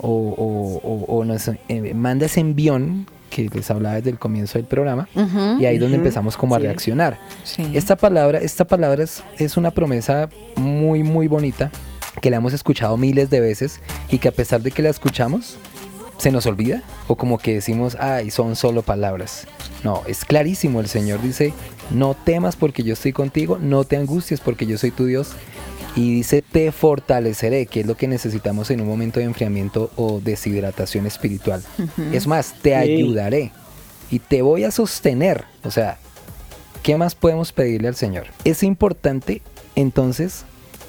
o, 0.02 0.10
o- 0.10 0.88
o- 0.88 1.18
o 1.20 1.26
nos 1.26 1.48
eh, 1.48 1.94
manda 1.94 2.26
ese 2.26 2.40
envión 2.42 3.08
que 3.30 3.50
les 3.54 3.70
hablaba 3.72 3.96
desde 3.96 4.10
el 4.12 4.20
comienzo 4.20 4.58
del 4.58 4.66
programa 4.66 5.10
Ujú. 5.16 5.60
y 5.60 5.66
ahí 5.66 5.76
es 5.76 5.82
donde 5.82 5.98
Ujú, 5.98 6.06
empezamos 6.06 6.38
como 6.38 6.56
a 6.56 6.60
sí. 6.60 6.64
reaccionar. 6.66 7.18
Sí. 7.44 7.70
Esta 7.74 7.96
palabra, 7.98 8.40
esta 8.40 8.66
palabra 8.66 9.04
es, 9.04 9.24
es 9.40 9.58
una 9.58 9.72
promesa 9.72 10.30
muy, 10.56 11.04
muy 11.04 11.28
bonita 11.28 11.70
que 12.22 12.30
la 12.30 12.38
hemos 12.38 12.54
escuchado 12.54 12.96
miles 12.98 13.30
de 13.30 13.42
veces 13.42 13.82
y 14.10 14.20
que 14.20 14.30
a 14.30 14.32
pesar 14.32 14.62
de 14.62 14.72
que 14.72 14.82
la 14.82 14.90
escuchamos, 14.90 15.58
se 16.18 16.32
nos 16.32 16.46
olvida 16.46 16.82
o 17.10 17.18
como 17.18 17.38
que 17.38 17.56
decimos, 17.56 17.98
ay, 18.00 18.32
son 18.32 18.56
solo 18.56 18.84
palabras. 18.84 19.48
No, 19.84 20.02
es 20.08 20.24
clarísimo. 20.24 20.80
El 20.80 20.88
Señor 20.88 21.22
dice, 21.22 21.52
no 21.92 22.14
temas 22.14 22.56
porque 22.56 22.84
yo 22.84 22.94
estoy 22.94 23.12
contigo, 23.12 23.58
no 23.62 23.84
te 23.84 23.98
angusties 23.98 24.40
porque 24.40 24.66
yo 24.66 24.78
soy 24.78 24.92
tu 24.92 25.06
Dios. 25.06 25.32
Y 25.96 26.14
dice, 26.16 26.42
te 26.42 26.72
fortaleceré, 26.74 27.68
que 27.68 27.80
es 27.82 27.86
lo 27.86 27.96
que 27.96 28.08
necesitamos 28.08 28.70
en 28.70 28.82
un 28.82 28.88
momento 28.88 29.20
de 29.20 29.26
enfriamiento 29.26 29.92
o 29.96 30.20
deshidratación 30.20 31.06
espiritual. 31.08 31.64
Es 32.12 32.28
más, 32.28 32.54
te 32.62 32.70
Sí. 32.72 32.76
ayudaré 32.76 33.52
y 34.12 34.20
te 34.20 34.42
voy 34.42 34.66
a 34.66 34.72
sostener. 34.72 35.46
O 35.64 35.72
sea, 35.72 35.98
¿qué 36.84 36.98
más 36.98 37.16
podemos 37.16 37.54
pedirle 37.54 37.88
al 37.88 37.96
Señor? 37.96 38.26
Es 38.44 38.62
importante, 38.62 39.42
entonces, 39.76 40.44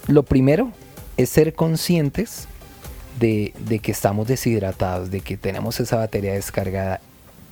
lo 0.09 0.25
primero 0.25 0.73
es 1.17 1.29
ser 1.31 1.55
conscientes 1.55 2.49
de, 3.21 3.55
de 3.69 3.79
que 3.79 3.93
estamos 3.93 4.27
deshidratados, 4.27 5.11
de 5.13 5.21
que 5.21 5.37
tenemos 5.37 5.79
esa 5.79 5.97
batería 5.99 6.33
descargada. 6.33 7.01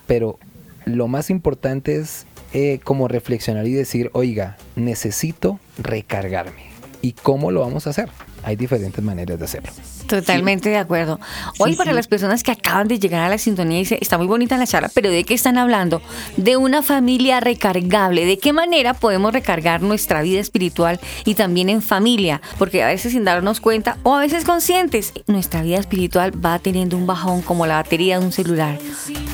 Pero 0.08 0.38
lo 0.86 1.06
más 1.06 1.30
importante 1.30 1.96
es 1.96 2.26
eh, 2.52 2.80
como 2.84 3.06
reflexionar 3.08 3.66
y 3.68 3.72
decir, 3.72 4.10
oiga, 4.12 4.56
necesito 4.76 5.58
recargarme. 5.78 6.73
¿Y 7.04 7.12
cómo 7.12 7.50
lo 7.50 7.60
vamos 7.60 7.86
a 7.86 7.90
hacer? 7.90 8.08
Hay 8.44 8.56
diferentes 8.56 9.04
maneras 9.04 9.38
de 9.38 9.44
hacerlo. 9.44 9.70
Totalmente 10.06 10.70
de 10.70 10.78
acuerdo. 10.78 11.20
Hoy 11.58 11.72
Sí, 11.72 11.76
para 11.76 11.90
sí. 11.90 11.96
las 11.96 12.08
personas 12.08 12.42
que 12.42 12.50
acaban 12.50 12.88
de 12.88 12.98
llegar 12.98 13.20
a 13.20 13.28
la 13.28 13.36
sintonía 13.36 13.76
dice, 13.78 13.98
está 14.00 14.16
muy 14.16 14.26
bonita 14.26 14.56
la 14.56 14.66
charla, 14.66 14.90
pero 14.94 15.10
¿de 15.10 15.22
qué 15.24 15.34
están 15.34 15.58
hablando? 15.58 16.00
De 16.38 16.56
una 16.56 16.82
familia 16.82 17.40
recargable. 17.40 18.24
¿De 18.24 18.38
qué 18.38 18.54
manera 18.54 18.94
podemos 18.94 19.34
recargar 19.34 19.82
nuestra 19.82 20.22
vida 20.22 20.40
espiritual 20.40 20.98
y 21.26 21.34
también 21.34 21.68
en 21.68 21.82
familia? 21.82 22.40
Porque 22.58 22.82
a 22.82 22.86
veces 22.86 23.12
sin 23.12 23.24
darnos 23.24 23.60
cuenta 23.60 23.98
o 24.02 24.14
a 24.14 24.20
veces 24.20 24.44
conscientes, 24.46 25.12
nuestra 25.26 25.60
vida 25.60 25.76
espiritual 25.76 26.32
va 26.42 26.58
teniendo 26.58 26.96
un 26.96 27.06
bajón 27.06 27.42
como 27.42 27.66
la 27.66 27.74
batería 27.76 28.18
de 28.18 28.24
un 28.24 28.32
celular. 28.32 28.78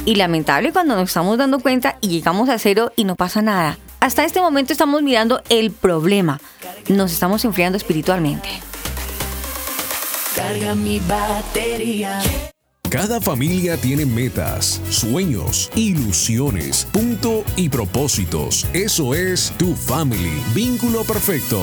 Y 0.07 0.17
lamentable 0.17 0.73
cuando 0.73 0.97
nos 0.97 1.09
estamos 1.09 1.39
dando 1.39 1.61
cuenta 1.61 1.99
y 2.01 2.09
llegamos 2.09 2.49
a 2.49 2.59
cero 2.59 2.91
y 2.97 3.05
no 3.05 3.15
pasa 3.15 3.43
nada. 3.43 3.79
Hasta 4.01 4.25
este 4.25 4.41
momento 4.41 4.73
estamos 4.73 5.03
mirando 5.03 5.43
el 5.51 5.71
problema. 5.71 6.41
Nos 6.89 7.13
estamos 7.13 7.45
enfriando 7.45 7.77
espiritualmente. 7.77 8.49
Carga 10.35 10.75
mi 10.75 11.01
batería. 11.01 12.21
Cada 12.91 13.21
familia 13.21 13.77
tiene 13.77 14.05
metas, 14.05 14.81
sueños, 14.91 15.71
ilusiones, 15.77 16.89
punto 16.91 17.45
y 17.57 17.69
propósitos. 17.69 18.67
Eso 18.73 19.15
es 19.15 19.53
tu 19.59 19.77
family. 19.77 20.43
Vínculo 20.55 21.05
perfecto. 21.05 21.63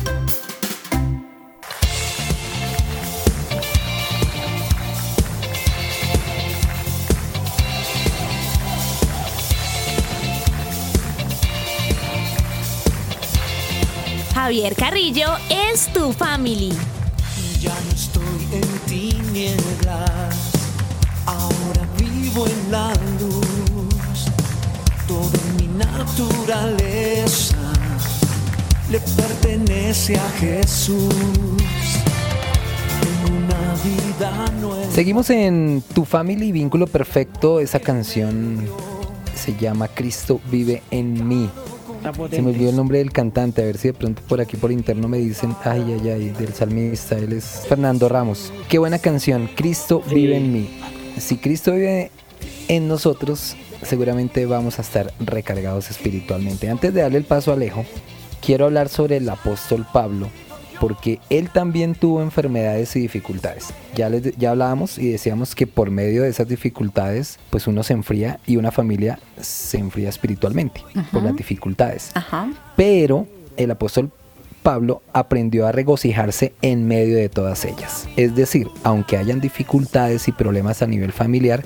Javier 14.51 14.75
Carrillo 14.75 15.27
es 15.49 15.87
tu 15.93 16.11
family. 16.11 16.73
Ya 17.61 17.73
no 17.73 17.91
estoy 17.93 18.47
en 18.51 18.67
tinieblas, 18.85 20.51
ahora 21.25 21.87
vivo 21.97 22.45
en 22.45 22.69
la 22.69 22.89
luz. 23.21 24.25
Toda 25.07 25.39
mi 25.57 25.67
naturaleza 25.67 27.55
le 28.89 28.99
pertenece 28.99 30.17
a 30.17 30.29
Jesús. 30.31 31.13
Tengo 32.99 33.37
una 33.37 33.73
vida 33.85 34.51
nueva. 34.59 34.91
Seguimos 34.91 35.29
en 35.29 35.81
Tu 35.95 36.03
Family 36.03 36.51
Vínculo 36.51 36.87
Perfecto. 36.87 37.61
Esa 37.61 37.79
canción 37.79 38.67
se 39.33 39.55
llama 39.55 39.87
Cristo 39.87 40.41
vive 40.51 40.83
en 40.91 41.25
mí. 41.25 41.49
Se 42.31 42.41
me 42.41 42.49
olvidó 42.49 42.69
el 42.71 42.75
nombre 42.75 42.97
del 42.97 43.11
cantante, 43.11 43.61
a 43.61 43.65
ver 43.65 43.77
si 43.77 43.89
de 43.89 43.93
pronto 43.93 44.21
por 44.27 44.41
aquí 44.41 44.57
por 44.57 44.71
interno 44.71 45.07
me 45.07 45.17
dicen, 45.19 45.55
ay, 45.63 45.97
ay, 46.01 46.09
ay, 46.09 46.29
del 46.29 46.53
salmista, 46.53 47.17
él 47.17 47.33
es 47.33 47.63
Fernando 47.69 48.09
Ramos. 48.09 48.51
Qué 48.69 48.79
buena 48.79 48.97
canción, 48.97 49.49
Cristo 49.55 50.01
Sí. 50.07 50.15
vive 50.15 50.37
en 50.37 50.51
mí. 50.51 50.69
Si 51.19 51.37
Cristo 51.37 51.73
vive 51.73 52.09
en 52.67 52.87
nosotros, 52.87 53.55
seguramente 53.83 54.45
vamos 54.47 54.79
a 54.79 54.81
estar 54.81 55.13
recargados 55.19 55.91
espiritualmente. 55.91 56.69
Antes 56.69 56.93
de 56.93 57.01
darle 57.01 57.19
el 57.19 57.25
paso 57.25 57.51
a 57.51 57.53
Alejo, 57.53 57.85
quiero 58.43 58.65
hablar 58.65 58.89
sobre 58.89 59.17
el 59.17 59.29
apóstol 59.29 59.85
Pablo 59.93 60.27
porque 60.81 61.19
él 61.29 61.51
también 61.51 61.93
tuvo 61.93 62.23
enfermedades 62.23 62.95
y 62.95 63.01
dificultades. 63.01 63.71
Ya, 63.93 64.09
les, 64.09 64.35
ya 64.35 64.49
hablábamos 64.49 64.97
y 64.97 65.11
decíamos 65.11 65.53
que 65.53 65.67
por 65.67 65.91
medio 65.91 66.23
de 66.23 66.29
esas 66.29 66.47
dificultades, 66.47 67.37
pues 67.51 67.67
uno 67.67 67.83
se 67.83 67.93
enfría 67.93 68.39
y 68.47 68.57
una 68.57 68.71
familia 68.71 69.19
se 69.39 69.77
enfría 69.77 70.09
espiritualmente 70.09 70.81
por 71.11 71.21
las 71.21 71.35
dificultades. 71.35 72.11
Pero 72.75 73.27
el 73.57 73.69
apóstol 73.69 74.11
Pablo 74.63 75.03
aprendió 75.13 75.67
a 75.67 75.71
regocijarse 75.71 76.55
en 76.63 76.87
medio 76.87 77.15
de 77.15 77.29
todas 77.29 77.63
ellas. 77.63 78.07
Es 78.15 78.35
decir, 78.35 78.67
aunque 78.81 79.17
hayan 79.17 79.39
dificultades 79.39 80.27
y 80.27 80.31
problemas 80.31 80.81
a 80.81 80.87
nivel 80.87 81.11
familiar, 81.11 81.63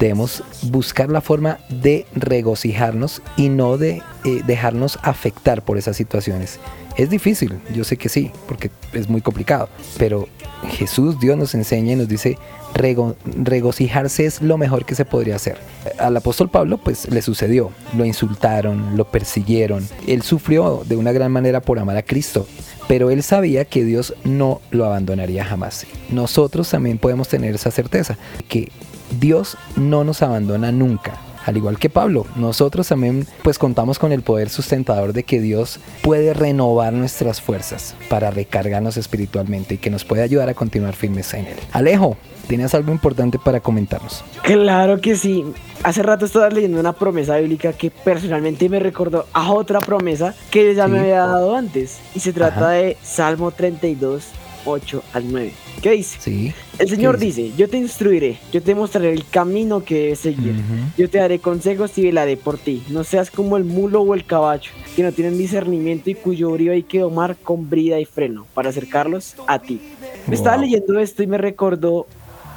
debemos 0.00 0.42
buscar 0.62 1.10
la 1.10 1.20
forma 1.20 1.58
de 1.68 2.06
regocijarnos 2.14 3.20
y 3.36 3.50
no 3.50 3.76
de 3.76 4.02
eh, 4.24 4.40
dejarnos 4.46 4.98
afectar 5.02 5.60
por 5.60 5.76
esas 5.76 5.98
situaciones. 5.98 6.58
Es 6.96 7.10
difícil, 7.10 7.58
yo 7.74 7.84
sé 7.84 7.98
que 7.98 8.08
sí, 8.08 8.30
porque 8.48 8.70
es 8.94 9.08
muy 9.08 9.20
complicado, 9.20 9.68
pero 9.98 10.28
Jesús, 10.70 11.20
Dios 11.20 11.36
nos 11.36 11.54
enseña 11.54 11.92
y 11.92 11.96
nos 11.96 12.08
dice, 12.08 12.38
regocijarse 12.74 14.24
es 14.24 14.40
lo 14.40 14.56
mejor 14.56 14.86
que 14.86 14.94
se 14.94 15.04
podría 15.04 15.36
hacer. 15.36 15.58
Al 15.98 16.16
apóstol 16.16 16.48
Pablo 16.48 16.78
pues 16.78 17.10
le 17.10 17.20
sucedió, 17.20 17.70
lo 17.94 18.06
insultaron, 18.06 18.96
lo 18.96 19.10
persiguieron, 19.10 19.86
él 20.06 20.22
sufrió 20.22 20.84
de 20.86 20.96
una 20.96 21.12
gran 21.12 21.32
manera 21.32 21.60
por 21.60 21.78
amar 21.78 21.98
a 21.98 22.02
Cristo, 22.02 22.46
pero 22.88 23.10
él 23.10 23.22
sabía 23.22 23.66
que 23.66 23.84
Dios 23.84 24.14
no 24.24 24.62
lo 24.70 24.86
abandonaría 24.86 25.44
jamás. 25.44 25.86
Nosotros 26.08 26.70
también 26.70 26.96
podemos 26.96 27.28
tener 27.28 27.54
esa 27.54 27.70
certeza, 27.70 28.16
que 28.48 28.72
Dios 29.20 29.58
no 29.76 30.02
nos 30.02 30.22
abandona 30.22 30.72
nunca. 30.72 31.25
Al 31.46 31.56
igual 31.56 31.78
que 31.78 31.88
Pablo, 31.88 32.26
nosotros 32.34 32.88
también 32.88 33.24
pues 33.44 33.56
contamos 33.56 34.00
con 34.00 34.10
el 34.10 34.22
poder 34.22 34.50
sustentador 34.50 35.12
de 35.12 35.22
que 35.22 35.40
Dios 35.40 35.78
puede 36.02 36.34
renovar 36.34 36.92
nuestras 36.92 37.40
fuerzas 37.40 37.94
para 38.08 38.32
recargarnos 38.32 38.96
espiritualmente 38.96 39.74
y 39.74 39.78
que 39.78 39.88
nos 39.88 40.04
puede 40.04 40.22
ayudar 40.22 40.48
a 40.48 40.54
continuar 40.54 40.94
firmes 40.94 41.32
en 41.34 41.46
Él. 41.46 41.56
Alejo, 41.70 42.16
¿tienes 42.48 42.74
algo 42.74 42.90
importante 42.90 43.38
para 43.38 43.60
comentarnos? 43.60 44.24
Claro 44.42 45.00
que 45.00 45.14
sí. 45.14 45.44
Hace 45.84 46.02
rato 46.02 46.24
estaba 46.26 46.50
leyendo 46.50 46.80
una 46.80 46.94
promesa 46.94 47.36
bíblica 47.36 47.72
que 47.72 47.92
personalmente 47.92 48.68
me 48.68 48.80
recordó 48.80 49.26
a 49.32 49.52
otra 49.52 49.80
promesa 49.80 50.34
que 50.50 50.74
ya 50.74 50.88
me 50.88 50.98
había 50.98 51.26
dado 51.26 51.54
antes. 51.54 52.00
Y 52.16 52.18
se 52.18 52.32
trata 52.32 52.70
de 52.70 52.96
Salmo 53.04 53.52
32, 53.52 54.24
8 54.66 55.02
al 55.12 55.32
9. 55.32 55.52
¿Qué 55.82 55.92
dice? 55.92 56.18
Sí. 56.20 56.52
El 56.78 56.88
Señor 56.88 57.18
dice? 57.18 57.52
yo 57.56 57.68
te 57.68 57.78
instruiré, 57.78 58.38
yo 58.52 58.62
te 58.62 58.74
mostraré 58.74 59.12
el 59.12 59.26
camino 59.26 59.82
que 59.82 59.94
debes 59.94 60.18
seguir, 60.20 60.54
yo 60.98 61.08
te 61.08 61.18
daré 61.18 61.38
consejos 61.38 61.96
y 61.96 62.02
velaré 62.02 62.36
por 62.36 62.58
ti. 62.58 62.82
No 62.90 63.04
seas 63.04 63.30
como 63.30 63.56
el 63.56 63.64
mulo 63.64 64.02
o 64.02 64.14
el 64.14 64.26
caballo, 64.26 64.70
que 64.94 65.02
no 65.02 65.12
tienen 65.12 65.38
discernimiento 65.38 66.10
y 66.10 66.14
cuyo 66.14 66.50
brío 66.50 66.72
hay 66.72 66.82
que 66.82 67.00
domar 67.00 67.36
con 67.36 67.70
brida 67.70 67.98
y 67.98 68.04
freno 68.04 68.46
para 68.52 68.70
acercarlos 68.70 69.36
a 69.46 69.58
ti. 69.58 69.80
Me 70.26 70.34
estaba 70.34 70.58
leyendo 70.58 70.98
esto 70.98 71.22
y 71.22 71.26
me 71.26 71.38
recordó 71.38 72.06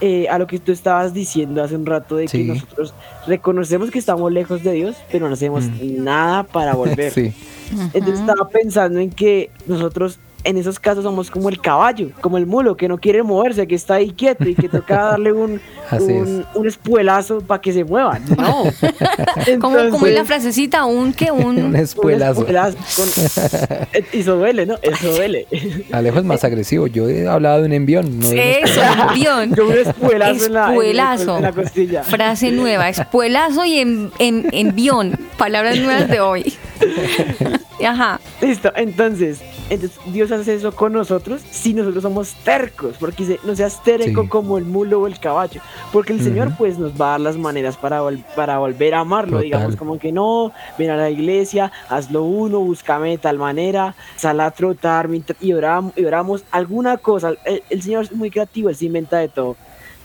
eh, 0.02 0.28
a 0.30 0.38
lo 0.40 0.48
que 0.48 0.60
tú 0.60 0.72
estabas 0.72 1.14
diciendo 1.14 1.62
hace 1.62 1.76
un 1.76 1.86
rato 1.86 2.16
de 2.16 2.28
que 2.28 2.44
nosotros 2.44 2.94
reconocemos 3.28 3.92
que 3.92 4.00
estamos 4.00 4.32
lejos 4.32 4.64
de 4.64 4.72
Dios, 4.72 4.96
pero 5.12 5.28
no 5.28 5.34
hacemos 5.34 5.66
mm. 5.66 6.04
nada 6.04 6.44
para 6.44 6.74
volver. 6.76 7.12
sí. 7.12 7.34
Entonces 7.94 8.22
estaba 8.22 8.50
pensando 8.50 9.00
en 9.00 9.12
que 9.12 9.52
nosotros 9.68 10.20
en 10.44 10.58
esos 10.58 10.80
casos 10.80 11.04
somos 11.04 11.30
como 11.30 11.50
el 11.50 11.60
caballo, 11.60 12.12
como 12.22 12.38
el 12.38 12.46
mulo 12.46 12.78
que 12.78 12.88
no 12.88 12.98
quiere 12.98 13.24
moverse, 13.24 13.68
que 13.68 13.76
está 13.76 13.96
ahí 13.96 14.12
quieto 14.12 14.48
y 14.48 14.56
que 14.56 14.70
toca 14.70 14.96
darle 15.12 15.34
un, 15.34 15.60
un, 15.92 16.68
espuelazo 16.68 17.42
para 17.42 17.62
que 17.62 17.74
se 17.74 17.84
mueva. 17.84 18.20
No. 18.38 18.66
como, 19.60 19.90
como 19.90 20.08
en 20.08 20.16
la 20.16 20.26
frasecita, 20.26 20.86
un 20.86 21.14
que 21.14 21.32
un, 21.32 21.58
un 21.64 21.76
espuelazo. 21.76 22.46
eso 24.12 24.36
duele, 24.38 24.66
¿no? 24.66 24.78
Eso 24.82 25.12
duele. 25.12 25.48
Alejo 25.92 26.20
es 26.20 26.26
más 26.26 26.44
agresivo. 26.44 26.88
Yo 26.88 27.10
he 27.10 27.28
hablado 27.28 27.62
de 27.62 27.66
un 27.66 27.74
envión. 27.74 28.20
No 28.20 28.32
Eso, 28.32 28.82
envión. 29.10 29.54
Yo 29.56 29.68
un 29.68 29.74
espuelazo, 29.74 30.46
espuelazo. 30.46 31.38
En, 31.38 31.44
la, 31.44 31.52
costilla. 31.52 32.04
Frase 32.04 32.52
nueva, 32.52 32.90
espuelazo 32.90 33.66
y 33.66 33.80
en, 33.80 34.12
en, 34.20 34.48
envión. 34.52 35.20
Palabras 35.38 35.78
nuevas 35.80 36.08
de 36.08 36.20
hoy. 36.20 36.54
Ajá. 37.86 38.20
Listo, 38.42 38.72
entonces, 38.76 39.40
entonces 39.70 40.00
Dios 40.08 40.32
hace 40.32 40.56
eso 40.56 40.72
con 40.72 40.94
nosotros 40.94 41.42
si 41.52 41.74
nosotros 41.74 42.04
somos 42.04 42.34
tercos, 42.44 42.96
porque 43.00 43.26
dice, 43.26 43.40
no 43.44 43.56
seas 43.56 43.84
terco 43.84 44.28
como 44.28 44.58
el 44.58 44.66
mulo 44.66 45.02
o 45.02 45.08
el 45.08 45.20
caballo, 45.20 45.62
porque 45.94 46.14
el 46.14 46.22
Señor 46.22 46.54
pues 46.58 46.78
nos 46.80 46.94
va 46.94 47.08
a 47.08 47.12
dar 47.12 47.22
las 47.22 47.38
maneras 47.38 47.78
para, 47.78 48.02
para 48.36 48.60
volver 48.60 48.96
a 48.96 49.02
amarlo, 49.02 49.40
digamos 49.40 49.76
como 49.76 50.00
que 50.00 50.12
no, 50.12 50.52
ven 50.78 50.90
a 50.90 50.98
la 50.98 51.10
iglesia, 51.10 51.72
hazlo 51.88 52.24
uno, 52.24 52.60
búscame 52.60 53.12
de 53.12 53.18
tal 53.20 53.38
manera, 53.38 53.96
sal 54.16 54.40
a 54.40 54.52
trotar 54.52 55.10
y 55.40 55.54
oramos, 55.54 55.94
y 55.96 56.06
oramos 56.06 56.44
alguna 56.52 56.98
cosa, 56.98 57.34
el, 57.46 57.82
Señor 57.82 58.06
es 58.06 58.12
muy 58.12 58.32
creativo, 58.32 58.70
Él 58.70 58.76
se 58.76 58.86
inventa 58.86 59.18
de 59.18 59.30
todo, 59.30 59.56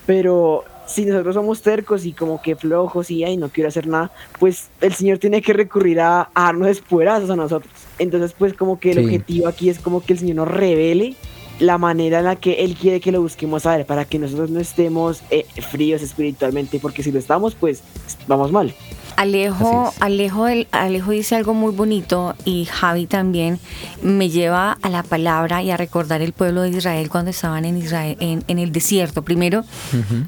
pero 0.06 0.64
si 0.86 1.06
nosotros 1.06 1.34
somos 1.34 1.62
tercos 1.62 2.04
y 2.04 2.12
como 2.12 2.42
que 2.42 2.56
flojos 2.56 3.10
y 3.10 3.24
ay, 3.24 3.38
no 3.38 3.48
quiero 3.48 3.68
hacer 3.68 3.86
nada, 3.86 4.10
pues 4.38 4.68
el 4.82 4.92
Señor 4.92 5.18
tiene 5.18 5.40
que 5.40 5.54
recurrir 5.54 6.00
a, 6.00 6.28
a 6.34 6.42
darnos 6.42 6.68
espuerazos 6.68 7.30
a 7.30 7.36
nosotros. 7.36 7.72
Entonces, 7.98 8.34
pues 8.36 8.54
como 8.54 8.80
que 8.80 8.92
el 8.92 8.98
objetivo 8.98 9.48
aquí 9.48 9.68
es 9.68 9.78
como 9.78 10.04
que 10.04 10.12
el 10.14 10.18
Señor 10.18 10.36
nos 10.36 10.48
revele 10.48 11.14
la 11.60 11.78
manera 11.78 12.18
en 12.18 12.24
la 12.24 12.36
que 12.36 12.64
Él 12.64 12.74
quiere 12.74 13.00
que 13.00 13.12
lo 13.12 13.22
busquemos 13.22 13.66
a 13.66 13.76
ver, 13.76 13.86
para 13.86 14.04
que 14.04 14.18
nosotros 14.18 14.50
no 14.50 14.60
estemos 14.60 15.22
eh, 15.30 15.46
fríos 15.70 16.02
espiritualmente, 16.02 16.80
porque 16.80 17.02
si 17.02 17.12
lo 17.12 17.18
estamos, 17.18 17.54
pues 17.54 17.82
vamos 18.26 18.50
mal. 18.50 18.74
Alejo, 19.16 19.92
Alejo, 20.00 20.46
Alejo 20.70 21.10
dice 21.10 21.36
algo 21.36 21.54
muy 21.54 21.72
bonito 21.72 22.34
y 22.44 22.64
Javi 22.66 23.06
también 23.06 23.58
me 24.02 24.28
lleva 24.28 24.78
a 24.82 24.88
la 24.88 25.02
palabra 25.02 25.62
y 25.62 25.70
a 25.70 25.76
recordar 25.76 26.22
el 26.22 26.32
pueblo 26.32 26.62
de 26.62 26.70
Israel 26.70 27.08
cuando 27.08 27.30
estaban 27.30 27.64
en 27.64 27.76
Israel, 27.78 28.16
en, 28.20 28.58
el 28.58 28.72
desierto. 28.72 29.22
Primero, 29.22 29.64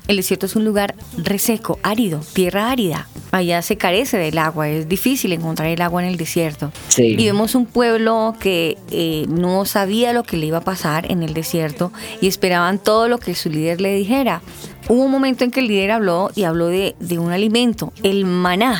el 0.09 0.16
desierto 0.16 0.46
es 0.46 0.57
un 0.57 0.64
lugar 0.64 0.94
reseco, 1.16 1.79
árido, 1.83 2.20
tierra 2.33 2.70
árida. 2.70 3.09
Allá 3.33 3.61
se 3.62 3.77
carece 3.77 4.16
del 4.16 4.38
agua, 4.38 4.68
es 4.68 4.88
difícil 4.88 5.33
encontrar 5.33 5.68
el 5.68 5.83
agua 5.83 6.03
en 6.03 6.09
el 6.09 6.16
desierto. 6.16 6.72
Y 6.96 7.25
vemos 7.25 7.55
un 7.55 7.66
pueblo 7.66 8.35
que 8.38 8.79
eh, 8.90 9.27
no 9.29 9.64
sabía 9.64 10.12
lo 10.12 10.22
que 10.22 10.37
le 10.37 10.46
iba 10.46 10.59
a 10.59 10.64
pasar 10.64 11.11
en 11.11 11.22
el 11.22 11.35
desierto 11.35 11.92
y 12.20 12.29
esperaban 12.29 12.79
todo 12.79 13.09
lo 13.09 13.18
que 13.18 13.35
su 13.35 13.51
líder 13.51 13.81
le 13.81 13.94
dijera 13.94 14.42
hubo 14.88 15.05
un 15.05 15.11
momento 15.11 15.44
en 15.44 15.51
que 15.51 15.61
el 15.61 15.68
líder 15.68 15.90
habló 15.90 16.31
y 16.35 16.44
habló 16.44 16.68
de, 16.68 16.94
un 17.18 17.33
alimento, 17.33 17.92
el 18.03 18.25
maná. 18.25 18.76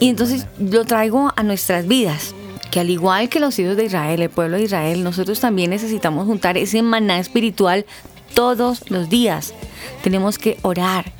Y 0.00 0.08
entonces 0.08 0.46
lo 0.58 0.84
traigo 0.84 1.32
a 1.36 1.42
nuestras 1.42 1.86
vidas 1.86 2.34
que 2.70 2.80
al 2.80 2.90
igual 2.90 3.28
que 3.28 3.40
los 3.40 3.58
hijos 3.58 3.76
de 3.76 3.84
Israel, 3.84 4.22
el 4.22 4.30
pueblo 4.30 4.56
de 4.56 4.64
Israel, 4.64 5.02
nosotros 5.02 5.40
también 5.40 5.70
necesitamos 5.70 6.26
juntar 6.26 6.58
ese 6.58 6.82
maná 6.82 7.18
espiritual 7.18 7.86
todos 8.34 8.90
los 8.90 9.08
días. 9.08 9.54
Tenemos 10.02 10.38
que 10.38 10.58
orar, 10.62 11.12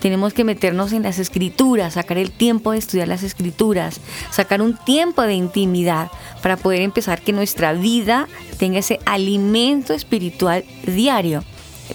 tenemos 0.00 0.32
que 0.32 0.44
meternos 0.44 0.92
en 0.92 1.02
las 1.02 1.18
escrituras, 1.18 1.94
sacar 1.94 2.18
el 2.18 2.30
tiempo 2.30 2.72
de 2.72 2.78
estudiar 2.78 3.08
las 3.08 3.22
escrituras, 3.22 4.00
sacar 4.30 4.62
un 4.62 4.76
tiempo 4.76 5.22
de 5.22 5.34
intimidad 5.34 6.10
para 6.42 6.56
poder 6.56 6.82
empezar 6.82 7.20
que 7.20 7.32
nuestra 7.32 7.72
vida 7.72 8.28
tenga 8.58 8.78
ese 8.78 9.00
alimento 9.04 9.94
espiritual 9.94 10.64
diario 10.86 11.44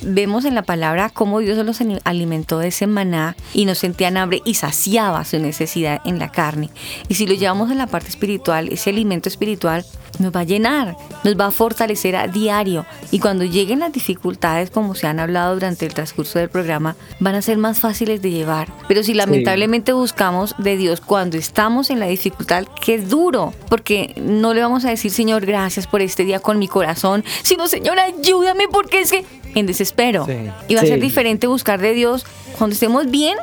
vemos 0.02 0.46
en 0.46 0.56
la 0.56 0.64
palabra 0.64 1.10
cómo 1.10 1.40
Dios 1.40 1.58
los 1.66 1.82
alimentó 2.04 2.60
de 2.60 2.70
ese 2.70 2.88
maná 2.88 3.36
y 3.54 3.66
nos 3.66 3.80
sentían 3.80 4.18
hambre 4.18 4.42
y 4.46 4.56
saciaba 4.56 5.24
su 5.26 5.40
necesidad 5.40 6.02
en 6.06 6.20
la 6.20 6.32
carne. 6.32 6.70
Y 7.08 7.16
si 7.16 7.28
lo 7.28 7.34
llevamos 7.34 7.72
a 7.72 7.76
la 7.76 7.88
parte 7.88 8.10
espiritual, 8.10 8.70
ese 8.70 8.90
alimento 8.90 9.30
espiritual 9.30 9.86
nos 10.20 10.36
va 10.36 10.42
a 10.42 10.44
llenar, 10.44 10.96
nos 11.24 11.40
va 11.40 11.48
a 11.48 11.52
fortalecer 11.52 12.16
a 12.16 12.28
diario. 12.28 12.86
Y 13.12 13.20
cuando 13.20 13.46
lleguen 13.46 13.80
las 13.80 13.92
dificultades, 13.92 14.70
como 14.70 14.96
se 14.96 15.08
han 15.08 15.20
hablado 15.20 15.54
durante 15.54 15.86
el 15.86 15.94
transcurso 15.94 16.40
del 16.40 16.50
programa, 16.50 16.96
van 17.20 17.36
a 17.36 17.42
ser 17.42 17.58
más 17.58 17.80
fáciles 17.80 18.22
de 18.22 18.32
llevar. 18.32 18.72
Pero 18.88 19.04
si 19.04 19.14
lamentablemente 19.14 19.94
buscamos 19.94 20.56
de 20.58 20.78
Dios 20.78 21.02
cuando 21.02 21.38
estamos 21.38 21.90
en 21.90 22.00
la 22.00 22.08
dificultad, 22.08 22.66
que 22.82 22.96
es 22.96 23.10
duro, 23.10 23.54
porque 23.70 24.14
no 24.22 24.54
le 24.54 24.62
vamos 24.62 24.86
a 24.86 24.90
decir, 24.90 25.12
Señor, 25.12 25.46
gracias 25.46 25.88
por 25.88 26.02
este 26.02 26.24
día 26.24 26.40
con 26.40 26.60
mi 26.60 26.68
corazón, 26.68 27.24
sino, 27.44 27.68
Señor, 27.68 28.00
ayúdame 28.00 28.68
porque 28.72 29.02
es 29.02 29.12
que 29.12 29.26
en 29.60 29.65
desespero. 29.65 30.28
Y 30.67 30.76
va 30.76 30.82
a 30.82 30.86
ser 30.86 31.00
diferente 31.00 31.48
buscar 31.48 31.82
de 31.82 31.93
Dios 31.93 32.26
cuando 32.58 32.74
estemos 32.74 33.10
bien 33.10 33.38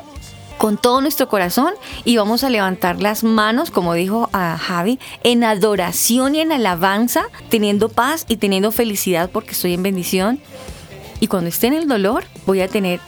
con 0.57 0.77
todo 0.77 1.01
nuestro 1.01 1.27
corazón 1.27 1.73
y 2.05 2.15
vamos 2.15 2.45
a 2.45 2.49
levantar 2.49 3.01
las 3.01 3.25
manos, 3.25 3.69
como 3.69 3.93
dijo 3.93 4.29
a 4.31 4.57
Javi, 4.57 4.99
en 5.23 5.43
adoración 5.43 6.35
y 6.35 6.39
en 6.39 6.53
alabanza, 6.53 7.25
teniendo 7.49 7.89
paz 7.89 8.25
y 8.29 8.37
teniendo 8.37 8.71
felicidad 8.71 9.29
porque 9.29 9.51
estoy 9.51 9.73
en 9.73 9.83
bendición. 9.83 10.39
Y 11.19 11.27
cuando 11.27 11.49
esté 11.49 11.67
en 11.67 11.73
el 11.73 11.87
dolor, 11.87 12.23
voy 12.45 12.61
a 12.61 12.69
tener 12.69 13.01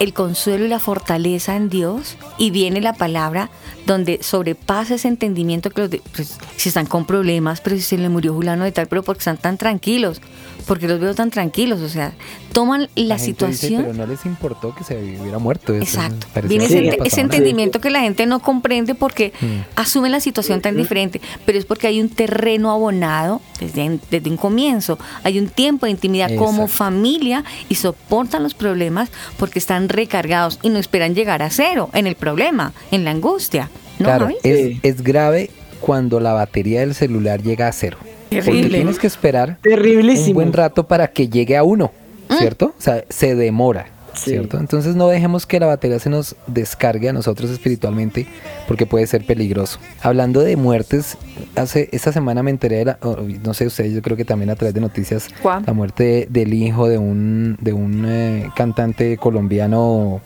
el 0.00 0.12
consuelo 0.12 0.64
y 0.64 0.68
la 0.68 0.78
fortaleza 0.80 1.56
en 1.56 1.68
Dios 1.68 2.16
y 2.38 2.50
viene 2.50 2.80
la 2.80 2.92
palabra 2.94 3.50
donde 3.86 4.22
sobrepasa 4.22 4.94
ese 4.94 5.08
entendimiento 5.08 5.70
que 5.70 5.82
los 5.82 5.90
de- 5.90 6.02
pues, 6.14 6.38
si 6.56 6.68
están 6.70 6.86
con 6.86 7.04
problemas, 7.04 7.60
pero 7.60 7.76
si 7.76 7.82
se 7.82 7.98
le 7.98 8.08
murió 8.08 8.32
Julano 8.34 8.64
de 8.64 8.72
tal, 8.72 8.86
pero 8.88 9.02
porque 9.02 9.18
están 9.20 9.36
tan 9.36 9.58
tranquilos, 9.58 10.20
porque 10.66 10.88
los 10.88 10.98
veo 10.98 11.14
tan 11.14 11.30
tranquilos, 11.30 11.80
o 11.82 11.88
sea, 11.90 12.14
toman 12.52 12.88
la, 12.94 13.14
dice, 13.16 13.26
situación. 13.26 13.82
pero 13.82 13.94
no 13.94 14.06
les 14.06 14.24
importó 14.24 14.74
que 14.74 14.84
se 14.84 14.96
hubiera 15.20 15.38
muerto. 15.38 15.74
Eso 15.74 15.82
Exacto. 15.82 16.26
Viene 16.48 16.64
ese, 17.04 17.20
entendimiento 17.20 17.80
que 17.80 17.90
la 17.90 18.00
gente 18.00 18.24
no 18.26 18.40
comprende 18.40 18.94
porque 18.94 19.32
Mm. 19.40 19.46
asume 19.76 20.08
la 20.08 20.20
situación 20.20 20.60
tan 20.62 20.76
diferente, 20.76 21.20
pero 21.44 21.58
es 21.58 21.66
porque 21.66 21.86
hay 21.88 22.00
un 22.00 22.08
terreno 22.08 22.70
abonado 22.70 23.42
desde, 23.60 23.98
desde 24.10 24.30
un 24.30 24.36
comienzo. 24.38 24.98
Hay 25.24 25.38
un 25.38 25.48
tiempo 25.48 25.84
de 25.86 25.90
intimidad 25.92 26.34
como 26.36 26.66
familia 26.68 27.44
y 27.68 27.74
soportan 27.74 28.42
los 28.42 28.54
problemas 28.54 29.10
porque 29.38 29.58
están 29.58 29.83
recargados 29.88 30.58
y 30.62 30.68
no 30.70 30.78
esperan 30.78 31.14
llegar 31.14 31.42
a 31.42 31.50
cero 31.50 31.90
en 31.92 32.06
el 32.06 32.14
problema, 32.16 32.72
en 32.90 33.04
la 33.04 33.10
angustia. 33.12 33.70
¿No, 33.98 34.06
Claro, 34.06 34.28
es, 34.42 34.76
es 34.82 35.02
grave 35.02 35.50
cuando 35.80 36.18
la 36.20 36.32
batería 36.32 36.80
del 36.80 36.94
celular 36.94 37.42
llega 37.42 37.68
a 37.68 37.72
cero. 37.72 37.98
Porque 38.00 38.40
Terrible. 38.42 38.78
tienes 38.78 38.98
que 38.98 39.06
esperar 39.06 39.58
un 39.64 40.32
buen 40.34 40.52
rato 40.52 40.88
para 40.88 41.08
que 41.08 41.28
llegue 41.28 41.56
a 41.56 41.62
uno, 41.62 41.92
Mm. 42.28 42.38
¿cierto? 42.38 42.74
O 42.78 42.80
sea, 42.80 43.04
se 43.10 43.34
demora, 43.34 43.86
Sí. 44.14 44.30
¿cierto? 44.30 44.58
Entonces 44.58 44.94
no 44.96 45.08
dejemos 45.08 45.46
que 45.46 45.58
la 45.60 45.66
batería 45.66 45.98
se 45.98 46.10
nos 46.10 46.36
descargue 46.46 47.08
a 47.08 47.12
nosotros 47.12 47.50
espiritualmente 47.50 48.26
porque 48.68 48.86
puede 48.86 49.06
ser 49.06 49.24
peligroso. 49.26 49.78
Hablando 50.02 50.40
de 50.40 50.56
muertes, 50.56 51.16
hace 51.56 51.88
esta 51.92 52.12
semana 52.12 52.42
me 52.42 52.50
enteré 52.50 52.76
de 52.76 52.84
la, 52.86 52.98
oh, 53.02 53.16
no 53.42 53.54
sé 53.54 53.66
ustedes, 53.66 53.92
yo 53.92 54.02
creo 54.02 54.16
que 54.16 54.24
también 54.24 54.50
a 54.50 54.54
través 54.56 54.74
de 54.74 54.80
noticias, 54.80 55.28
¿Cuál? 55.42 55.64
la 55.66 55.72
muerte 55.72 56.26
del 56.30 56.54
hijo 56.54 56.88
de 56.88 56.98
un, 56.98 57.56
de 57.60 57.72
un 57.72 58.04
eh, 58.06 58.50
cantante 58.56 59.16
colombiano, 59.18 60.20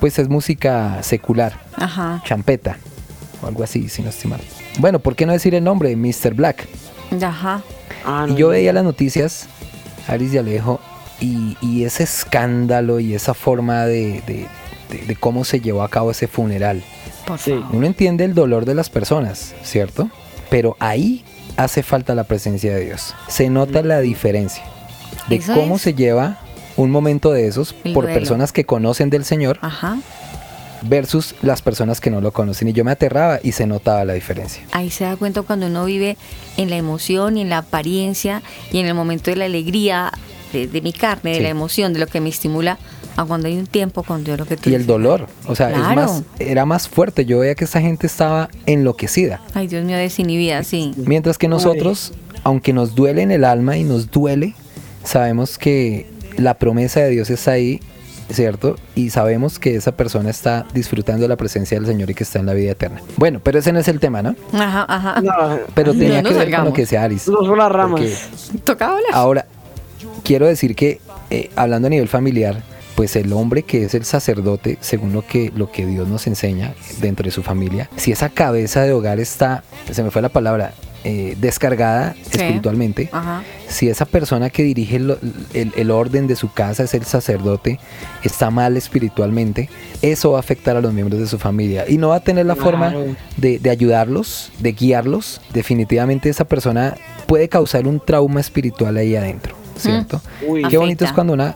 pues 0.00 0.18
es 0.18 0.28
música 0.28 1.02
secular, 1.02 1.54
Ajá. 1.76 2.22
champeta 2.24 2.76
o 3.42 3.46
algo 3.46 3.62
así, 3.64 3.88
si 3.88 4.02
no 4.02 4.10
estoy 4.10 4.30
mal. 4.30 4.40
Bueno, 4.78 4.98
¿por 5.00 5.14
qué 5.16 5.26
no 5.26 5.32
decir 5.32 5.54
el 5.54 5.64
nombre? 5.64 5.94
Mr. 5.96 6.34
Black. 6.34 6.66
Ajá. 7.22 7.62
Ah, 8.06 8.24
Y 8.28 8.32
no, 8.32 8.36
yo 8.38 8.46
no. 8.46 8.52
veía 8.52 8.72
las 8.72 8.84
noticias, 8.84 9.46
Aris 10.08 10.32
y 10.34 10.38
Alejo, 10.38 10.80
y, 11.22 11.56
y 11.62 11.84
ese 11.84 12.02
escándalo 12.02 13.00
y 13.00 13.14
esa 13.14 13.32
forma 13.32 13.86
de, 13.86 14.20
de- 14.26 14.46
de- 14.90 15.06
de 15.06 15.16
cómo 15.16 15.44
se 15.44 15.60
llevó 15.60 15.82
a 15.82 15.88
cabo 15.88 16.10
ese 16.10 16.26
funeral. 16.28 16.82
Por 17.26 17.38
Sí. 17.38 17.52
favor. 17.52 17.66
Uno 17.72 17.86
entiende 17.86 18.24
el 18.24 18.34
dolor 18.34 18.64
de 18.66 18.74
las 18.74 18.90
personas, 18.90 19.54
¿cierto? 19.62 20.10
Pero 20.50 20.76
ahí 20.80 21.24
hace 21.56 21.82
falta 21.82 22.14
la 22.14 22.24
presencia 22.24 22.74
de 22.74 22.84
Dios. 22.84 23.14
Se 23.28 23.48
nota 23.48 23.82
la 23.82 24.00
diferencia 24.00 24.64
de 25.28 25.36
Eso 25.36 25.54
cómo 25.54 25.76
es. 25.76 25.82
se 25.82 25.94
lleva 25.94 26.38
un 26.76 26.90
momento 26.90 27.30
de 27.32 27.46
esos 27.46 27.74
El 27.84 27.92
por 27.94 28.04
duelo. 28.04 28.18
personas 28.18 28.52
que 28.52 28.64
conocen 28.64 29.08
del 29.08 29.24
Señor 29.24 29.58
Ajá. 29.62 29.98
versus 30.82 31.34
las 31.42 31.62
personas 31.62 32.00
que 32.00 32.10
no 32.10 32.20
lo 32.20 32.32
conocen. 32.32 32.68
Y 32.68 32.72
yo 32.72 32.84
me 32.84 32.90
aterraba 32.90 33.38
y 33.42 33.52
se 33.52 33.66
notaba 33.66 34.04
la 34.04 34.14
diferencia. 34.14 34.62
Ahí 34.72 34.90
se 34.90 35.04
da 35.04 35.16
cuenta 35.16 35.42
cuando 35.42 35.66
uno 35.68 35.84
vive 35.84 36.16
en 36.56 36.70
la 36.70 36.76
emoción 36.76 37.36
y 37.38 37.42
en 37.42 37.50
la 37.50 37.58
apariencia 37.58 38.42
y 38.72 38.78
en 38.78 38.86
el 38.86 38.94
momento 38.94 39.30
de 39.30 39.36
la 39.36 39.44
alegría 39.44 40.10
de, 40.52 40.66
de 40.66 40.80
mi 40.80 40.92
carne, 40.92 41.34
de 41.34 41.40
la 41.40 41.48
emoción, 41.48 41.92
de 41.92 42.00
lo 42.00 42.06
que 42.06 42.20
me 42.20 42.28
estimula, 42.28 42.78
a 43.16 43.24
cuando 43.24 43.46
hay 43.48 43.58
un 43.58 43.66
tiempo 43.66 44.02
con 44.02 44.24
Dios 44.24 44.38
lo 44.38 44.46
que 44.46 44.56
tú 44.56 44.70
Y 44.70 44.74
el 44.74 44.86
dolor, 44.86 45.26
o 45.46 45.54
sea, 45.54 45.68
es 45.70 45.76
Claro. 45.76 45.94
más, 45.94 46.22
era 46.38 46.64
más 46.64 46.88
fuerte. 46.88 47.24
Yo 47.26 47.40
veía 47.40 47.54
que 47.54 47.64
esta 47.64 47.80
gente 47.80 48.06
estaba 48.06 48.48
enloquecida. 48.66 49.40
Ay, 49.54 49.66
Dios 49.66 49.84
mío, 49.84 49.96
desinhibida, 49.96 50.62
sí. 50.64 50.92
Mientras 50.96 51.36
que 51.38 51.48
nosotros, 51.48 52.12
aunque 52.44 52.72
nos 52.72 52.94
duele 52.94 53.22
en 53.22 53.30
el 53.30 53.44
alma 53.44 53.76
y 53.76 53.84
nos 53.84 54.10
duele, 54.10 54.54
sabemos 55.04 55.58
que 55.58 56.06
la 56.36 56.54
promesa 56.54 57.00
de 57.00 57.10
Dios 57.10 57.28
está 57.28 57.52
ahí, 57.52 57.80
¿cierto? 58.30 58.76
Y 58.94 59.10
sabemos 59.10 59.58
que 59.58 59.76
esa 59.76 59.92
persona 59.92 60.30
está 60.30 60.64
disfrutando 60.72 61.22
de 61.22 61.28
la 61.28 61.36
presencia 61.36 61.78
del 61.78 61.86
Señor 61.86 62.08
y 62.10 62.14
que 62.14 62.24
está 62.24 62.38
en 62.38 62.46
la 62.46 62.54
vida 62.54 62.70
eterna. 62.72 63.02
Bueno, 63.16 63.40
pero 63.42 63.58
ese 63.58 63.72
no 63.72 63.78
es 63.80 63.88
el 63.88 64.00
tema, 64.00 64.22
¿no? 64.22 64.34
Ajá, 64.54 64.86
ajá. 64.88 65.20
No, 65.20 65.32
Pero 65.74 65.92
tenía 65.92 66.22
no 66.22 66.30
que 66.30 66.34
ver 66.36 66.50
con 66.54 66.64
lo 66.64 66.72
que 66.72 66.82
decía 66.82 67.02
Aris. 67.02 67.28
no 67.28 67.44
son 67.44 67.58
las 67.58 67.70
ramas. 67.70 68.00
Tocaba 68.64 68.92
hablar. 68.94 69.10
Ahora, 69.12 69.46
quiero 70.24 70.46
decir 70.46 70.74
que 70.74 71.00
eh, 71.30 71.50
hablando 71.56 71.86
a 71.86 71.90
nivel 71.90 72.08
familiar, 72.08 72.62
pues 72.94 73.16
el 73.16 73.32
hombre 73.32 73.62
que 73.62 73.84
es 73.84 73.94
el 73.94 74.04
sacerdote, 74.04 74.76
según 74.80 75.12
lo 75.12 75.26
que, 75.26 75.50
lo 75.56 75.70
que 75.72 75.86
Dios 75.86 76.08
nos 76.08 76.26
enseña 76.26 76.74
dentro 77.00 77.24
de 77.24 77.30
su 77.30 77.42
familia, 77.42 77.88
si 77.96 78.12
esa 78.12 78.28
cabeza 78.28 78.82
de 78.82 78.92
hogar 78.92 79.18
está, 79.18 79.64
se 79.90 80.02
me 80.02 80.10
fue 80.10 80.20
la 80.22 80.28
palabra, 80.28 80.74
eh, 81.04 81.34
descargada 81.40 82.14
Sí. 82.30 82.38
espiritualmente, 82.38 83.08
Ajá. 83.10 83.42
si 83.66 83.88
esa 83.88 84.04
persona 84.04 84.50
que 84.50 84.62
dirige 84.62 84.96
el, 84.96 85.16
el- 85.52 85.72
el 85.74 85.90
orden 85.90 86.28
de 86.28 86.36
su 86.36 86.52
casa 86.52 86.84
es 86.84 86.94
el 86.94 87.04
sacerdote, 87.04 87.80
está 88.22 88.50
mal 88.50 88.76
espiritualmente, 88.76 89.68
eso 90.02 90.32
va 90.32 90.36
a 90.36 90.40
afectar 90.40 90.76
a 90.76 90.80
los 90.80 90.92
miembros 90.92 91.18
de 91.18 91.26
su 91.26 91.38
familia 91.40 91.86
y 91.88 91.96
no 91.98 92.10
va 92.10 92.16
a 92.16 92.20
tener 92.20 92.46
la 92.46 92.54
forma 92.54 92.94
de, 93.36 93.58
de 93.58 93.70
ayudarlos, 93.70 94.52
de 94.60 94.72
guiarlos. 94.72 95.40
Definitivamente 95.52 96.28
esa 96.28 96.44
persona 96.44 96.94
puede 97.26 97.48
causar 97.48 97.88
un 97.88 97.98
trauma 97.98 98.40
espiritual 98.40 98.96
ahí 98.96 99.16
adentro, 99.16 99.56
¿cierto? 99.76 100.20
Uy. 100.46 100.62
Qué 100.68 100.76
bonito 100.78 101.04
es 101.04 101.12
cuando 101.12 101.32
una, 101.32 101.54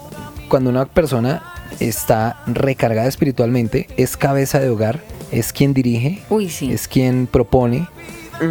cuando 0.49 0.71
una 0.71 0.87
persona 0.87 1.43
está 1.81 2.43
recargada 2.47 3.09
espiritualmente, 3.09 3.89
es 3.97 4.17
cabeza 4.17 4.61
de 4.61 4.71
hogar, 4.71 5.01
es 5.33 5.53
quien 5.53 5.75
dirige, 5.75 6.23
Uy, 6.31 6.49
sí. 6.49 6.73
es 6.73 6.89
quien 6.89 7.27
propone 7.27 7.87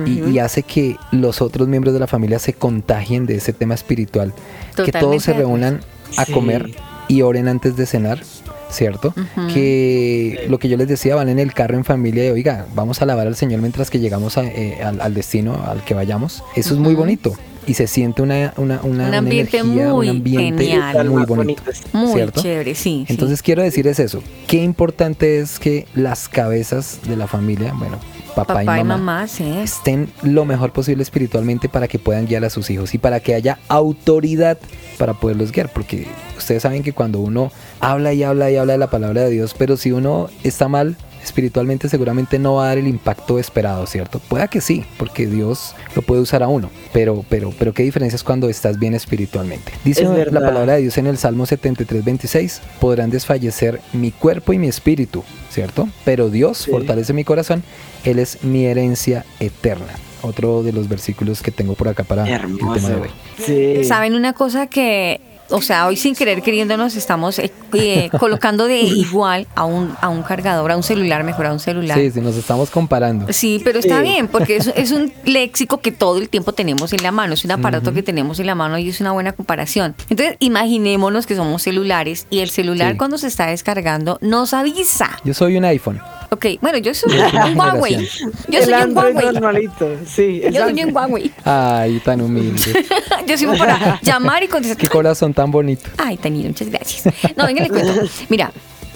y, 0.05 0.29
y 0.31 0.39
hace 0.39 0.63
que 0.63 0.97
los 1.11 1.41
otros 1.41 1.67
miembros 1.67 1.93
de 1.93 1.99
la 1.99 2.07
familia 2.07 2.39
se 2.39 2.53
contagien 2.53 3.25
de 3.25 3.35
ese 3.35 3.53
tema 3.53 3.73
espiritual. 3.75 4.33
que 4.75 4.91
todos 4.91 5.23
se 5.23 5.33
reúnan 5.33 5.81
a 6.17 6.25
Sí. 6.25 6.31
comer 6.33 6.71
y 7.07 7.21
oren 7.21 7.47
antes 7.47 7.75
de 7.77 7.85
cenar. 7.85 8.21
¿Cierto? 8.67 9.13
Que 9.53 10.45
lo 10.49 10.57
que 10.59 10.67
yo 10.67 10.75
les 10.75 10.87
decía, 10.87 11.15
van 11.15 11.29
en 11.29 11.39
el 11.39 11.53
carro 11.53 11.75
en 11.77 11.85
familia 11.85 12.25
y 12.25 12.29
oiga, 12.31 12.65
vamos 12.75 12.99
a 12.99 13.05
alabar 13.05 13.25
al 13.27 13.35
Señor 13.35 13.61
mientras 13.61 13.89
que 13.89 13.99
llegamos 13.99 14.37
a, 14.37 14.43
eh, 14.43 14.79
al, 14.83 14.99
al 15.01 15.13
destino 15.13 15.63
al 15.65 15.83
que 15.85 15.93
vayamos. 15.93 16.43
Eso 16.55 16.73
es 16.73 16.79
muy 16.79 16.93
bonito. 16.95 17.33
Y 17.67 17.73
se 17.73 17.87
siente 17.87 18.21
una, 18.21 18.53
una, 18.57 18.79
una, 18.83 18.83
Un 18.83 18.91
una 19.09 19.17
ambiente 19.17 19.57
energía, 19.57 19.91
muy 19.93 20.09
un 20.09 20.17
ambiente 20.17 20.65
genial. 20.65 21.09
muy 21.09 21.25
bonito. 21.25 21.63
Muy 21.93 22.13
¿cierto? 22.13 22.41
chévere, 22.41 22.75
sí. 22.75 23.05
sí. 23.07 23.13
Entonces 23.13 23.41
quiero 23.41 23.63
decir 23.63 23.87
es 23.87 23.99
eso. 23.99 24.21
Qué 24.47 24.63
importante 24.63 25.39
es 25.39 25.59
que 25.59 25.87
las 25.95 26.29
cabezas 26.29 26.99
de 27.07 27.15
la 27.15 27.27
familia, 27.27 27.73
bueno, 27.75 27.97
papá, 28.35 28.53
papá 28.53 28.61
y 28.61 28.63
y 28.63 28.67
mamá, 28.83 28.97
mamá, 28.97 29.27
sí. 29.27 29.43
estén 29.63 30.09
lo 30.21 30.45
mejor 30.45 30.73
posible 30.73 31.01
espiritualmente 31.01 31.69
para 31.69 31.87
que 31.87 31.97
puedan 31.97 32.27
guiar 32.27 32.45
a 32.45 32.49
sus 32.49 32.69
hijos 32.69 32.93
y 32.93 32.99
para 32.99 33.19
que 33.19 33.33
haya 33.33 33.57
autoridad 33.67 34.59
para 34.97 35.13
poderlos 35.13 35.51
guiar. 35.51 35.71
Porque 35.73 36.07
ustedes 36.37 36.61
saben 36.61 36.83
que 36.83 36.93
cuando 36.93 37.19
uno 37.19 37.51
habla 37.79 38.13
y 38.13 38.23
habla 38.23 38.51
y 38.51 38.57
habla 38.57 38.73
de 38.73 38.79
la 38.79 38.89
palabra 38.89 39.21
de 39.21 39.31
Dios, 39.31 39.55
pero 39.57 39.75
si 39.77 39.91
uno 39.91 40.29
está 40.43 40.67
mal 40.67 40.95
espiritualmente 41.25 41.89
seguramente 41.89 42.39
no 42.39 42.55
va 42.55 42.65
a 42.65 42.67
dar 42.69 42.77
el 42.77 42.87
impacto 42.87 43.39
esperado, 43.39 43.85
¿cierto? 43.87 44.19
Pueda 44.19 44.47
que 44.47 44.61
sí, 44.61 44.85
porque 44.97 45.27
Dios 45.27 45.75
lo 45.95 46.01
puede 46.01 46.21
usar 46.21 46.43
a 46.43 46.47
uno, 46.47 46.69
pero, 46.93 47.25
pero, 47.29 47.51
pero 47.57 47.73
qué 47.73 47.83
diferencia 47.83 48.15
es 48.15 48.23
cuando 48.23 48.47
estás 48.49 48.79
bien 48.79 48.93
espiritualmente. 48.93 49.71
Dice 49.83 50.03
Es 50.03 50.31
la 50.31 50.39
palabra 50.41 50.73
de 50.75 50.81
Dios 50.83 50.97
en 50.97 51.07
el 51.07 51.17
Salmo 51.17 51.45
73, 51.45 52.03
26, 52.05 52.61
podrán 52.79 53.09
desfallecer 53.09 53.81
mi 53.93 54.11
cuerpo 54.11 54.53
y 54.53 54.57
mi 54.59 54.67
espíritu, 54.67 55.23
¿cierto? 55.49 55.89
Pero 56.05 56.29
Dios 56.29 56.59
Sí. 56.59 56.71
fortalece 56.71 57.13
mi 57.13 57.23
corazón, 57.23 57.63
Él 58.03 58.19
es 58.19 58.43
mi 58.43 58.65
herencia 58.65 59.25
eterna. 59.39 59.93
Otro 60.21 60.63
de 60.63 60.71
los 60.73 60.87
versículos 60.89 61.41
que 61.41 61.51
tengo 61.51 61.73
por 61.75 61.87
acá 61.87 62.03
para 62.03 62.23
el 62.23 62.57
tema 62.57 62.73
de 62.73 62.79
Hermoso. 62.79 63.01
hoy. 63.01 63.09
Sí. 63.43 63.83
Saben 63.83 64.15
una 64.15 64.33
cosa 64.33 64.67
que, 64.67 65.19
o 65.49 65.61
sea, 65.61 65.87
hoy 65.87 65.95
sin 65.95 66.15
querer 66.15 66.41
queriendo 66.41 66.75
nos 66.77 66.95
estamos 66.95 67.37
eh, 67.39 67.51
eh, 67.73 68.09
colocando 68.19 68.65
de 68.67 68.81
igual 68.81 69.47
a 69.55 69.65
un, 69.65 69.95
a 70.01 70.09
un 70.09 70.23
cargador, 70.23 70.71
a 70.71 70.77
un 70.77 70.83
celular, 70.83 71.23
mejor 71.23 71.45
a 71.47 71.53
un 71.53 71.59
celular. 71.59 71.97
Sí, 71.97 72.11
sí, 72.11 72.21
nos 72.21 72.35
estamos 72.35 72.69
comparando. 72.69 73.31
Sí, 73.31 73.61
pero 73.63 73.79
está 73.79 73.97
Sí. 73.97 74.03
bien, 74.03 74.27
porque 74.27 74.57
es, 74.57 74.67
es 74.75 74.91
un 74.91 75.11
léxico 75.25 75.79
que 75.81 75.91
todo 75.91 76.17
el 76.19 76.29
tiempo 76.29 76.53
tenemos 76.53 76.93
en 76.93 77.03
la 77.03 77.11
mano, 77.11 77.33
es 77.33 77.45
un 77.45 77.51
aparato 77.51 77.93
que 77.93 78.03
tenemos 78.03 78.39
en 78.39 78.47
la 78.47 78.55
mano 78.55 78.77
y 78.77 78.89
es 78.89 78.99
una 79.01 79.11
buena 79.11 79.31
comparación. 79.33 79.95
Entonces, 80.09 80.37
imaginémonos 80.39 81.25
que 81.25 81.35
somos 81.35 81.61
celulares 81.63 82.27
y 82.29 82.39
el 82.39 82.49
celular 82.49 82.93
Sí. 82.93 82.97
cuando 82.97 83.17
se 83.17 83.27
está 83.27 83.47
descargando 83.47 84.17
nos 84.21 84.53
avisa. 84.53 85.11
Yo 85.23 85.33
soy 85.33 85.57
un 85.57 85.65
iPhone. 85.65 85.99
Ok, 86.31 86.45
bueno, 86.61 86.77
yo 86.79 86.93
soy 86.93 87.13
un 87.51 87.57
Huawei. 87.57 88.07
Yo 88.47 88.61
soy 88.63 88.73
un 88.73 88.97
Huawei. 88.97 89.25
normalito. 89.33 89.89
Sí, 90.05 90.41
Yo 90.51 90.63
soy 90.67 90.83
un 90.83 90.95
Huawei. 90.95 91.31
Ay, 91.43 91.99
tan 91.99 92.21
humilde. 92.21 92.85
Yo 93.27 93.37
soy 93.37 93.57
para 93.57 93.99
llamar 94.03 94.43
y 94.43 94.47
contestar. 94.47 94.77
Qué 94.77 94.87
corazón 94.87 95.33
tan 95.33 95.51
bonito. 95.51 95.89
Ay, 95.97 96.17
Tanito, 96.17 96.47
muchas 96.49 96.69
gracias. 96.69 97.13
No, 97.35 97.45
venga, 97.45 97.61
les 97.61 97.71
cuento. 97.71 98.01
Mira, 98.29 98.51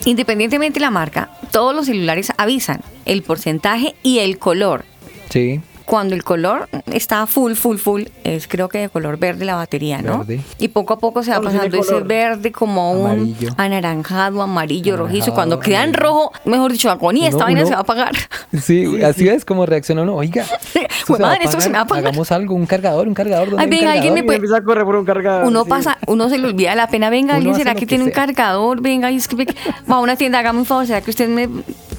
independientemente 0.05 0.79
de 0.79 0.85
la 0.85 0.91
marca, 0.91 1.29
todos 1.51 1.75
los 1.75 1.85
celulares 1.85 2.31
avisan 2.37 2.81
el 3.05 3.21
porcentaje 3.23 3.95
y 4.03 4.19
el 4.19 4.37
color. 4.39 4.85
Sí, 5.29 5.61
Cuando 5.89 6.13
el 6.13 6.23
color 6.23 6.69
está 6.93 7.25
full, 7.25 7.53
full, 7.53 7.77
full, 7.77 8.03
es 8.23 8.47
creo 8.47 8.69
que 8.69 8.77
de 8.77 8.89
color 8.89 9.17
verde 9.17 9.43
la 9.43 9.55
batería, 9.55 10.03
¿no? 10.03 10.19
Verde. 10.19 10.41
Y 10.59 10.67
poco 10.67 10.93
a 10.93 10.99
poco 10.99 11.23
se 11.23 11.31
va 11.31 11.37
¿Cómo 11.37 11.49
tiene 11.49 11.65
pasando 11.67 11.97
ese 11.97 12.05
verde 12.05 12.51
como 12.51 12.91
un 12.91 13.05
Amarillo. 13.07 13.49
anaranjado, 13.57 14.43
amarillo, 14.43 14.97
rojizo. 14.97 15.33
Cuando 15.33 15.59
queda 15.59 15.77
en 15.83 15.89
amarillo. 15.95 16.03
rojo, 16.03 16.31
mejor 16.45 16.71
dicho, 16.71 16.91
agonía, 16.91 17.25
esta 17.25 17.37
Uno- 17.37 17.45
vaina 17.45 17.59
uno- 17.61 17.67
se 17.67 17.73
va 17.73 17.79
a 17.79 17.81
apagar. 17.81 18.11
sí, 18.61 19.01
así 19.01 19.27
es 19.27 19.45
como 19.45 19.65
reacciona 19.65 20.03
uno. 20.03 20.15
Oiga, 20.15 20.43
Esto 20.43 21.15
se 21.15 21.23
va 21.23 21.29
a 21.29 21.31
madre, 21.31 21.45
esto 21.45 21.59
se 21.59 21.69
me 21.69 21.73
va 21.73 21.79
a 21.79 21.83
apagar. 21.85 22.05
Hagamos 22.05 22.31
algo, 22.31 22.53
un 22.53 22.67
cargador, 22.67 23.07
un 23.07 23.15
cargador. 23.15 23.49
¿dónde 23.49 23.63
Ay, 23.63 23.69
venga, 23.69 23.91
alguien 23.93 24.13
me 24.13 24.23
puede- 24.23 24.35
empieza 24.37 24.57
a 24.57 24.63
correr 24.63 24.85
por 24.85 24.95
un 24.95 25.05
cargador. 25.05 25.45
Uno 25.47 25.63
sí. 25.63 25.69
pasa, 25.71 25.97
uno 26.05 26.29
se 26.29 26.37
le 26.37 26.47
olvida 26.49 26.75
la 26.75 26.87
pena, 26.87 27.09
venga, 27.09 27.33
alguien, 27.35 27.55
¿será 27.55 27.73
que 27.73 27.87
tiene 27.87 28.03
un 28.03 28.11
cargador? 28.11 28.79
Venga, 28.81 29.09
y 29.11 29.15
es 29.15 29.27
que 29.27 29.35
va 29.89 29.95
a 29.95 29.99
una 29.99 30.15
tienda, 30.15 30.37
hágame 30.39 30.59
un 30.59 30.65
favor, 30.65 30.85
¿será 30.85 31.01
que 31.01 31.09
usted 31.09 31.27
me... 31.29 31.49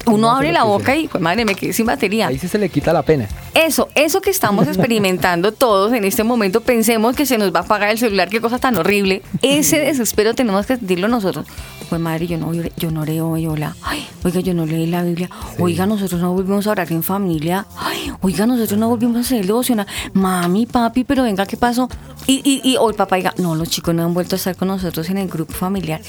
Uno 0.05 0.31
abre 0.31 0.51
la 0.51 0.63
boca 0.63 0.95
y, 0.95 1.07
pues 1.07 1.21
madre, 1.21 1.45
me 1.45 1.55
quedé 1.55 1.73
sin 1.73 1.85
batería. 1.85 2.27
Ahí 2.27 2.37
sí 2.37 2.47
se 2.47 2.57
le 2.57 2.69
quita 2.69 2.93
la 2.93 3.03
pena. 3.03 3.27
Eso, 3.53 3.89
eso 3.95 4.21
que 4.21 4.29
estamos 4.29 4.67
experimentando 4.67 5.51
todos 5.51 5.93
en 5.93 6.03
este 6.03 6.23
momento, 6.23 6.61
pensemos 6.61 7.15
que 7.15 7.25
se 7.25 7.37
nos 7.37 7.53
va 7.53 7.59
a 7.59 7.63
apagar 7.63 7.89
el 7.89 7.97
celular, 7.97 8.29
qué 8.29 8.41
cosa 8.41 8.59
tan 8.59 8.77
horrible. 8.77 9.21
Ese 9.41 9.79
desespero 9.79 10.33
tenemos 10.33 10.65
que 10.65 10.77
sentirlo 10.77 11.07
nosotros. 11.07 11.45
Pues 11.89 11.99
madre, 11.99 12.27
yo 12.27 12.37
no, 12.37 12.51
yo 12.53 12.91
no 12.91 13.01
oré 13.01 13.21
hoy, 13.21 13.47
hola. 13.47 13.75
Ay, 13.81 14.07
oiga, 14.23 14.39
yo 14.39 14.53
no 14.53 14.65
leí 14.65 14.87
la 14.87 15.03
Biblia. 15.03 15.29
Oiga, 15.59 15.85
nosotros 15.85 16.21
no 16.21 16.33
volvimos 16.33 16.65
a 16.67 16.71
orar 16.71 16.91
en 16.91 17.03
familia. 17.03 17.65
Ay, 17.77 18.11
oiga, 18.21 18.45
nosotros 18.45 18.79
no 18.79 18.87
volvimos 18.87 19.17
a 19.17 19.19
hacer 19.21 19.45
devocional. 19.45 19.87
Mami, 20.13 20.65
papi, 20.65 21.03
pero 21.03 21.23
venga, 21.23 21.45
¿qué 21.45 21.57
pasó? 21.57 21.89
Y, 22.27 22.41
y, 22.43 22.61
y 22.63 22.77
hoy 22.77 22.93
papá 22.93 23.17
diga, 23.17 23.33
no, 23.37 23.55
los 23.55 23.69
chicos 23.69 23.93
no 23.93 24.03
han 24.03 24.13
vuelto 24.13 24.35
a 24.35 24.37
estar 24.37 24.55
con 24.55 24.69
nosotros 24.69 25.09
en 25.09 25.17
el 25.17 25.27
grupo 25.27 25.53
familiar. 25.53 26.01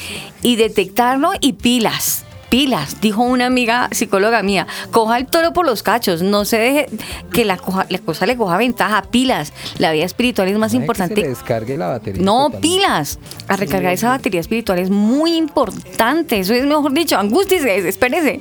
Y 0.43 0.57
detectarlo 0.57 1.33
y 1.41 1.55
pilas. 1.55 2.25
Pilas, 2.53 3.01
dijo 3.01 3.23
una 3.23 3.47
amiga 3.47 3.89
psicóloga 3.93 4.43
mía, 4.43 4.67
coja 4.91 5.17
el 5.17 5.25
toro 5.25 5.55
por 5.55 5.65
los 5.65 5.83
cachos, 5.83 6.21
no 6.21 6.45
se 6.45 6.59
deje 6.59 6.87
que 7.33 7.47
la, 7.47 7.57
coja- 7.57 7.87
la 7.89 7.97
cosa 7.97 8.27
le 8.27 8.37
coja 8.37 8.59
ventaja, 8.59 9.01
pilas, 9.11 9.55
la 9.79 9.91
vida 9.91 10.05
espiritual 10.05 10.49
es 10.49 10.59
más 10.59 10.73
Ay, 10.73 10.79
que 10.79 10.83
importante. 10.83 11.15
se 11.15 11.21
le 11.23 11.29
descargue 11.29 11.79
la 11.79 11.89
batería. 11.89 12.23
No, 12.23 12.51
totalmente. 12.51 12.61
pilas. 12.69 13.19
A 13.49 13.57
recargar 13.57 13.95
esa 13.95 14.11
batería 14.11 14.39
espiritual 14.41 14.79
es 14.81 14.91
muy 14.91 15.35
importante. 15.35 16.39
Eso 16.41 16.53
es 16.53 16.67
mejor 16.67 16.93
dicho, 16.93 17.17
angústiese, 17.17 17.69
desespérese. 17.71 18.41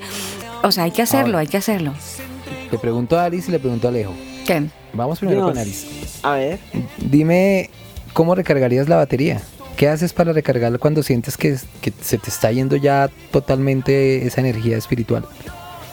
O 0.62 0.74
sea, 0.74 0.84
hay 0.84 0.91
que 0.91 1.03
hacerlo, 1.03 1.28
Ahora. 1.28 1.39
hay 1.39 1.47
que 1.47 1.57
hacerlo. 1.57 1.93
Le 2.70 2.78
pregunto 2.80 3.18
a 3.18 3.24
Aris 3.24 3.47
y 3.47 3.51
le 3.51 3.59
pregunto 3.59 3.88
a 3.88 3.91
Alejo. 3.91 4.14
¿Qué? 4.45 4.62
Vamos 4.91 5.20
primero 5.20 5.39
Dios. 5.45 5.51
con 5.51 5.57
Aris. 5.57 5.88
A 6.24 6.32
ver. 6.34 6.59
Dime, 6.97 7.70
¿cómo 8.12 8.36
recargarías 8.36 8.89
la 8.89 8.97
batería? 8.97 9.41
¿Qué 9.82 9.88
haces 9.89 10.13
para 10.13 10.32
recargarla 10.32 10.77
cuando 10.77 11.01
sientes 11.01 11.38
que, 11.38 11.57
que 11.82 11.91
se 12.01 12.19
te 12.19 12.29
está 12.29 12.51
yendo 12.51 12.75
ya 12.75 13.09
totalmente 13.32 14.27
esa 14.27 14.39
energía 14.41 14.77
espiritual? 14.77 15.25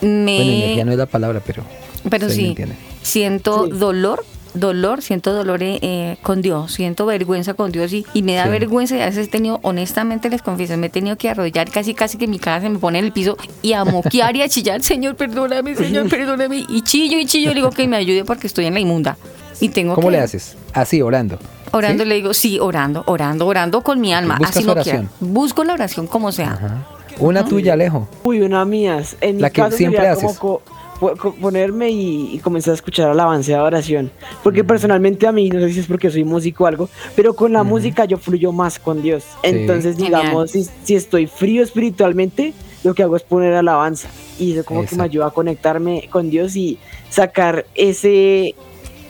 Me... 0.02 0.36
Bueno, 0.36 0.52
energía 0.52 0.84
no 0.84 0.92
es 0.92 0.98
la 0.98 1.06
palabra, 1.06 1.40
pero... 1.46 1.62
Pero 2.10 2.28
sí, 2.28 2.54
siento 3.00 3.64
Sí. 3.64 3.78
dolor, 3.78 4.26
dolor, 4.52 5.00
siento 5.00 5.32
dolor 5.32 5.62
eh, 5.62 5.78
eh, 5.80 6.16
con 6.20 6.42
Dios, 6.42 6.72
siento 6.74 7.06
vergüenza 7.06 7.54
con 7.54 7.72
Dios 7.72 7.90
y, 7.94 8.04
y 8.12 8.22
me 8.22 8.34
da 8.34 8.44
Sí. 8.44 8.50
vergüenza 8.50 8.94
y 8.94 9.00
a 9.00 9.06
veces 9.06 9.28
he 9.28 9.30
tenido, 9.30 9.58
honestamente 9.62 10.28
les 10.28 10.42
confieso, 10.42 10.76
me 10.76 10.88
he 10.88 10.90
tenido 10.90 11.16
que 11.16 11.30
arrodillar 11.30 11.70
casi 11.70 11.94
casi 11.94 12.18
que 12.18 12.26
mi 12.26 12.38
cara 12.38 12.60
se 12.60 12.68
me 12.68 12.78
pone 12.78 12.98
en 12.98 13.06
el 13.06 13.12
piso 13.12 13.38
y 13.62 13.72
a 13.72 13.86
moquear 13.86 14.36
y 14.36 14.42
a 14.42 14.50
chillar, 14.50 14.82
Señor, 14.82 15.16
perdóname, 15.16 15.74
Señor, 15.74 16.08
perdóname, 16.10 16.62
y 16.68 16.82
chillo 16.82 17.18
y 17.18 17.24
chillo, 17.24 17.48
le 17.48 17.54
digo 17.54 17.70
que 17.70 17.88
me 17.88 17.96
ayude 17.96 18.26
porque 18.26 18.48
estoy 18.48 18.66
en 18.66 18.74
la 18.74 18.80
inmunda. 18.80 19.16
Y 19.60 19.68
tengo 19.70 19.94
¿Cómo 19.94 20.08
que- 20.08 20.12
le 20.12 20.18
haces? 20.20 20.56
Así, 20.72 21.02
orando. 21.02 21.38
Orando 21.72 22.02
¿Sí? 22.04 22.08
le 22.08 22.14
digo, 22.14 22.32
sí, 22.34 22.58
orando, 22.60 23.02
orando, 23.06 23.46
orando 23.46 23.82
con 23.82 24.00
mi 24.00 24.14
alma. 24.14 24.36
buscas 24.38 24.56
así 24.56 24.64
no 24.66 24.72
oración. 24.72 24.96
quiera. 25.18 25.32
Busco 25.32 25.64
la 25.64 25.74
oración 25.74 26.06
como 26.06 26.32
sea. 26.32 26.52
Ajá. 26.52 26.86
Una 27.18 27.44
tuya, 27.44 27.72
Alejo. 27.74 28.08
Uy, 28.24 28.40
una 28.42 28.64
mías. 28.64 29.16
En 29.20 29.40
La 29.40 29.48
mi 29.48 29.52
que 29.52 29.60
caso 29.62 29.76
siempre 29.76 29.98
sería 29.98 30.12
haces. 30.12 30.38
como 30.38 30.60
co- 30.60 30.62
po- 31.00 31.16
co- 31.16 31.34
ponerme 31.34 31.90
y, 31.90 32.34
y 32.34 32.38
comenzar 32.38 32.70
a 32.72 32.74
escuchar 32.76 33.10
alabanza 33.10 33.52
de 33.52 33.58
oración. 33.58 34.10
Porque 34.44 34.62
personalmente 34.64 35.26
a 35.26 35.32
mí, 35.32 35.50
no 35.50 35.58
sé 35.60 35.72
si 35.72 35.80
es 35.80 35.86
porque 35.86 36.10
soy 36.10 36.22
músico 36.24 36.64
o 36.64 36.66
algo, 36.68 36.88
pero 37.16 37.34
con 37.34 37.52
la 37.52 37.64
música 37.64 38.04
yo 38.04 38.18
fluyo 38.18 38.52
más 38.52 38.78
con 38.78 39.02
Dios. 39.02 39.24
Entonces, 39.42 39.96
digamos, 39.96 40.52
si, 40.52 40.66
si 40.84 40.94
estoy 40.94 41.26
frío 41.26 41.62
espiritualmente, 41.64 42.54
lo 42.84 42.94
que 42.94 43.02
hago 43.02 43.16
es 43.16 43.24
poner 43.24 43.52
alabanza. 43.54 44.08
Y 44.38 44.52
eso 44.52 44.64
como 44.64 44.86
que 44.86 44.94
me 44.94 45.02
ayuda 45.02 45.26
a 45.26 45.30
conectarme 45.30 46.08
con 46.10 46.30
Dios 46.30 46.54
y 46.54 46.78
sacar 47.10 47.66
ese, 47.74 48.54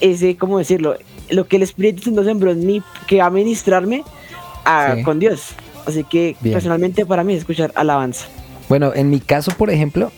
ese, 0.00 0.36
¿cómo 0.36 0.58
decirlo? 0.58 0.96
Lo 1.30 1.46
que 1.46 1.56
el 1.56 1.62
Espíritu 1.62 2.02
Santo 2.02 2.24
sembró 2.24 2.50
en 2.50 2.66
mí, 2.66 2.82
que 3.06 3.18
va 3.18 3.26
a 3.26 3.30
ministrarme 3.30 4.02
a- 4.64 4.94
Sí. 4.96 5.02
con 5.02 5.18
Dios. 5.18 5.50
Así 5.86 6.04
que 6.04 6.36
Bien. 6.40 6.52
personalmente 6.54 7.06
para 7.06 7.24
mí 7.24 7.32
es 7.34 7.40
escuchar 7.40 7.72
alabanza. 7.74 8.26
Bueno, 8.68 8.92
en 8.94 9.08
mi 9.10 9.20
caso, 9.20 9.52
por 9.52 9.70
ejemplo, 9.70 10.12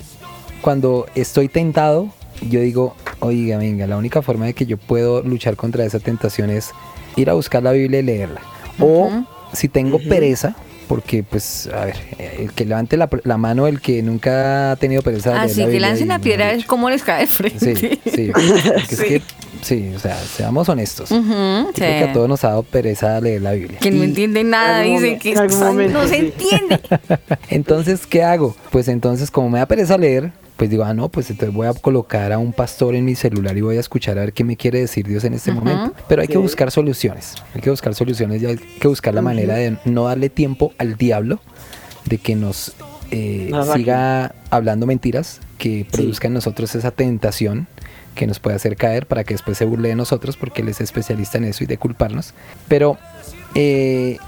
cuando 0.61 1.07
estoy 1.15 1.49
tentado, 1.49 2.09
yo 2.49 2.61
digo, 2.61 2.97
oiga, 3.21 3.59
venga, 3.59 3.87
la 3.87 3.97
única 3.97 4.23
forma 4.23 4.47
de 4.47 4.55
que 4.55 4.67
yo 4.67 4.77
puedo 4.79 5.23
luchar 5.23 5.57
contra 5.57 5.85
esa 5.85 6.01
tentación 6.01 6.51
es 6.51 6.71
ir 7.17 7.31
a 7.31 7.35
buscar 7.35 7.63
la 7.63 7.73
Biblia 7.73 8.01
y 8.01 8.03
leerla. 8.03 8.41
O 8.81 9.07
Ujú. 9.07 9.25
si 9.53 9.69
tengo 9.69 9.99
pereza, 10.01 10.57
porque 10.89 11.23
pues, 11.23 11.69
a 11.73 11.85
ver, 11.85 11.97
el 12.19 12.53
que 12.53 12.65
levante 12.65 12.97
la, 12.97 13.09
la 13.23 13.39
mano, 13.39 13.69
el 13.69 13.81
que 13.81 14.03
nunca 14.03 14.73
ha 14.73 14.77
tenido 14.77 15.03
pereza 15.03 15.41
Así 15.41 15.61
la 15.61 15.69
que 15.71 15.79
lancen 15.79 16.09
la 16.09 16.19
piedra 16.19 16.51
es 16.53 16.65
como 16.65 16.91
les 16.91 17.03
cae 17.05 17.21
de 17.23 17.27
frente. 17.29 17.77
Sí, 17.77 18.01
sí. 18.11 18.31
porque 18.35 18.95
es 18.95 19.01
que, 19.01 19.23
sí, 19.63 19.93
o 19.95 19.99
sea, 19.99 20.17
seamos 20.17 20.69
honestos. 20.69 21.09
Creo 21.09 21.73
que 21.75 22.05
a 22.05 22.13
todos 22.13 22.29
nos 22.29 22.45
ha 22.45 22.49
dado 22.49 22.63
pereza 22.63 23.21
leer 23.21 23.43
la 23.43 23.53
Biblia. 23.53 23.79
Que 23.79 23.91
no 23.91 24.03
entienden 24.03 24.51
nada, 24.51 24.81
dicen 24.81 25.19
que 25.19 25.33
en 25.33 25.93
no 25.93 26.07
se 26.07 26.09
sí. 26.09 26.17
entiende. 26.17 26.81
Entonces, 27.49 28.07
¿qué 28.07 28.23
hago? 28.23 28.57
Pues 28.71 28.89
entonces, 28.89 29.31
como 29.31 29.51
me 29.51 29.59
da 29.59 29.67
pereza 29.67 29.97
leer, 29.99 30.33
pues 30.57 30.69
digo, 30.69 30.85
ah, 30.85 30.93
no, 30.93 31.09
pues 31.09 31.31
entonces 31.31 31.55
voy 31.55 31.67
a 31.67 31.73
colocar 31.73 32.33
a 32.33 32.39
un 32.39 32.53
pastor 32.53 32.95
en 32.95 33.07
mi 33.07 33.15
celular 33.15 33.57
y 33.57 33.63
voy 33.63 33.79
a 33.79 33.81
escuchar 33.81 34.19
a 34.19 34.21
ver 34.21 34.35
qué 34.35 34.45
me 34.45 34.59
quiere 34.59 34.81
decir 34.81 35.07
Dios 35.07 35.25
en 35.25 35.33
este 35.33 35.53
momento. 35.53 35.95
Pero 36.07 36.21
hay 36.21 36.29
que 36.29 36.37
buscar 36.37 36.71
soluciones. 36.71 37.35
Hay 37.55 37.63
que 37.63 37.71
buscar 37.71 37.95
soluciones 37.95 38.43
y 38.43 38.47
hay 38.47 38.57
que 38.57 38.87
buscar 38.87 39.15
la 39.15 39.23
manera 39.23 39.55
de 39.55 39.79
no 39.87 40.05
darle 40.05 40.29
tiempo 40.29 40.75
al 40.77 40.97
diablo 40.97 41.41
de 42.05 42.19
que 42.19 42.37
nos 42.37 42.75
eh, 43.11 43.51
siga 43.75 44.35
hablando 44.51 44.87
mentiras, 44.87 45.41
que 45.57 45.87
produzca 45.91 46.29
en 46.29 46.35
nosotros 46.35 46.75
esa 46.75 46.91
tentación 46.91 47.67
que 48.21 48.27
nos 48.27 48.39
puede 48.39 48.57
hacer 48.57 48.77
caer 48.77 49.07
para 49.07 49.25
que 49.25 49.33
después 49.33 49.57
se 49.57 49.65
burle 49.65 49.89
de 49.89 49.95
nosotros 49.95 50.37
porque 50.37 50.61
él 50.61 50.69
es 50.69 50.83
especialista 50.83 51.39
en 51.39 51.45
eso 51.45 51.65
y 51.65 51.67
de 51.67 51.79
culparnos. 51.79 52.35
Pero 52.69 52.99
eh, 53.55 54.19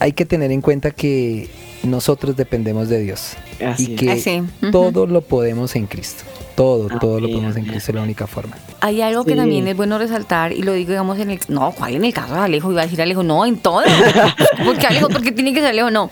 hay 0.00 0.12
que 0.12 0.26
tener 0.26 0.50
en 0.50 0.60
cuenta 0.60 0.90
que 0.90 1.48
nosotros 1.84 2.36
dependemos 2.36 2.88
de 2.88 3.00
Dios 3.00 3.32
Así 3.64 3.92
y 3.92 3.96
que 3.96 4.10
Así, 4.10 4.40
ujú. 4.62 4.70
todo 4.70 5.06
lo 5.06 5.20
podemos 5.22 5.76
en 5.76 5.86
Cristo. 5.86 6.24
Todo, 6.56 6.88
todo 6.98 7.20
lo 7.20 7.26
Amén, 7.26 7.32
podemos 7.38 7.56
en. 7.56 7.64
Cristo, 7.64 7.90
es 7.90 7.94
la 7.94 8.02
única 8.02 8.26
forma. 8.26 8.54
Hay 8.80 9.00
algo 9.00 9.24
que 9.24 9.30
Sí. 9.30 9.36
también 9.36 9.66
es 9.66 9.74
bueno 9.76 9.96
resaltar 9.96 10.52
y 10.52 10.62
lo 10.62 10.74
digo, 10.74 10.90
digamos, 10.90 11.18
en 11.18 11.30
el. 11.30 11.40
No, 11.48 11.70
¿cuál 11.72 11.94
en 11.94 12.04
el 12.04 12.12
caso 12.12 12.34
de 12.34 12.40
Alejo? 12.40 12.70
Iba 12.70 12.82
a 12.82 12.84
decir 12.84 13.00
Alejo, 13.00 13.22
no, 13.22 13.46
en 13.46 13.56
todo. 13.56 13.82
Porque 14.66 14.86
Alejo, 14.86 15.08
porque 15.08 15.32
tiene 15.32 15.54
que 15.54 15.60
ser 15.60 15.70
Alejo, 15.70 15.90
no. 15.90 16.10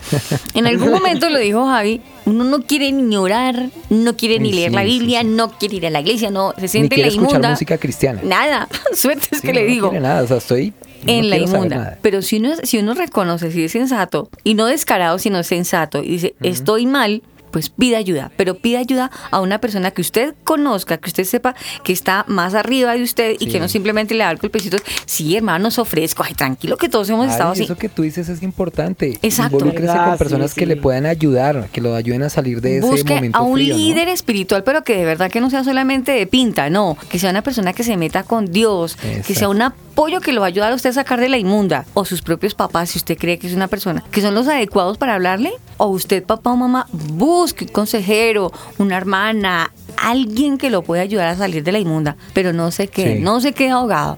En 0.55 0.65
algún 0.65 0.89
momento 0.89 1.29
lo 1.29 1.37
dijo 1.37 1.65
Javi, 1.67 2.01
uno 2.25 2.43
no 2.45 2.63
quiere 2.63 2.91
ni 2.91 3.15
orar, 3.15 3.69
no 3.91 4.15
quiere 4.17 4.39
ni 4.39 4.49
Sí, 4.49 4.55
leer 4.55 4.71
la 4.73 4.83
Biblia, 4.83 5.21
sí. 5.21 5.27
no 5.27 5.51
quiere 5.51 5.75
ir 5.75 5.85
a 5.85 5.89
la 5.91 5.99
iglesia, 5.99 6.31
no, 6.31 6.53
se 6.55 6.61
Ni 6.63 6.67
siente 6.67 6.95
en 6.95 7.01
quiero 7.01 7.07
la 7.09 7.13
escuchar 7.13 7.31
inmunda. 7.31 7.49
música 7.51 7.77
cristiana. 7.77 8.21
Nada, 8.23 8.67
suerte 8.95 9.27
es 9.31 9.41
Sí, 9.41 9.47
que 9.47 9.53
le 9.53 9.61
no 9.63 9.67
digo. 9.67 9.89
quiere 9.89 10.01
nada, 10.03 10.23
o 10.23 10.27
sea, 10.27 10.37
estoy 10.37 10.73
no 11.03 11.11
en 11.11 11.29
la 11.29 11.37
inmunda. 11.37 11.97
Pero 12.01 12.21
si 12.21 12.37
uno, 12.37 12.55
si 12.63 12.77
uno 12.77 12.93
reconoce, 12.93 13.51
si 13.51 13.63
es 13.63 13.71
sensato, 13.71 14.29
y 14.43 14.53
no 14.53 14.65
descarado, 14.65 15.19
sino 15.19 15.43
sensato, 15.43 16.03
y 16.03 16.09
dice, 16.09 16.35
estoy 16.41 16.85
mal, 16.85 17.21
pues 17.51 17.69
pida 17.69 17.97
ayuda. 17.97 18.31
Pero 18.37 18.55
pida 18.55 18.79
ayuda 18.79 19.11
a 19.31 19.39
una 19.41 19.59
persona 19.59 19.91
que 19.91 20.01
usted 20.01 20.35
conozca, 20.43 20.97
que 20.97 21.09
usted 21.09 21.23
sepa 21.23 21.55
que 21.83 21.93
está 21.93 22.25
más 22.27 22.53
arriba 22.55 22.93
de 22.93 23.03
usted 23.03 23.35
y 23.39 23.47
que 23.47 23.59
no 23.59 23.67
simplemente 23.67 24.13
le 24.15 24.23
da 24.23 24.31
el 24.31 24.37
golpecito. 24.37 24.77
Sí, 25.05 25.35
hermanos, 25.35 25.79
ofrezco. 25.79 26.23
Ay, 26.23 26.33
tranquilo 26.33 26.77
que 26.77 26.89
todos 26.89 27.09
hemos 27.09 27.25
Ay, 27.27 27.31
estado 27.31 27.51
así. 27.51 27.63
Eso 27.63 27.77
que 27.77 27.89
tú 27.89 28.03
dices 28.03 28.29
es 28.29 28.43
importante. 28.43 29.17
Exacto. 29.21 29.57
Involúcrese 29.57 29.89
Ah, 29.91 30.05
con 30.05 30.13
sí, 30.13 30.19
personas 30.19 30.53
que 30.53 30.61
sí. 30.61 30.65
le 30.65 30.75
puedan 30.77 31.05
ayudar, 31.05 31.69
que 31.71 31.81
lo 31.81 31.95
ayuden 31.95 32.23
a 32.23 32.29
salir 32.29 32.61
de 32.61 32.77
ese 32.77 32.87
Busque 32.87 33.15
momento 33.15 33.37
a 33.37 33.41
un 33.41 33.55
frío, 33.55 33.73
¿no? 33.73 33.79
líder 33.79 34.07
espiritual, 34.09 34.63
pero 34.63 34.83
que 34.83 34.95
de 34.97 35.05
verdad 35.05 35.31
que 35.31 35.41
no 35.41 35.49
sea 35.49 35.63
solamente 35.63 36.11
de 36.11 36.27
pinta, 36.27 36.69
no, 36.69 36.97
que 37.09 37.19
sea 37.19 37.29
una 37.31 37.41
persona 37.41 37.73
que 37.73 37.83
se 37.83 37.97
meta 37.97 38.23
con 38.23 38.45
Dios, 38.51 38.95
que 39.25 39.33
sea 39.35 39.49
un 39.49 39.61
apoyo 39.61 40.21
que 40.21 40.31
lo 40.33 40.41
va 40.41 40.47
a 40.47 40.49
ayudar 40.49 40.71
a 40.71 40.75
usted 40.75 40.91
a 40.91 40.93
sacar 40.93 41.19
de 41.19 41.29
la 41.29 41.37
inmunda, 41.37 41.85
o 41.93 42.05
sus 42.05 42.21
propios 42.21 42.53
papás, 42.55 42.91
si 42.91 42.97
usted 42.99 43.17
cree 43.17 43.39
que 43.39 43.47
es 43.47 43.53
una 43.53 43.67
persona 43.67 44.03
que 44.11 44.21
son 44.21 44.35
los 44.35 44.47
adecuados 44.47 44.97
para 44.97 45.15
hablarle, 45.15 45.51
o 45.77 45.87
usted, 45.87 46.23
papá 46.23 46.51
o 46.51 46.55
mamá, 46.57 46.87
busque 46.91 47.38
un 47.43 47.67
consejero, 47.71 48.51
una 48.77 48.97
hermana, 48.97 49.71
alguien 49.97 50.57
que 50.57 50.69
lo 50.69 50.81
pueda 50.83 51.01
ayudar 51.03 51.27
a 51.29 51.35
salir 51.35 51.63
de 51.63 51.71
la 51.71 51.79
inmunda, 51.79 52.15
pero 52.33 52.53
no 52.53 52.71
se 52.71 52.87
quede, 52.87 53.17
Sí. 53.17 53.21
no 53.21 53.39
se 53.41 53.53
quede 53.53 53.69
ahogado. 53.71 54.17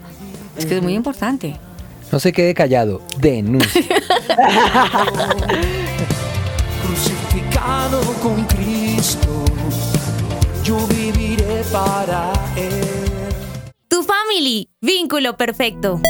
Es 0.57 0.65
que 0.65 0.77
es 0.77 0.83
muy 0.83 0.93
importante. 0.95 1.55
No 2.11 2.19
se 2.19 2.33
quede 2.33 2.53
callado, 2.53 3.01
denuncia. 3.19 3.81
Crucificado 6.83 8.01
con 8.21 8.43
Cristo, 8.45 9.45
yo 10.63 10.77
viviré 10.87 11.63
para 11.71 12.33
Él. 12.55 12.83
Tu 13.87 14.03
family, 14.03 14.69
vínculo 14.81 15.37
perfecto. 15.37 16.01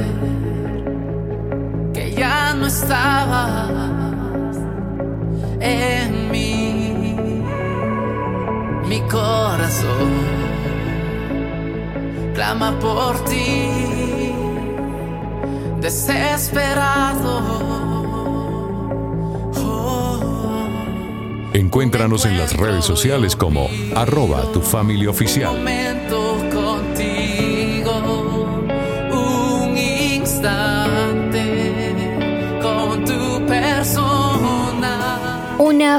ya 2.17 2.55
no 2.55 2.67
estabas 2.67 3.71
en 5.61 6.31
mí, 6.31 7.15
mi 8.89 9.01
corazón 9.03 10.11
clama 12.35 12.79
por 12.79 13.25
ti, 13.25 14.33
desesperado. 15.81 17.57
Encuéntranos 21.53 22.27
en 22.27 22.37
las 22.37 22.55
redes 22.55 22.85
sociales 22.85 23.35
como 23.35 23.71
arroba 23.95 24.43
tu 24.53 24.61
familia 24.61 25.09
oficial. 25.09 25.57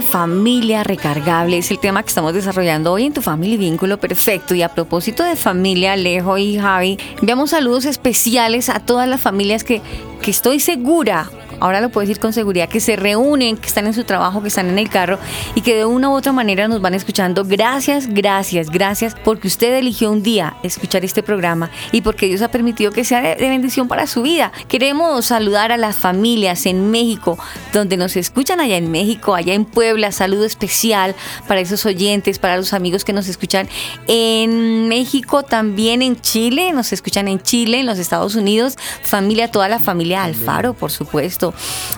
Familia 0.02 0.84
recargable 0.84 1.58
es 1.58 1.72
el 1.72 1.80
tema 1.80 2.04
que 2.04 2.10
estamos 2.10 2.34
desarrollando 2.34 2.92
hoy 2.92 3.06
en 3.06 3.14
tu 3.14 3.22
familia 3.22 3.56
y 3.56 3.58
vínculo 3.58 4.00
perfecto. 4.00 4.54
Y 4.54 4.62
a 4.62 4.70
propósito 4.70 5.24
de 5.24 5.36
familia, 5.36 5.94
Alejo 5.94 6.38
y 6.38 6.58
Javi, 6.58 6.98
enviamos 7.20 7.52
saludos 7.52 7.86
especiales 7.86 8.70
a 8.70 8.80
todas 8.80 9.08
las 9.08 9.22
familias 9.22 9.64
que, 9.64 9.82
que 10.22 10.32
estoy 10.32 10.60
segura 10.60 11.30
ahora 11.60 11.82
lo 11.82 11.90
puedo 11.90 12.08
decir 12.08 12.20
con 12.20 12.34
seguridad, 12.34 12.70
que 12.70 12.80
se 12.80 12.96
reúnen, 12.96 13.58
que 13.58 13.68
están 13.68 13.88
en 13.88 13.94
su 13.94 14.04
trabajo, 14.04 14.42
que 14.42 14.48
están 14.48 14.70
en 14.70 14.80
el 14.80 14.90
carro 14.90 15.20
y 15.56 15.62
que 15.62 15.76
de 15.76 15.86
una 15.86 16.10
u 16.10 16.14
otra 16.14 16.32
manera 16.32 16.68
nos 16.68 16.82
van 16.82 16.94
escuchando. 16.94 17.44
Gracias, 17.46 18.08
gracias, 18.08 18.70
gracias 18.70 19.16
porque 19.24 19.48
usted 19.48 19.74
eligió 19.74 20.12
un 20.12 20.24
día 20.24 20.56
escuchar 20.64 21.04
este 21.06 21.24
programa 21.24 21.70
y 21.92 22.02
porque 22.02 22.28
Dios 22.28 22.42
ha 22.42 22.50
permitido 22.50 22.92
que 22.92 23.04
sea 23.04 23.36
de, 23.36 23.50
bendición 23.50 23.88
para 23.88 24.08
su 24.08 24.22
vida. 24.22 24.52
Queremos 24.68 25.26
saludar 25.26 25.72
a 25.72 25.78
las 25.78 25.96
familias 25.96 26.66
en 26.66 26.92
México, 26.92 27.38
donde 27.74 27.98
nos 27.98 28.16
escuchan 28.16 28.60
allá 28.60 28.78
en 28.78 28.92
México, 28.92 29.36
allá 29.36 29.54
en 29.54 29.66
Puebla. 29.66 30.12
Saludo 30.12 30.46
especial 30.46 31.16
para 31.48 31.60
esos 31.60 31.86
oyentes, 31.86 32.40
para 32.40 32.58
los 32.58 32.74
amigos 32.74 33.04
que 33.04 33.14
nos 33.14 33.28
escuchan 33.28 33.68
en 34.08 34.88
México, 34.88 35.44
también 35.44 36.02
en 36.02 36.20
Chile, 36.22 36.72
nos 36.72 36.94
escuchan 36.94 37.28
en 37.28 37.42
Chile, 37.42 37.80
en 37.80 37.86
los 37.86 38.00
Estados 38.00 38.36
Unidos. 38.36 38.78
Familia, 39.02 39.52
toda 39.52 39.68
la 39.68 39.80
familia 39.80 40.24
Alfaro, 40.24 40.74
por 40.74 40.92
supuesto. 40.92 41.47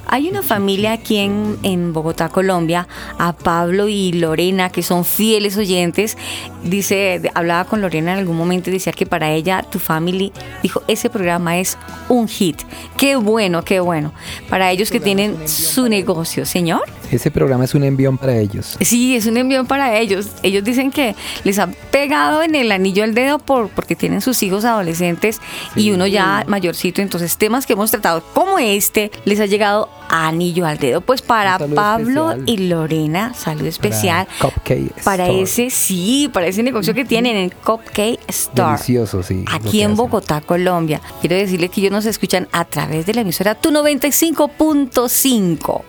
Hay 0.08 0.30
una 0.30 0.41
familia 0.41 0.93
aquí 0.93 1.18
en, 1.18 1.58
en 1.64 1.93
Bogotá, 1.93 2.30
Colombia, 2.30 2.88
a 3.18 3.34
Pablo 3.34 3.88
y 3.88 4.14
Lorena, 4.14 4.70
que 4.70 4.84
son 4.84 5.06
fieles 5.06 5.58
oyentes. 5.58 6.18
Dice, 6.64 7.22
hablaba 7.34 7.66
con 7.66 7.82
Lorena 7.82 8.14
en 8.14 8.20
algún 8.20 8.38
momento 8.38 8.70
y 8.70 8.74
decía 8.74 8.93
que 8.93 9.06
para 9.06 9.32
ella, 9.32 9.64
tu 9.64 9.80
family, 9.80 10.32
dijo, 10.64 10.84
ese 10.88 11.10
programa 11.10 11.58
es 11.58 11.78
un 12.08 12.28
hit. 12.28 12.62
Qué 12.97 13.16
bueno, 13.16 13.64
qué 13.64 13.80
bueno. 13.80 14.14
Para 14.50 14.72
ellos 14.72 14.91
que 14.91 15.00
tienen 15.00 15.47
su 15.47 15.88
negocio, 15.88 16.45
señor. 16.45 16.82
Ese 17.12 17.32
programa 17.32 17.66
es 17.66 17.74
un 17.74 17.84
envión 17.84 18.18
para 18.18 18.38
ellos. 18.38 18.78
Sí, 18.82 19.16
es 19.16 19.26
un 19.26 19.38
envío 19.38 19.66
para 19.66 19.97
ellos. 19.97 20.28
Ellos 20.43 20.64
dicen 20.64 20.91
que 20.91 21.16
les 21.43 21.58
ha 21.58 21.68
pegado 21.91 22.43
en 22.43 22.54
el 22.56 22.72
anillo 22.72 23.04
al 23.04 23.16
dedo 23.16 23.39
por, 23.39 23.70
porque 23.70 23.95
tienen 23.95 24.22
sus 24.22 24.43
hijos 24.43 24.64
adolescentes 24.66 25.41
y 25.76 25.91
uno 25.91 26.06
ya 26.06 26.43
mayorcito. 26.47 27.02
Entonces, 27.02 27.38
temas 27.38 27.66
que 27.66 27.74
hemos 27.74 27.89
tratado 27.91 28.24
como 28.34 28.60
este 28.60 29.12
les 29.26 29.39
ha 29.40 29.46
llegado 29.46 29.90
anillo 30.10 30.66
al 30.66 30.78
dedo. 30.78 31.02
Pues 31.02 31.22
para 31.22 31.58
Pablo 31.60 32.32
especial. 32.32 32.50
y 32.50 32.58
Lorena, 32.68 33.34
salud 33.34 33.66
especial. 33.66 34.28
Cupcake 34.42 35.04
Para 35.04 35.26
Store. 35.28 35.42
ese, 35.44 35.70
sí, 35.70 36.30
para 36.34 36.48
ese 36.48 36.64
negocio 36.64 36.94
que 36.94 37.06
tienen 37.06 37.36
en 37.36 37.50
Cupcake 37.50 38.20
Store. 38.28 38.72
Delicioso, 38.74 39.24
sí. 39.24 39.46
Aquí 39.52 39.82
en 39.82 39.92
hacen. 39.92 39.98
Bogotá, 39.98 40.42
Colombia. 40.42 41.02
Quiero 41.22 41.36
decirle 41.36 41.70
que 41.70 41.82
ellos 41.82 41.92
nos 41.92 42.06
escuchan 42.06 42.48
a 42.52 42.66
través 42.66 43.06
de 43.06 43.14
la 43.14 43.22
emisora 43.22 43.56
Tu 43.56 43.70
95.5. 43.70 45.82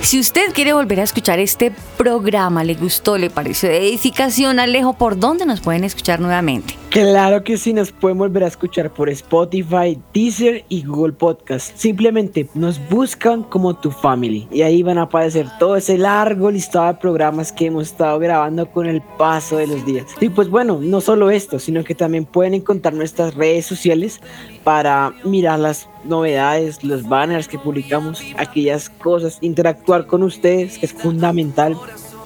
Si 0.00 0.18
usted 0.18 0.52
quiere 0.54 0.72
volver 0.72 1.00
a 1.00 1.02
escuchar 1.02 1.38
este 1.38 1.72
programa, 1.98 2.64
le 2.64 2.74
gustó, 2.74 3.18
le 3.18 3.28
pareció 3.28 3.68
de 3.68 3.88
edificación, 3.88 4.58
Alejo, 4.58 4.94
¿por 4.94 5.18
dónde 5.18 5.44
nos 5.44 5.60
pueden 5.60 5.84
escuchar 5.84 6.18
nuevamente? 6.18 6.74
Claro 6.88 7.44
que 7.44 7.58
sí, 7.58 7.74
nos 7.74 7.92
pueden 7.92 8.16
volver 8.16 8.44
a 8.44 8.46
escuchar 8.46 8.90
por 8.90 9.10
Spotify, 9.10 10.00
Deezer 10.14 10.64
y 10.70 10.84
Google 10.84 11.12
Podcast. 11.12 11.76
Simplemente 11.76 12.48
nos 12.54 12.80
buscan 12.88 13.42
como 13.42 13.74
tu 13.74 13.90
family 13.90 14.48
y 14.50 14.62
ahí 14.62 14.82
van 14.82 14.96
a 14.96 15.02
aparecer 15.02 15.46
todo 15.58 15.76
ese 15.76 15.98
largo 15.98 16.50
listado 16.50 16.86
de 16.86 16.94
programas 16.94 17.52
que 17.52 17.66
hemos 17.66 17.88
estado 17.88 18.18
grabando 18.18 18.70
con 18.70 18.86
el 18.86 19.02
paso 19.18 19.58
de 19.58 19.66
los 19.66 19.84
días. 19.84 20.06
Y 20.20 20.30
pues 20.30 20.48
bueno, 20.48 20.78
no 20.80 21.02
solo 21.02 21.30
esto, 21.30 21.58
sino 21.58 21.84
que 21.84 21.94
también 21.94 22.24
pueden 22.24 22.54
encontrar 22.54 22.94
nuestras 22.94 23.34
redes 23.34 23.66
sociales 23.66 24.20
para 24.64 25.12
mirar 25.24 25.58
las 25.58 25.88
novedades, 26.04 26.82
los 26.84 27.08
banners 27.08 27.48
que 27.48 27.58
publicamos, 27.58 28.22
aquellas 28.36 28.88
cosas, 28.90 29.38
interactuar 29.40 30.06
con 30.06 30.22
ustedes, 30.22 30.78
que 30.78 30.86
es 30.86 30.92
fundamental. 30.92 31.76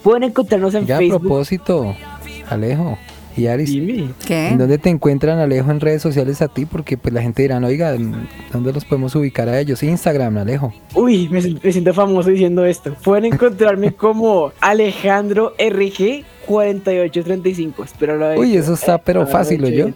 Pueden 0.02 0.24
encontrarnos 0.24 0.74
en 0.74 0.86
Ya 0.86 0.96
a 0.96 0.98
Facebook. 0.98 1.20
propósito, 1.20 1.94
Alejo 2.50 2.98
y 3.36 3.46
Aris. 3.46 3.70
Dime. 3.70 4.10
¿Qué? 4.26 4.48
¿En 4.48 4.58
dónde 4.58 4.78
te 4.78 4.90
encuentran, 4.90 5.38
Alejo, 5.38 5.70
en 5.70 5.80
redes 5.80 6.02
sociales 6.02 6.42
a 6.42 6.48
ti? 6.48 6.66
Porque 6.66 6.98
pues 6.98 7.14
la 7.14 7.22
gente 7.22 7.42
dirá, 7.42 7.58
oiga, 7.58 7.96
¿dónde 8.52 8.72
los 8.72 8.84
podemos 8.84 9.14
ubicar 9.14 9.48
a 9.48 9.58
ellos? 9.60 9.82
Instagram, 9.82 10.38
Alejo. 10.38 10.72
Uy, 10.94 11.28
me, 11.28 11.40
me 11.62 11.72
siento 11.72 11.94
famoso 11.94 12.30
diciendo 12.30 12.64
esto. 12.64 12.94
Pueden 13.02 13.26
encontrarme 13.32 13.92
como 13.92 14.52
Alejandro 14.60 15.54
RG 15.58 16.24
4835. 16.46 17.84
Espero 17.84 18.16
lo 18.16 18.34
Uy, 18.40 18.56
eso 18.56 18.74
está 18.74 18.98
pero 18.98 19.26
fácil, 19.26 19.64
yo. 19.72 19.88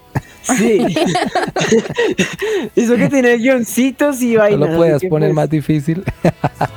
Sí. 0.42 0.86
eso 2.76 2.97
que 2.97 3.09
tiene 3.09 3.36
guioncitos 3.36 4.22
y 4.22 4.34
No 4.34 4.40
vainas. 4.40 4.61
lo 4.61 4.66
así 4.66 4.76
puedas 4.76 5.01
que, 5.03 5.09
poner 5.09 5.28
pues, 5.30 5.34
más 5.36 5.51
difícil. 5.51 6.05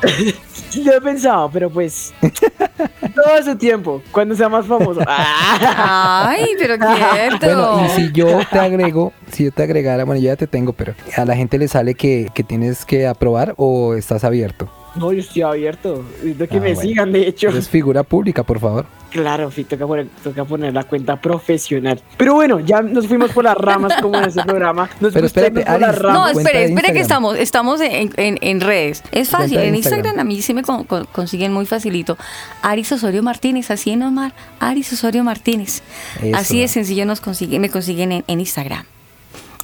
Yo 0.83 0.93
he 0.93 1.01
pensado, 1.01 1.49
pero 1.51 1.69
pues. 1.69 2.13
todo 3.15 3.43
su 3.43 3.55
tiempo, 3.57 4.01
cuando 4.11 4.35
sea 4.35 4.49
más 4.49 4.65
famoso. 4.65 5.01
Ay, 5.07 6.47
pero 6.59 6.77
quieto. 6.77 7.37
Bueno, 7.41 7.85
y 7.85 7.89
si 7.89 8.11
yo 8.11 8.39
te 8.51 8.59
agrego, 8.59 9.11
si 9.31 9.45
yo 9.45 9.51
te 9.51 9.63
agregara, 9.63 10.03
bueno, 10.05 10.21
ya 10.21 10.35
te 10.35 10.45
tengo, 10.45 10.73
pero 10.73 10.93
a 11.17 11.25
la 11.25 11.35
gente 11.35 11.57
le 11.57 11.67
sale 11.67 11.95
que, 11.95 12.29
que 12.33 12.43
tienes 12.43 12.85
que 12.85 13.07
aprobar 13.07 13.55
o 13.57 13.95
estás 13.95 14.23
abierto. 14.23 14.69
No, 14.99 15.11
yo 15.13 15.19
estoy 15.21 15.41
abierto. 15.41 16.03
Necesito 16.17 16.47
que 16.47 16.57
Ah, 16.57 16.61
me 16.61 16.73
bueno. 16.73 16.81
sigan, 16.89 17.11
de 17.11 17.27
hecho. 17.27 17.49
Eres 17.49 17.69
figura 17.69 18.03
pública, 18.03 18.43
por 18.43 18.59
favor. 18.59 18.85
Claro, 19.09 19.49
sí, 19.49 19.63
toca 19.63 19.87
poner, 19.87 20.07
toca 20.23 20.45
poner 20.45 20.71
la 20.71 20.83
cuenta 20.83 21.19
profesional. 21.19 21.99
Pero 22.17 22.35
bueno, 22.35 22.59
ya 22.59 22.81
nos 22.83 23.07
fuimos 23.07 23.31
por 23.31 23.43
las 23.43 23.57
ramas 23.57 23.93
como 24.01 24.17
en 24.19 24.25
ese 24.25 24.43
programa. 24.43 24.87
Nos 24.99 25.13
Pero 25.13 25.25
espérate, 25.25 25.61
por 25.65 25.79
las 25.81 25.97
ramas. 25.97 26.33
No, 26.35 26.39
espere, 26.39 26.65
espere 26.65 26.93
que 26.93 26.99
estamos, 26.99 27.35
estamos 27.37 27.81
en, 27.81 28.11
en- 28.17 28.37
en 28.41 28.61
redes. 28.61 29.01
Es 29.11 29.29
fácil, 29.29 29.57
en 29.57 29.73
Instagram. 29.73 29.99
Instagram 29.99 30.19
a 30.19 30.23
mí 30.25 30.41
sí 30.43 30.53
me 30.53 30.61
con- 30.61 30.83
con- 30.83 31.05
consiguen 31.05 31.51
muy 31.53 31.65
facilito. 31.65 32.17
Aris 32.61 32.91
Osorio 32.91 33.23
Martínez, 33.23 33.71
así 33.71 33.89
es 33.91 33.97
normal. 33.97 34.31
Aris 34.59 34.93
Osorio 34.93 35.23
Martínez. 35.23 35.81
Eso. 36.21 36.37
Así 36.37 36.59
de 36.61 36.67
sencillo 36.67 37.05
nos 37.05 37.19
consiguen, 37.19 37.61
me 37.61 37.69
consiguen 37.69 38.11
en, 38.11 38.23
en 38.27 38.39
Instagram. 38.41 38.85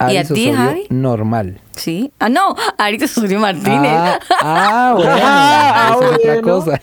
¿Y 0.09 0.17
a 0.17 0.23
ti, 0.23 0.33
Osorio, 0.49 0.55
Javi? 0.55 0.85
normal. 0.89 1.59
¿Sí? 1.75 2.11
Ah, 2.19 2.27
no, 2.29 2.55
Aris 2.77 3.03
Osorio 3.03 3.39
Martínez. 3.39 3.91
Ah, 3.91 4.19
ah, 4.41 4.93
bueno. 4.97 5.11
Ah, 5.23 5.97
otra 6.01 6.41
cosa. 6.41 6.81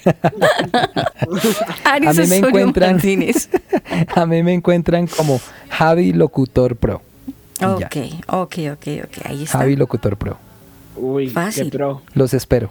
Aris 1.85 2.09
a 2.09 2.13
mí 2.13 2.19
me 2.29 2.37
Osorio 2.39 2.49
encuentran- 2.49 2.93
Martínez. 2.93 3.49
A 4.17 4.27
mí 4.27 4.43
me 4.43 4.55
encuentran 4.55 5.07
como 5.07 5.41
Javi 5.71 6.13
Locutor 6.13 6.77
Pro. 6.77 7.03
Ok, 7.63 7.97
ok, 8.29 8.57
ok, 8.73 8.87
ok. 9.05 9.27
Ahí 9.27 9.43
está. 9.45 9.59
Javi 9.59 9.77
Locutor 9.77 10.17
Pro. 10.17 10.37
Uy, 10.97 11.29
Fácil. 11.29 11.71
qué 11.71 11.79
pro. 11.79 12.03
Los 12.15 12.35
espero. 12.35 12.71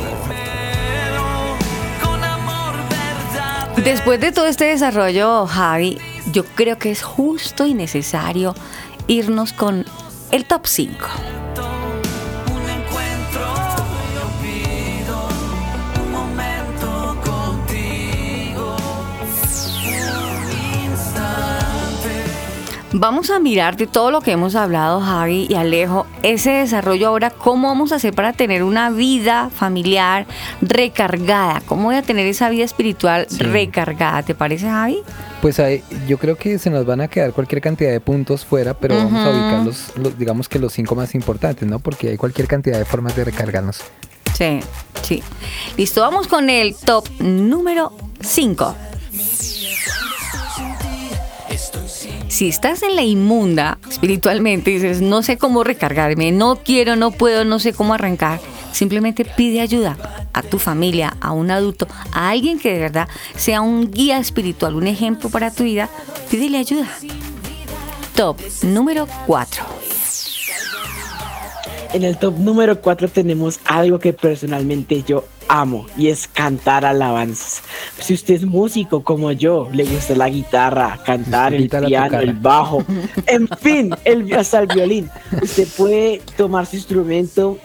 Después 3.77 4.19
de 4.19 4.31
todo 4.31 4.45
este 4.45 4.65
desarrollo, 4.65 5.47
Javi, 5.47 5.97
yo 6.31 6.45
creo 6.45 6.77
que 6.77 6.91
es 6.91 7.01
justo 7.01 7.65
y 7.65 7.73
necesario 7.73 8.53
irnos 9.07 9.53
con 9.53 9.85
el 10.31 10.45
top 10.45 10.67
5. 10.67 11.07
Vamos 22.93 23.29
a 23.29 23.39
mirar 23.39 23.77
de 23.77 23.87
todo 23.87 24.11
lo 24.11 24.19
que 24.19 24.31
hemos 24.33 24.53
hablado, 24.55 24.99
Javi 24.99 25.47
y 25.49 25.55
Alejo, 25.55 26.05
ese 26.23 26.51
desarrollo 26.51 27.07
ahora, 27.07 27.29
cómo 27.29 27.69
vamos 27.69 27.93
a 27.93 27.95
hacer 27.95 28.13
para 28.13 28.33
tener 28.33 28.63
una 28.63 28.89
vida 28.89 29.49
familiar 29.49 30.25
recargada, 30.61 31.61
cómo 31.65 31.83
voy 31.85 31.95
a 31.95 32.01
tener 32.01 32.27
esa 32.27 32.49
vida 32.49 32.65
espiritual 32.65 33.27
Sí. 33.29 33.37
recargada, 33.43 34.23
¿te 34.23 34.35
parece, 34.35 34.67
Javi? 34.69 34.99
Pues 35.41 35.61
yo 36.05 36.17
creo 36.17 36.35
que 36.37 36.59
se 36.59 36.69
nos 36.69 36.85
van 36.85 36.99
a 36.99 37.07
quedar 37.07 37.31
cualquier 37.31 37.61
cantidad 37.61 37.91
de 37.91 38.01
puntos 38.01 38.43
fuera, 38.45 38.73
pero 38.73 38.97
vamos 38.97 39.25
a 39.25 39.29
ubicar 39.29 39.65
los, 39.65 39.95
los- 39.97 40.17
digamos 40.19 40.49
que 40.49 40.59
los 40.59 40.73
cinco 40.73 40.93
más 40.93 41.15
importantes, 41.15 41.65
¿no? 41.67 41.79
Porque 41.79 42.09
hay 42.09 42.17
cualquier 42.17 42.47
cantidad 42.47 42.77
de 42.77 42.83
formas 42.85 43.15
de 43.15 43.23
recargarnos. 43.23 43.81
Sí, 44.33 44.59
sí. 45.01 45.23
Listo, 45.77 46.01
vamos 46.01 46.27
con 46.27 46.49
el 46.49 46.75
top 46.75 47.05
número 47.19 47.93
5. 48.19 48.75
Si 52.41 52.47
estás 52.47 52.81
en 52.81 52.95
la 52.95 53.03
inmunda 53.03 53.77
espiritualmente 53.87 54.71
y 54.71 54.73
dices, 54.73 54.99
no 54.99 55.21
sé 55.21 55.37
cómo 55.37 55.63
recargarme, 55.63 56.31
no 56.31 56.55
quiero, 56.55 56.95
no 56.95 57.11
puedo, 57.11 57.45
no 57.45 57.59
sé 57.59 57.71
cómo 57.71 57.93
arrancar, 57.93 58.39
simplemente 58.71 59.25
pide 59.25 59.61
ayuda 59.61 59.95
a 60.33 60.41
tu 60.41 60.57
familia, 60.57 61.15
a 61.21 61.33
un 61.33 61.51
adulto, 61.51 61.87
a 62.11 62.31
alguien 62.31 62.57
que 62.57 62.73
de 62.73 62.79
verdad 62.79 63.07
sea 63.35 63.61
un 63.61 63.91
guía 63.91 64.17
espiritual, 64.17 64.73
un 64.73 64.87
ejemplo 64.87 65.29
para 65.29 65.51
tu 65.51 65.65
vida, 65.65 65.87
pídele 66.31 66.57
ayuda. 66.57 66.87
Top 68.15 68.39
número 68.63 69.07
4. 69.27 69.63
En 71.93 72.03
el 72.03 72.17
top 72.17 72.39
número 72.39 72.81
4 72.81 73.07
tenemos 73.09 73.59
algo 73.65 73.99
que 73.99 74.13
personalmente 74.13 75.03
yo 75.03 75.25
amo 75.51 75.85
y 75.97 76.07
es 76.07 76.27
cantar 76.27 76.85
alabanzas. 76.85 77.61
Si 77.99 78.13
usted 78.13 78.35
es 78.35 78.45
músico 78.45 79.03
como 79.03 79.31
yo, 79.33 79.67
le 79.73 79.83
gusta 79.83 80.15
la 80.15 80.29
guitarra, 80.29 80.97
cantar, 81.05 81.53
el 81.53 81.63
piano, 81.89 82.19
el 82.19 82.33
bajo, 82.33 82.83
en 83.27 83.47
fin, 83.59 83.93
el, 84.05 84.33
hasta 84.33 84.59
el 84.61 84.67
violín. 84.67 85.09
Usted 85.41 85.67
puede 85.75 86.21
tomar 86.37 86.65
su 86.65 86.77
instrumento 86.77 87.57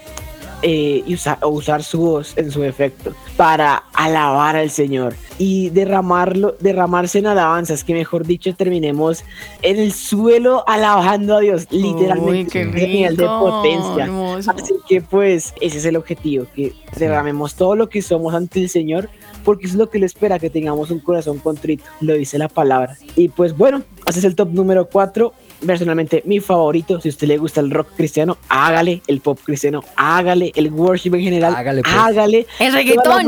eh, 0.63 1.05
y 1.07 1.15
usa- 1.15 1.39
o 1.43 1.49
usar 1.49 1.85
su 1.85 1.99
voz 2.01 2.33
en 2.37 2.51
su 2.51 2.65
efecto 2.65 3.15
para 3.37 3.85
alabar 3.93 4.57
al 4.57 4.71
Señor 4.71 5.15
y 5.39 5.71
derramarlo, 5.71 6.57
derramarse 6.61 7.19
en 7.19 7.27
alabanzas, 7.27 7.85
que 7.85 7.93
mejor 7.93 8.27
dicho 8.27 8.55
terminemos 8.55 9.25
en 9.63 9.79
el 9.79 9.93
suelo 9.93 10.65
alabando 10.67 11.37
a 11.37 11.41
Dios, 11.41 11.67
literalmente. 11.71 12.63
Ese 12.63 12.89
nivel 12.89 13.17
de 13.17 13.27
potencia. 13.27 14.05
hermoso. 14.05 14.51
Así 14.51 14.75
que 14.89 15.03
pues 15.03 15.53
ese 15.61 15.79
es 15.79 15.85
el 15.85 15.97
objetivo, 15.97 16.47
que 16.55 16.75
derramemos 16.97 17.55
todo 17.55 17.77
lo 17.77 17.89
que 17.89 18.01
somos 18.01 18.35
ante 18.35 18.61
el 18.61 18.71
Señor, 18.71 19.11
porque 19.45 19.67
es 19.67 19.75
lo 19.75 19.91
que 19.91 19.99
le 19.99 20.07
espera, 20.07 20.39
que 20.39 20.51
tengamos 20.51 20.91
un 20.91 21.01
corazón 21.01 21.39
contrito, 21.39 21.85
lo 22.01 22.15
dice 22.15 22.39
la 22.39 22.49
palabra. 22.49 22.97
Y 23.15 23.29
pues 23.29 23.57
bueno, 23.57 23.83
ese 24.07 24.21
es 24.21 24.25
el 24.25 24.35
top 24.35 24.51
número 24.53 24.89
4. 24.89 25.33
Personalmente, 25.65 26.23
mi 26.27 26.41
favorito, 26.41 27.01
si 27.01 27.09
a 27.09 27.11
usted 27.11 27.27
le 27.29 27.39
gusta 27.39 27.61
el 27.61 27.71
rock 27.71 27.89
cristiano, 27.97 28.37
hágale, 28.49 29.01
el 29.07 29.21
pop 29.21 29.39
cristiano, 29.43 29.83
hágale, 29.97 30.53
el 30.55 30.71
worship 30.71 31.15
en 31.15 31.23
general, 31.23 31.55
Hágale, 31.57 31.83
pues. 31.83 31.95
hágale. 31.95 32.47
El 32.59 32.73
reggaetón. 32.73 33.25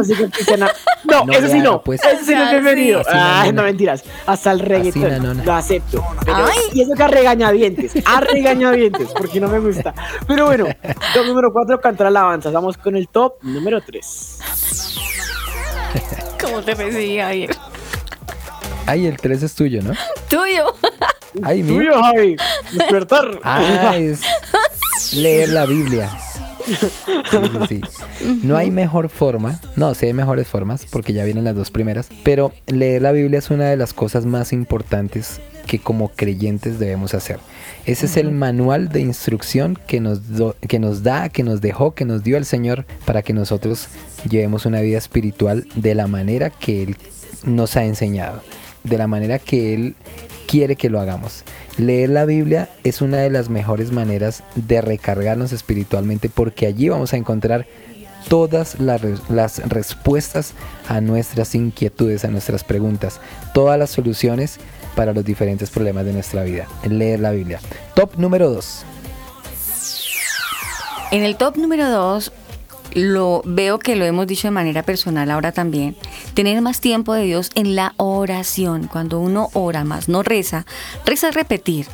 No, 1.04 1.24
No 1.24 1.32
eso 1.32 1.48
sí 1.48 1.60
no, 1.60 1.82
pues. 1.82 2.02
ese 2.04 2.24
sí 2.24 2.34
no 2.34 2.44
es 2.44 2.50
bienvenido. 2.50 3.02
No 3.54 3.62
mentiras, 3.62 4.04
hasta 4.26 4.52
el 4.52 4.60
reggaetón, 4.60 5.44
lo 5.44 5.52
acepto. 5.54 6.04
Pero- 6.24 6.38
y 6.74 6.82
eso 6.82 6.92
que 6.94 7.02
a 7.02 7.08
regañadientes, 7.08 7.92
a 8.04 8.20
regañadientes, 8.20 9.08
porque 9.16 9.40
no 9.40 9.48
me 9.48 9.58
gusta. 9.60 9.94
Pero 10.26 10.46
bueno, 10.46 10.66
top 11.14 11.26
número 11.26 11.48
4, 11.52 11.80
cantar 11.80 12.08
alabanzas. 12.08 12.52
Vamos 12.52 12.76
con 12.76 12.94
el 12.96 13.08
top 13.08 13.34
número 13.42 13.80
3. 13.80 14.38
¿Cómo 16.42 16.62
te 16.62 16.74
recibí, 16.74 17.18
Javier? 17.18 17.50
Ay, 18.86 19.06
el 19.06 19.16
3 19.16 19.42
es 19.42 19.54
tuyo, 19.54 19.82
¿no? 19.82 19.92
Tuyo. 20.28 20.74
Ay, 21.42 21.62
mío. 21.62 21.92
Despertar. 22.72 23.38
Ah, 23.42 23.96
es 23.96 24.20
leer 25.14 25.50
la 25.50 25.66
Biblia. 25.66 26.10
Sí, 26.66 26.76
sí, 27.68 27.80
sí. 28.20 28.38
No 28.42 28.56
hay 28.56 28.70
mejor 28.70 29.08
forma, 29.08 29.58
no, 29.76 29.94
sí 29.94 30.06
hay 30.06 30.12
mejores 30.12 30.46
formas, 30.48 30.84
porque 30.90 31.14
ya 31.14 31.24
vienen 31.24 31.44
las 31.44 31.54
dos 31.56 31.70
primeras, 31.70 32.08
pero 32.24 32.52
leer 32.66 33.00
la 33.02 33.12
Biblia 33.12 33.38
es 33.38 33.50
una 33.50 33.64
de 33.70 33.76
las 33.78 33.94
cosas 33.94 34.26
más 34.26 34.52
importantes 34.52 35.40
que 35.66 35.78
como 35.78 36.08
creyentes 36.10 36.78
debemos 36.78 37.14
hacer. 37.14 37.38
Ese 37.86 38.04
es 38.06 38.16
el 38.18 38.32
manual 38.32 38.90
de 38.90 39.00
instrucción 39.00 39.78
que 39.86 40.00
nos, 40.00 40.36
do- 40.36 40.56
que 40.66 40.78
nos 40.78 41.02
da, 41.02 41.30
que 41.30 41.42
nos 41.42 41.60
dejó, 41.62 41.94
que 41.94 42.04
nos 42.04 42.22
dio 42.22 42.36
el 42.36 42.44
Señor 42.44 42.84
para 43.06 43.22
que 43.22 43.32
nosotros 43.32 43.88
llevemos 44.28 44.66
una 44.66 44.80
vida 44.82 44.98
espiritual 44.98 45.66
de 45.74 45.94
la 45.94 46.06
manera 46.06 46.50
que 46.50 46.82
Él 46.82 46.96
nos 47.44 47.76
ha 47.78 47.84
enseñado, 47.84 48.42
de 48.88 48.98
la 48.98 49.06
manera 49.06 49.38
que 49.38 49.74
Él 49.74 49.94
quiere 50.46 50.76
que 50.76 50.90
lo 50.90 51.00
hagamos. 51.00 51.44
Leer 51.76 52.10
la 52.10 52.24
Biblia 52.24 52.68
es 52.84 53.00
una 53.02 53.18
de 53.18 53.30
las 53.30 53.48
mejores 53.50 53.92
maneras 53.92 54.42
de 54.54 54.80
recargarnos 54.80 55.52
espiritualmente 55.52 56.28
porque 56.28 56.66
allí 56.66 56.88
vamos 56.88 57.12
a 57.12 57.16
encontrar 57.16 57.66
todas 58.28 58.80
las, 58.80 59.00
re- 59.00 59.14
las 59.28 59.58
respuestas 59.68 60.52
a 60.88 61.00
nuestras 61.00 61.54
inquietudes, 61.54 62.24
a 62.24 62.28
nuestras 62.28 62.64
preguntas, 62.64 63.20
todas 63.54 63.78
las 63.78 63.90
soluciones 63.90 64.58
para 64.96 65.12
los 65.12 65.24
diferentes 65.24 65.70
problemas 65.70 66.04
de 66.04 66.12
nuestra 66.12 66.42
vida. 66.42 66.66
Leer 66.88 67.20
la 67.20 67.30
Biblia. 67.30 67.60
Top 67.94 68.16
número 68.16 68.50
2. 68.50 68.84
En 71.10 71.22
el 71.24 71.36
top 71.36 71.56
número 71.56 71.88
2, 71.88 72.32
lo 72.94 73.42
veo 73.44 73.78
que 73.78 73.96
lo 73.96 74.04
hemos 74.04 74.26
dicho 74.26 74.48
de 74.48 74.52
manera 74.52 74.82
personal 74.82 75.30
ahora 75.30 75.52
también. 75.52 75.96
Tener 76.38 76.62
más 76.62 76.80
tiempo 76.80 77.14
de 77.14 77.24
Dios 77.24 77.50
en 77.56 77.74
la 77.74 77.94
oración. 77.96 78.86
Cuando 78.86 79.18
uno 79.18 79.48
ora 79.54 79.82
más, 79.82 80.08
no 80.08 80.22
reza. 80.22 80.66
Reza 81.04 81.30
es 81.30 81.34
repetir. 81.34 81.86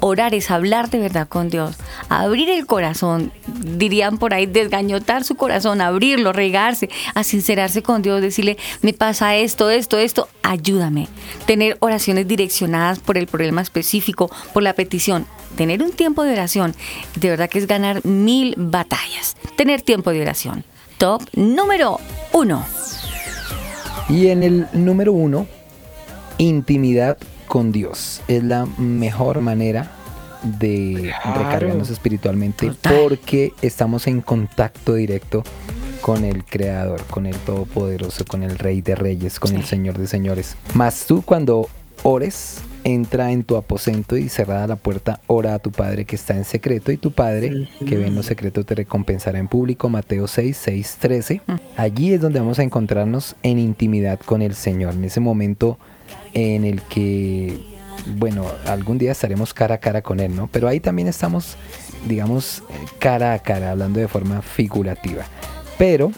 Orar 0.00 0.34
es 0.34 0.50
hablar 0.50 0.90
de 0.90 0.98
verdad 0.98 1.26
con 1.26 1.48
Dios, 1.48 1.76
abrir 2.10 2.50
el 2.50 2.66
corazón, 2.66 3.32
dirían 3.46 4.18
por 4.18 4.34
ahí, 4.34 4.44
desgañotar 4.44 5.24
su 5.24 5.34
corazón, 5.36 5.80
abrirlo, 5.80 6.34
regarse, 6.34 6.90
a 7.14 7.24
sincerarse 7.24 7.82
con 7.82 8.02
Dios, 8.02 8.20
decirle, 8.20 8.58
me 8.82 8.92
pasa 8.92 9.34
esto, 9.34 9.70
esto, 9.70 9.96
esto, 9.96 10.28
ayúdame. 10.42 11.08
Tener 11.46 11.78
oraciones 11.80 12.28
direccionadas 12.28 12.98
por 12.98 13.16
el 13.16 13.26
problema 13.26 13.62
específico, 13.62 14.30
por 14.52 14.62
la 14.62 14.74
petición. 14.74 15.26
Tener 15.56 15.82
un 15.82 15.92
tiempo 15.92 16.22
de 16.22 16.32
oración, 16.32 16.74
de 17.14 17.30
verdad 17.30 17.48
que 17.48 17.60
es 17.60 17.66
ganar 17.66 18.04
mil 18.04 18.52
batallas. 18.58 19.38
Tener 19.56 19.80
tiempo 19.80 20.10
de 20.10 20.20
oración. 20.20 20.64
Top 20.98 21.22
número 21.32 21.98
uno. 22.34 22.62
Y 24.08 24.28
en 24.28 24.42
el 24.42 24.66
número 24.72 25.12
1, 25.12 25.46
intimidad 26.38 27.18
con 27.48 27.72
Dios. 27.72 28.22
Es 28.28 28.42
la 28.44 28.66
mejor 28.78 29.40
manera 29.40 29.90
de 30.42 31.12
Claro. 31.22 31.42
recargarnos 31.44 31.90
espiritualmente 31.90 32.68
Total. 32.68 32.96
porque 33.02 33.52
estamos 33.62 34.06
en 34.06 34.20
contacto 34.20 34.94
directo 34.94 35.42
con 36.02 36.24
el 36.24 36.44
Creador, 36.44 37.02
con 37.04 37.26
el 37.26 37.34
Todopoderoso, 37.36 38.24
con 38.26 38.42
el 38.44 38.58
Rey 38.58 38.80
de 38.80 38.94
Reyes, 38.94 39.40
con 39.40 39.54
el. 39.56 39.64
Señor 39.64 39.98
de 39.98 40.06
Señores. 40.06 40.56
Más 40.74 41.04
tú 41.06 41.22
cuando 41.22 41.68
ores, 42.04 42.58
entra 42.86 43.32
en 43.32 43.42
tu 43.42 43.56
aposento 43.56 44.16
y 44.16 44.28
cerrada 44.28 44.68
la 44.68 44.76
puerta, 44.76 45.20
ora 45.26 45.54
a 45.54 45.58
tu 45.58 45.72
Padre 45.72 46.04
que 46.04 46.14
está 46.14 46.36
en 46.36 46.44
secreto 46.44 46.92
y 46.92 46.96
tu 46.96 47.10
Padre 47.10 47.68
que 47.84 47.96
ve 47.96 48.06
en 48.06 48.14
lo 48.14 48.22
secreto 48.22 48.64
te 48.64 48.76
recompensará 48.76 49.40
en 49.40 49.48
público. 49.48 49.88
Mateo 49.88 50.28
6, 50.28 50.56
6, 50.56 50.96
13. 51.00 51.40
Allí 51.76 52.12
es 52.12 52.20
donde 52.20 52.38
vamos 52.38 52.60
a 52.60 52.62
encontrarnos 52.62 53.34
en 53.42 53.58
intimidad 53.58 54.20
con 54.20 54.40
el 54.40 54.54
Señor, 54.54 54.94
en 54.94 55.02
ese 55.02 55.18
momento 55.18 55.78
en 56.32 56.64
el 56.64 56.80
que, 56.82 57.58
bueno, 58.18 58.46
algún 58.66 58.98
día 58.98 59.10
estaremos 59.10 59.52
cara 59.52 59.74
a 59.74 59.78
cara 59.78 60.02
con 60.02 60.20
Él, 60.20 60.36
¿no? 60.36 60.48
Pero 60.52 60.68
ahí 60.68 60.78
también 60.78 61.08
estamos, 61.08 61.56
digamos, 62.06 62.62
eh, 62.70 62.74
cara 63.00 63.32
a 63.32 63.40
cara, 63.40 63.72
hablando 63.72 63.98
de 63.98 64.06
forma 64.06 64.42
figurativa. 64.42 65.24
Pero 65.76 66.12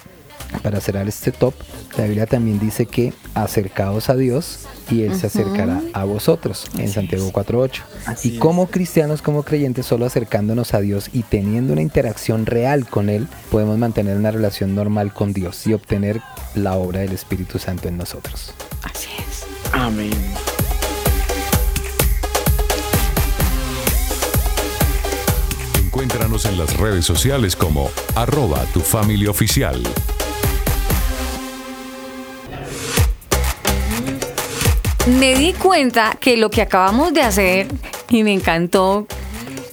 para 0.62 0.80
cerrar 0.80 1.08
este 1.08 1.32
top, 1.32 1.54
la 1.96 2.04
Biblia 2.04 2.26
también 2.26 2.58
dice 2.58 2.86
que 2.86 3.12
acercaos 3.34 4.08
a 4.08 4.16
Dios 4.16 4.60
y 4.90 5.02
Él 5.02 5.14
se 5.14 5.26
acercará 5.26 5.82
a 5.92 6.04
vosotros 6.04 6.66
en 6.78 6.88
Santiago 6.88 7.30
4.8. 7.30 7.82
Así 8.06 8.30
Y 8.30 8.34
es. 8.34 8.40
como 8.40 8.68
cristianos, 8.68 9.22
como 9.22 9.42
creyentes, 9.42 9.86
solo 9.86 10.06
acercándonos 10.06 10.74
a 10.74 10.80
Dios 10.80 11.10
y 11.12 11.22
teniendo 11.22 11.72
una 11.72 11.82
interacción 11.82 12.46
real 12.46 12.88
con 12.88 13.10
Él, 13.10 13.28
podemos 13.50 13.78
mantener 13.78 14.16
una 14.16 14.30
relación 14.30 14.74
normal 14.74 15.12
con 15.12 15.32
Dios 15.32 15.66
y 15.66 15.74
obtener 15.74 16.20
la 16.54 16.74
obra 16.76 17.00
del 17.00 17.12
Espíritu 17.12 17.58
Santo 17.58 17.88
en 17.88 17.98
nosotros. 17.98 18.52
Así 18.82 19.08
es. 19.18 19.46
Amén. 19.72 20.10
Encuéntranos 25.84 26.44
en 26.44 26.58
las 26.58 26.76
redes 26.76 27.04
sociales 27.04 27.56
como 27.56 27.90
arroba 28.14 28.64
tu 28.72 28.80
familia 28.80 29.30
oficial. 29.30 29.82
Me 35.06 35.34
di 35.34 35.52
cuenta 35.54 36.16
que 36.20 36.36
lo 36.36 36.50
que 36.50 36.62
acabamos 36.62 37.14
de 37.14 37.22
hacer, 37.22 37.68
y 38.10 38.22
me 38.24 38.32
encantó, 38.32 39.06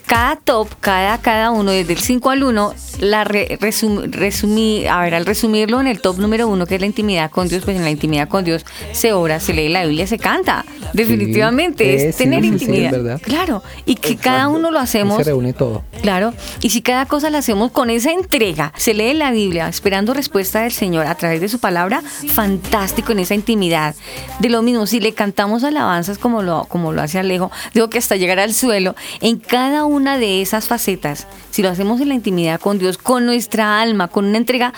cada 0.05 0.36
top, 0.38 0.69
cada, 0.80 1.17
cada 1.17 1.51
uno, 1.51 1.71
desde 1.71 1.93
el 1.93 1.99
5 1.99 2.30
al 2.30 2.43
1, 2.43 2.73
la 3.00 3.24
re- 3.24 3.58
resum- 3.60 4.10
resumí, 4.12 4.86
a 4.88 5.02
ver, 5.02 5.16
al 5.16 5.26
resumirlo 5.26 5.82
en 5.82 5.88
el 5.88 6.02
top 6.02 6.18
número 6.20 6.48
uno, 6.48 6.66
que 6.66 6.76
es 6.76 6.82
la 6.82 6.88
intimidad 6.88 7.30
con 7.32 7.48
Dios, 7.48 7.64
pues 7.66 7.78
en 7.78 7.84
la 7.84 7.91
intimidad 7.91 8.28
con 8.28 8.43
Dios 8.43 8.66
se 8.91 9.14
ora, 9.14 9.39
se 9.39 9.54
lee 9.54 9.70
la 9.70 9.84
Biblia, 9.86 10.08
se 10.08 10.18
canta. 10.18 10.66
Definitivamente, 10.93 12.10
es 12.10 12.18
tener 12.18 12.41
sí, 12.41 12.48
intimidad. 12.48 13.22
Claro, 13.22 13.64
y 13.86 13.96
que 13.96 14.18
cada 14.18 14.48
uno 14.48 14.72
lo 14.72 14.80
hacemos 14.80 15.18
se 15.18 15.24
reúne 15.24 15.54
todo. 15.54 15.84
Claro, 16.02 16.34
y 16.62 16.70
si 16.70 16.82
cada 16.82 17.06
cosa 17.06 17.30
la 17.30 17.39
hacemos 17.39 17.72
con 17.72 17.89
esa 17.89 18.12
entrega, 18.12 18.74
se 18.78 18.93
lee 18.93 19.14
la 19.14 19.32
Biblia 19.32 19.68
esperando 19.68 20.14
respuesta 20.14 20.62
del 20.62 20.72
Señor 20.72 21.08
a 21.08 21.16
través 21.16 21.41
de 21.41 21.50
su 21.50 21.60
palabra, 21.60 22.02
fantástico 22.34 23.12
en 23.12 23.20
esa 23.20 23.36
intimidad. 23.36 23.96
De 24.39 24.50
lo 24.50 24.62
mismo, 24.62 24.86
si 24.88 25.00
le 25.00 25.14
cantamos 25.14 25.64
alabanzas 25.64 26.18
como 26.18 26.41
lo, 26.41 26.66
como 26.66 26.91
lo 26.91 27.02
hace 27.02 27.20
Alejo, 27.20 27.52
digo 27.74 27.89
que 27.89 27.98
hasta 27.98 28.16
llegar 28.16 28.39
al 28.39 28.54
suelo, 28.54 28.96
en 29.22 29.38
cada 29.38 29.86
una 29.86 30.18
de 30.18 30.41
esas 30.41 30.68
facetas, 30.68 31.28
si 31.56 31.64
lo 31.64 31.70
hacemos 31.70 32.01
en 32.01 32.10
la 32.10 32.16
intimidad 32.16 32.60
con 32.60 32.80
Dios, 32.80 32.97
con 32.97 33.26
nuestra 33.26 33.80
alma, 33.80 34.10
con 34.10 34.26
una 34.26 34.38
entrega 34.38 34.74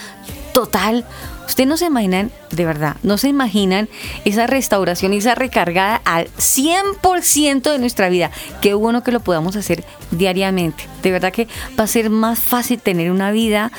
total, 0.53 1.05
ustedes 1.47 1.67
no 1.67 1.75
se 1.75 1.87
imaginan, 1.87 2.29
de 2.51 2.65
verdad, 2.65 2.95
no 3.03 3.17
se 3.17 3.27
imaginan 3.27 3.89
esa 4.25 4.47
restauración 4.47 5.13
y 5.13 5.17
esa 5.17 5.35
recargada 5.35 6.01
al 6.05 6.27
100% 6.37 7.71
de 7.71 7.79
nuestra 7.79 8.09
vida. 8.09 8.31
Qué 8.61 8.73
bueno 8.73 9.03
que 9.03 9.11
lo 9.11 9.19
podamos 9.19 9.55
hacer 9.55 9.83
diariamente. 10.11 10.87
De 11.03 11.11
verdad 11.11 11.31
que 11.31 11.47
va 11.79 11.83
a 11.83 11.87
ser 11.87 12.09
más 12.09 12.39
fácil 12.39 12.79
tener 12.79 13.11
una 13.11 13.31
vida 13.31 13.71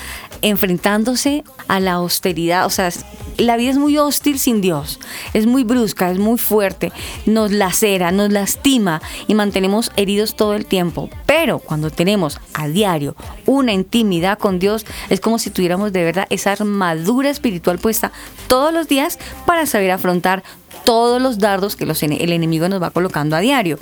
enfrentándose 0.43 1.45
a 1.67 1.81
la 1.81 1.93
austeridad. 1.95 2.67
O 2.67 2.71
sea, 2.71 2.91
la 3.37 3.57
vida 3.57 3.71
es 3.71 3.79
muy 3.79 3.97
hostil 3.99 4.39
sin 4.39 4.61
Dios. 4.61 4.99
Es 5.33 5.47
muy 5.47 5.65
brusca, 5.65 6.11
es 6.11 6.19
muy 6.19 6.39
fuerte. 6.39 6.93
Nos 7.27 7.53
lacera, 7.53 8.11
nos 8.11 8.31
lastima 8.33 9.01
y 9.27 9.35
mantenemos 9.35 9.93
heridos 9.97 10.35
todo 10.35 10.55
el 10.55 10.67
tiempo. 10.67 11.09
Pero 11.27 11.59
cuando 11.59 11.91
tenemos 11.91 12.41
a 12.55 12.69
diario 12.69 13.15
una 13.47 13.73
intimidad 13.73 14.39
con 14.39 14.59
Dios, 14.59 14.87
es 15.09 15.21
como 15.21 15.39
si 15.39 15.51
tuviéramos 15.51 15.93
de 15.93 16.05
verdad 16.05 16.27
esa 16.31 16.53
armadura 16.53 17.31
espiritual 17.31 17.79
puesta 17.79 18.13
todos 18.59 18.73
los 18.73 18.89
días 18.89 19.21
para 19.47 19.67
saber 19.67 19.93
afrontar 19.93 20.43
todos 20.85 21.23
los 21.23 21.39
dardos 21.39 21.77
que 21.77 21.87
los 21.87 22.03
el 22.03 22.33
enemigo 22.33 22.69
nos 22.69 22.83
va 22.83 22.91
colocando 22.91 23.37
a 23.37 23.39
diario. 23.39 23.79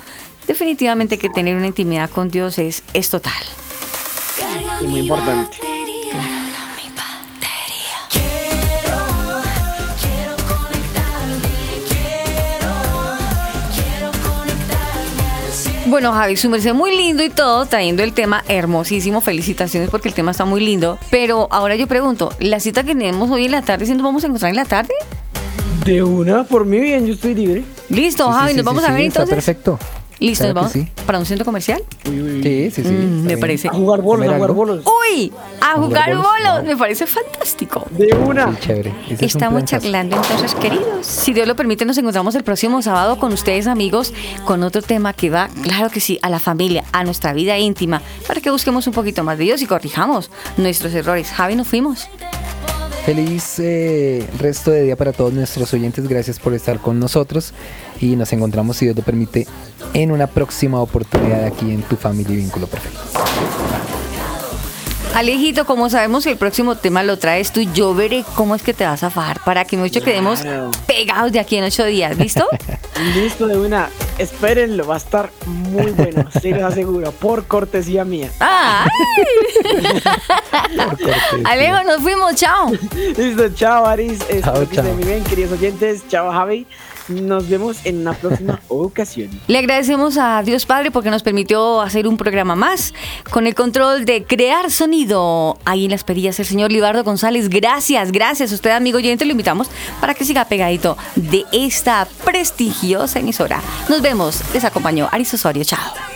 Definitivamente 0.47 1.17
que 1.17 1.31
tener 1.31 1.57
una 1.57 1.69
intimidad 1.69 2.11
con 2.11 2.29
Dios 2.29 2.59
es, 2.59 2.83
es 2.93 3.09
total. 3.09 3.33
Y 4.83 4.87
muy 4.87 5.01
importante. 5.01 5.76
Bueno, 15.87 16.13
Javi, 16.13 16.37
su 16.37 16.51
merced 16.51 16.75
muy 16.75 16.97
lindo 16.97 17.23
y 17.23 17.31
todo, 17.31 17.65
trayendo 17.67 18.03
el 18.03 18.13
tema 18.13 18.43
hermosísimo. 18.49 19.21
Felicitaciones 19.21 19.89
porque 19.89 20.09
el 20.09 20.15
tema 20.15 20.33
está 20.33 20.45
muy 20.45 20.61
lindo. 20.61 20.99
Pero 21.11 21.47
ahora 21.53 21.77
yo 21.77 21.87
pregunto, 21.87 22.33
¿la 22.41 22.59
cita 22.59 22.83
que 22.83 22.95
tenemos 22.95 23.31
hoy 23.31 23.45
en 23.47 23.53
la 23.53 23.63
tarde, 23.63 23.87
si 23.87 23.93
nos 23.95 24.03
vamos 24.03 24.25
a 24.25 24.27
encontrar 24.27 24.51
en 24.51 24.57
la 24.57 24.65
tarde? 24.65 24.93
De 25.85 26.03
una, 26.03 26.43
por 26.43 26.65
mí 26.65 26.81
bien, 26.81 27.07
yo 27.07 27.15
estoy 27.15 27.35
libre. 27.37 27.63
Listo, 27.89 28.27
Sí, 28.27 28.33
Javi, 28.33 28.51
sí, 28.51 28.57
nos 28.57 28.65
vamos 28.65 28.83
sí, 28.83 28.89
a 28.89 28.93
ver 28.93 29.01
sí, 29.03 29.07
está 29.07 29.23
entonces. 29.23 29.45
perfecto. 29.45 29.79
Listo, 30.19 30.45
Claro 30.45 30.63
nos 30.63 30.73
que 30.73 30.79
vamos 30.79 30.89
sí. 30.97 31.03
para 31.07 31.19
un 31.19 31.27
centro 31.27 31.45
comercial. 31.45 31.83
Uy, 32.09 32.43
Sí, 32.43 32.71
sí, 32.71 32.83
sí. 32.83 32.89
Mm, 32.89 33.21
me 33.23 33.27
bien. 33.29 33.41
parece. 33.41 33.69
A 33.69 33.73
jugar 33.73 34.01
bolos, 34.01 34.25
¿Comer 34.25 34.31
a 34.31 34.35
jugar 34.37 34.53
bolos. 34.53 34.85
Uy, 35.11 35.33
a 35.61 35.75
jugar 35.75 36.17
bolos, 36.17 36.65
me 36.65 36.77
parece 36.77 37.07
fantástico. 37.07 37.85
De 37.91 38.15
una. 38.15 38.53
Sí, 38.53 38.59
chévere. 38.61 38.95
Ese 39.05 39.15
es 39.15 39.21
un 39.21 39.25
Estamos 39.27 39.65
charlando 39.65 40.17
entonces, 40.17 40.55
queridos. 40.55 41.05
Si 41.07 41.33
Dios 41.35 41.47
lo 41.47 41.55
permite, 41.55 41.85
nos 41.85 41.99
encontramos 41.99 42.35
el 42.35 42.45
próximo 42.45 42.81
sábado 42.83 43.19
con 43.19 43.33
ustedes, 43.33 43.67
amigos, 43.67 44.15
con 44.47 44.63
otro 44.63 44.81
tema 44.83 45.13
que 45.13 45.29
va, 45.31 45.49
claro 45.63 45.91
que 45.91 46.01
sí, 46.01 46.19
a 46.23 46.31
la 46.31 46.39
familia, 46.39 46.85
a 46.93 47.05
nuestra 47.05 47.33
vida 47.35 47.59
íntima, 47.59 48.01
para 48.27 48.41
que 48.41 48.51
busquemos 48.51 48.87
un 48.87 48.93
poquito 48.95 49.23
más 49.23 49.37
de 49.39 49.45
Dios 49.45 49.61
y 49.63 49.67
corrijamos 49.67 50.31
nuestros 50.57 50.95
errores. 50.95 51.29
Javi, 51.31 51.57
nos 51.57 51.67
fuimos. 51.69 52.09
Feliz 53.07 53.61
eh, 53.61 54.27
resto 54.41 54.73
de 54.73 54.83
día 54.83 54.97
para 54.97 55.13
todos 55.13 55.33
nuestros 55.33 55.73
oyentes. 55.73 56.09
Gracias 56.09 56.41
por 56.41 56.55
estar 56.55 56.81
con 56.81 56.99
nosotros. 56.99 57.55
Y 58.01 58.17
nos 58.17 58.33
encontramos, 58.33 58.79
si 58.79 58.87
Dios 58.87 58.97
lo 58.97 59.05
permite, 59.05 59.47
en 59.95 60.11
una 60.11 60.27
próxima 60.27 60.81
oportunidad 60.81 61.45
aquí 61.45 61.71
en 61.71 61.83
Tu 61.83 61.95
Familia 61.95 62.35
y 62.35 62.39
Vínculo 62.39 62.67
Perfecto. 62.67 63.26
Alejito, 65.17 65.65
como 65.65 65.89
sabemos 65.89 66.25
que 66.25 66.33
el 66.33 66.37
próximo 66.37 66.75
tema 66.75 67.03
lo 67.03 67.19
traes 67.19 67.51
tú, 67.51 67.63
yo 67.63 67.95
veré 67.95 68.23
cómo 68.35 68.55
es 68.55 68.61
que 68.61 68.75
te 68.75 68.85
vas 68.85 69.03
a 69.03 69.09
fajar 69.09 69.41
para 69.45 69.65
que 69.65 69.79
mucho 69.79 70.03
quedemos 70.03 70.43
pegados 70.87 71.33
de 71.33 71.41
aquí 71.41 71.57
en 71.57 71.65
ocho 71.65 71.87
días, 71.87 72.19
¿listo? 72.19 72.47
Listo, 73.15 73.47
de 73.47 73.57
una. 73.59 73.89
Espérenlo, 74.19 74.87
va 74.87 74.95
a 74.95 74.99
estar 74.99 75.31
muy 75.47 75.91
bueno, 75.93 76.31
se 76.41 76.51
los 76.51 76.63
aseguro, 76.65 77.13
por 77.13 77.47
cortesía 77.47 78.05
mía. 78.05 78.31
¡Ay! 78.41 78.89
Alejo, 81.45 81.83
nos 81.85 82.03
fuimos, 82.03 82.35
chao. 82.35 82.73
Listo, 83.17 83.49
chao 83.55 83.87
Aris, 83.87 84.21
espero 84.29 84.43
Chao, 84.43 84.55
que 84.55 84.63
estén 84.65 84.85
chao. 84.85 84.95
muy 84.95 85.05
bien, 85.05 85.25
queridos 85.25 85.53
oyentes. 85.53 86.07
Chao 86.09 86.31
Javi. 86.31 86.67
Nos 87.09 87.49
vemos 87.49 87.79
en 87.85 88.01
una 88.01 88.13
próxima 88.15 88.61
ocasión. 88.69 89.31
Le 89.47 89.59
agradecemos 89.59 90.19
a 90.19 90.43
Dios 90.43 90.67
Padre 90.67 90.91
porque 90.91 91.11
nos 91.11 91.23
permitió 91.23 91.81
hacer 91.81 92.09
un 92.09 92.17
programa 92.17 92.57
más 92.57 92.95
con 93.31 93.47
el 93.47 93.55
control 93.55 94.05
de 94.05 94.25
crear 94.25 94.71
sonido. 94.71 95.59
Ahí 95.65 95.85
en 95.85 95.91
las 95.93 96.05
perillas 96.05 96.39
el 96.41 96.47
señor 96.47 96.73
Libardo 96.73 97.05
González. 97.05 97.49
Gracias, 97.49 98.13
gracias. 98.13 98.53
Usted, 98.53 98.71
amigo 98.71 98.99
oyente, 98.99 99.25
lo 99.25 99.33
invitamos 99.33 99.69
para 100.01 100.15
que 100.15 100.25
siga 100.25 100.47
pegadito 100.47 100.97
de 101.15 101.45
esta 101.53 102.07
prestigiosa 102.25 103.21
emisora. 103.21 103.61
Nos 103.89 104.03
vemos. 104.03 104.43
Les 104.53 104.65
acompañó 104.65 105.09
Aris 105.13 105.33
Osorio. 105.35 105.65
Chao. 105.65 106.16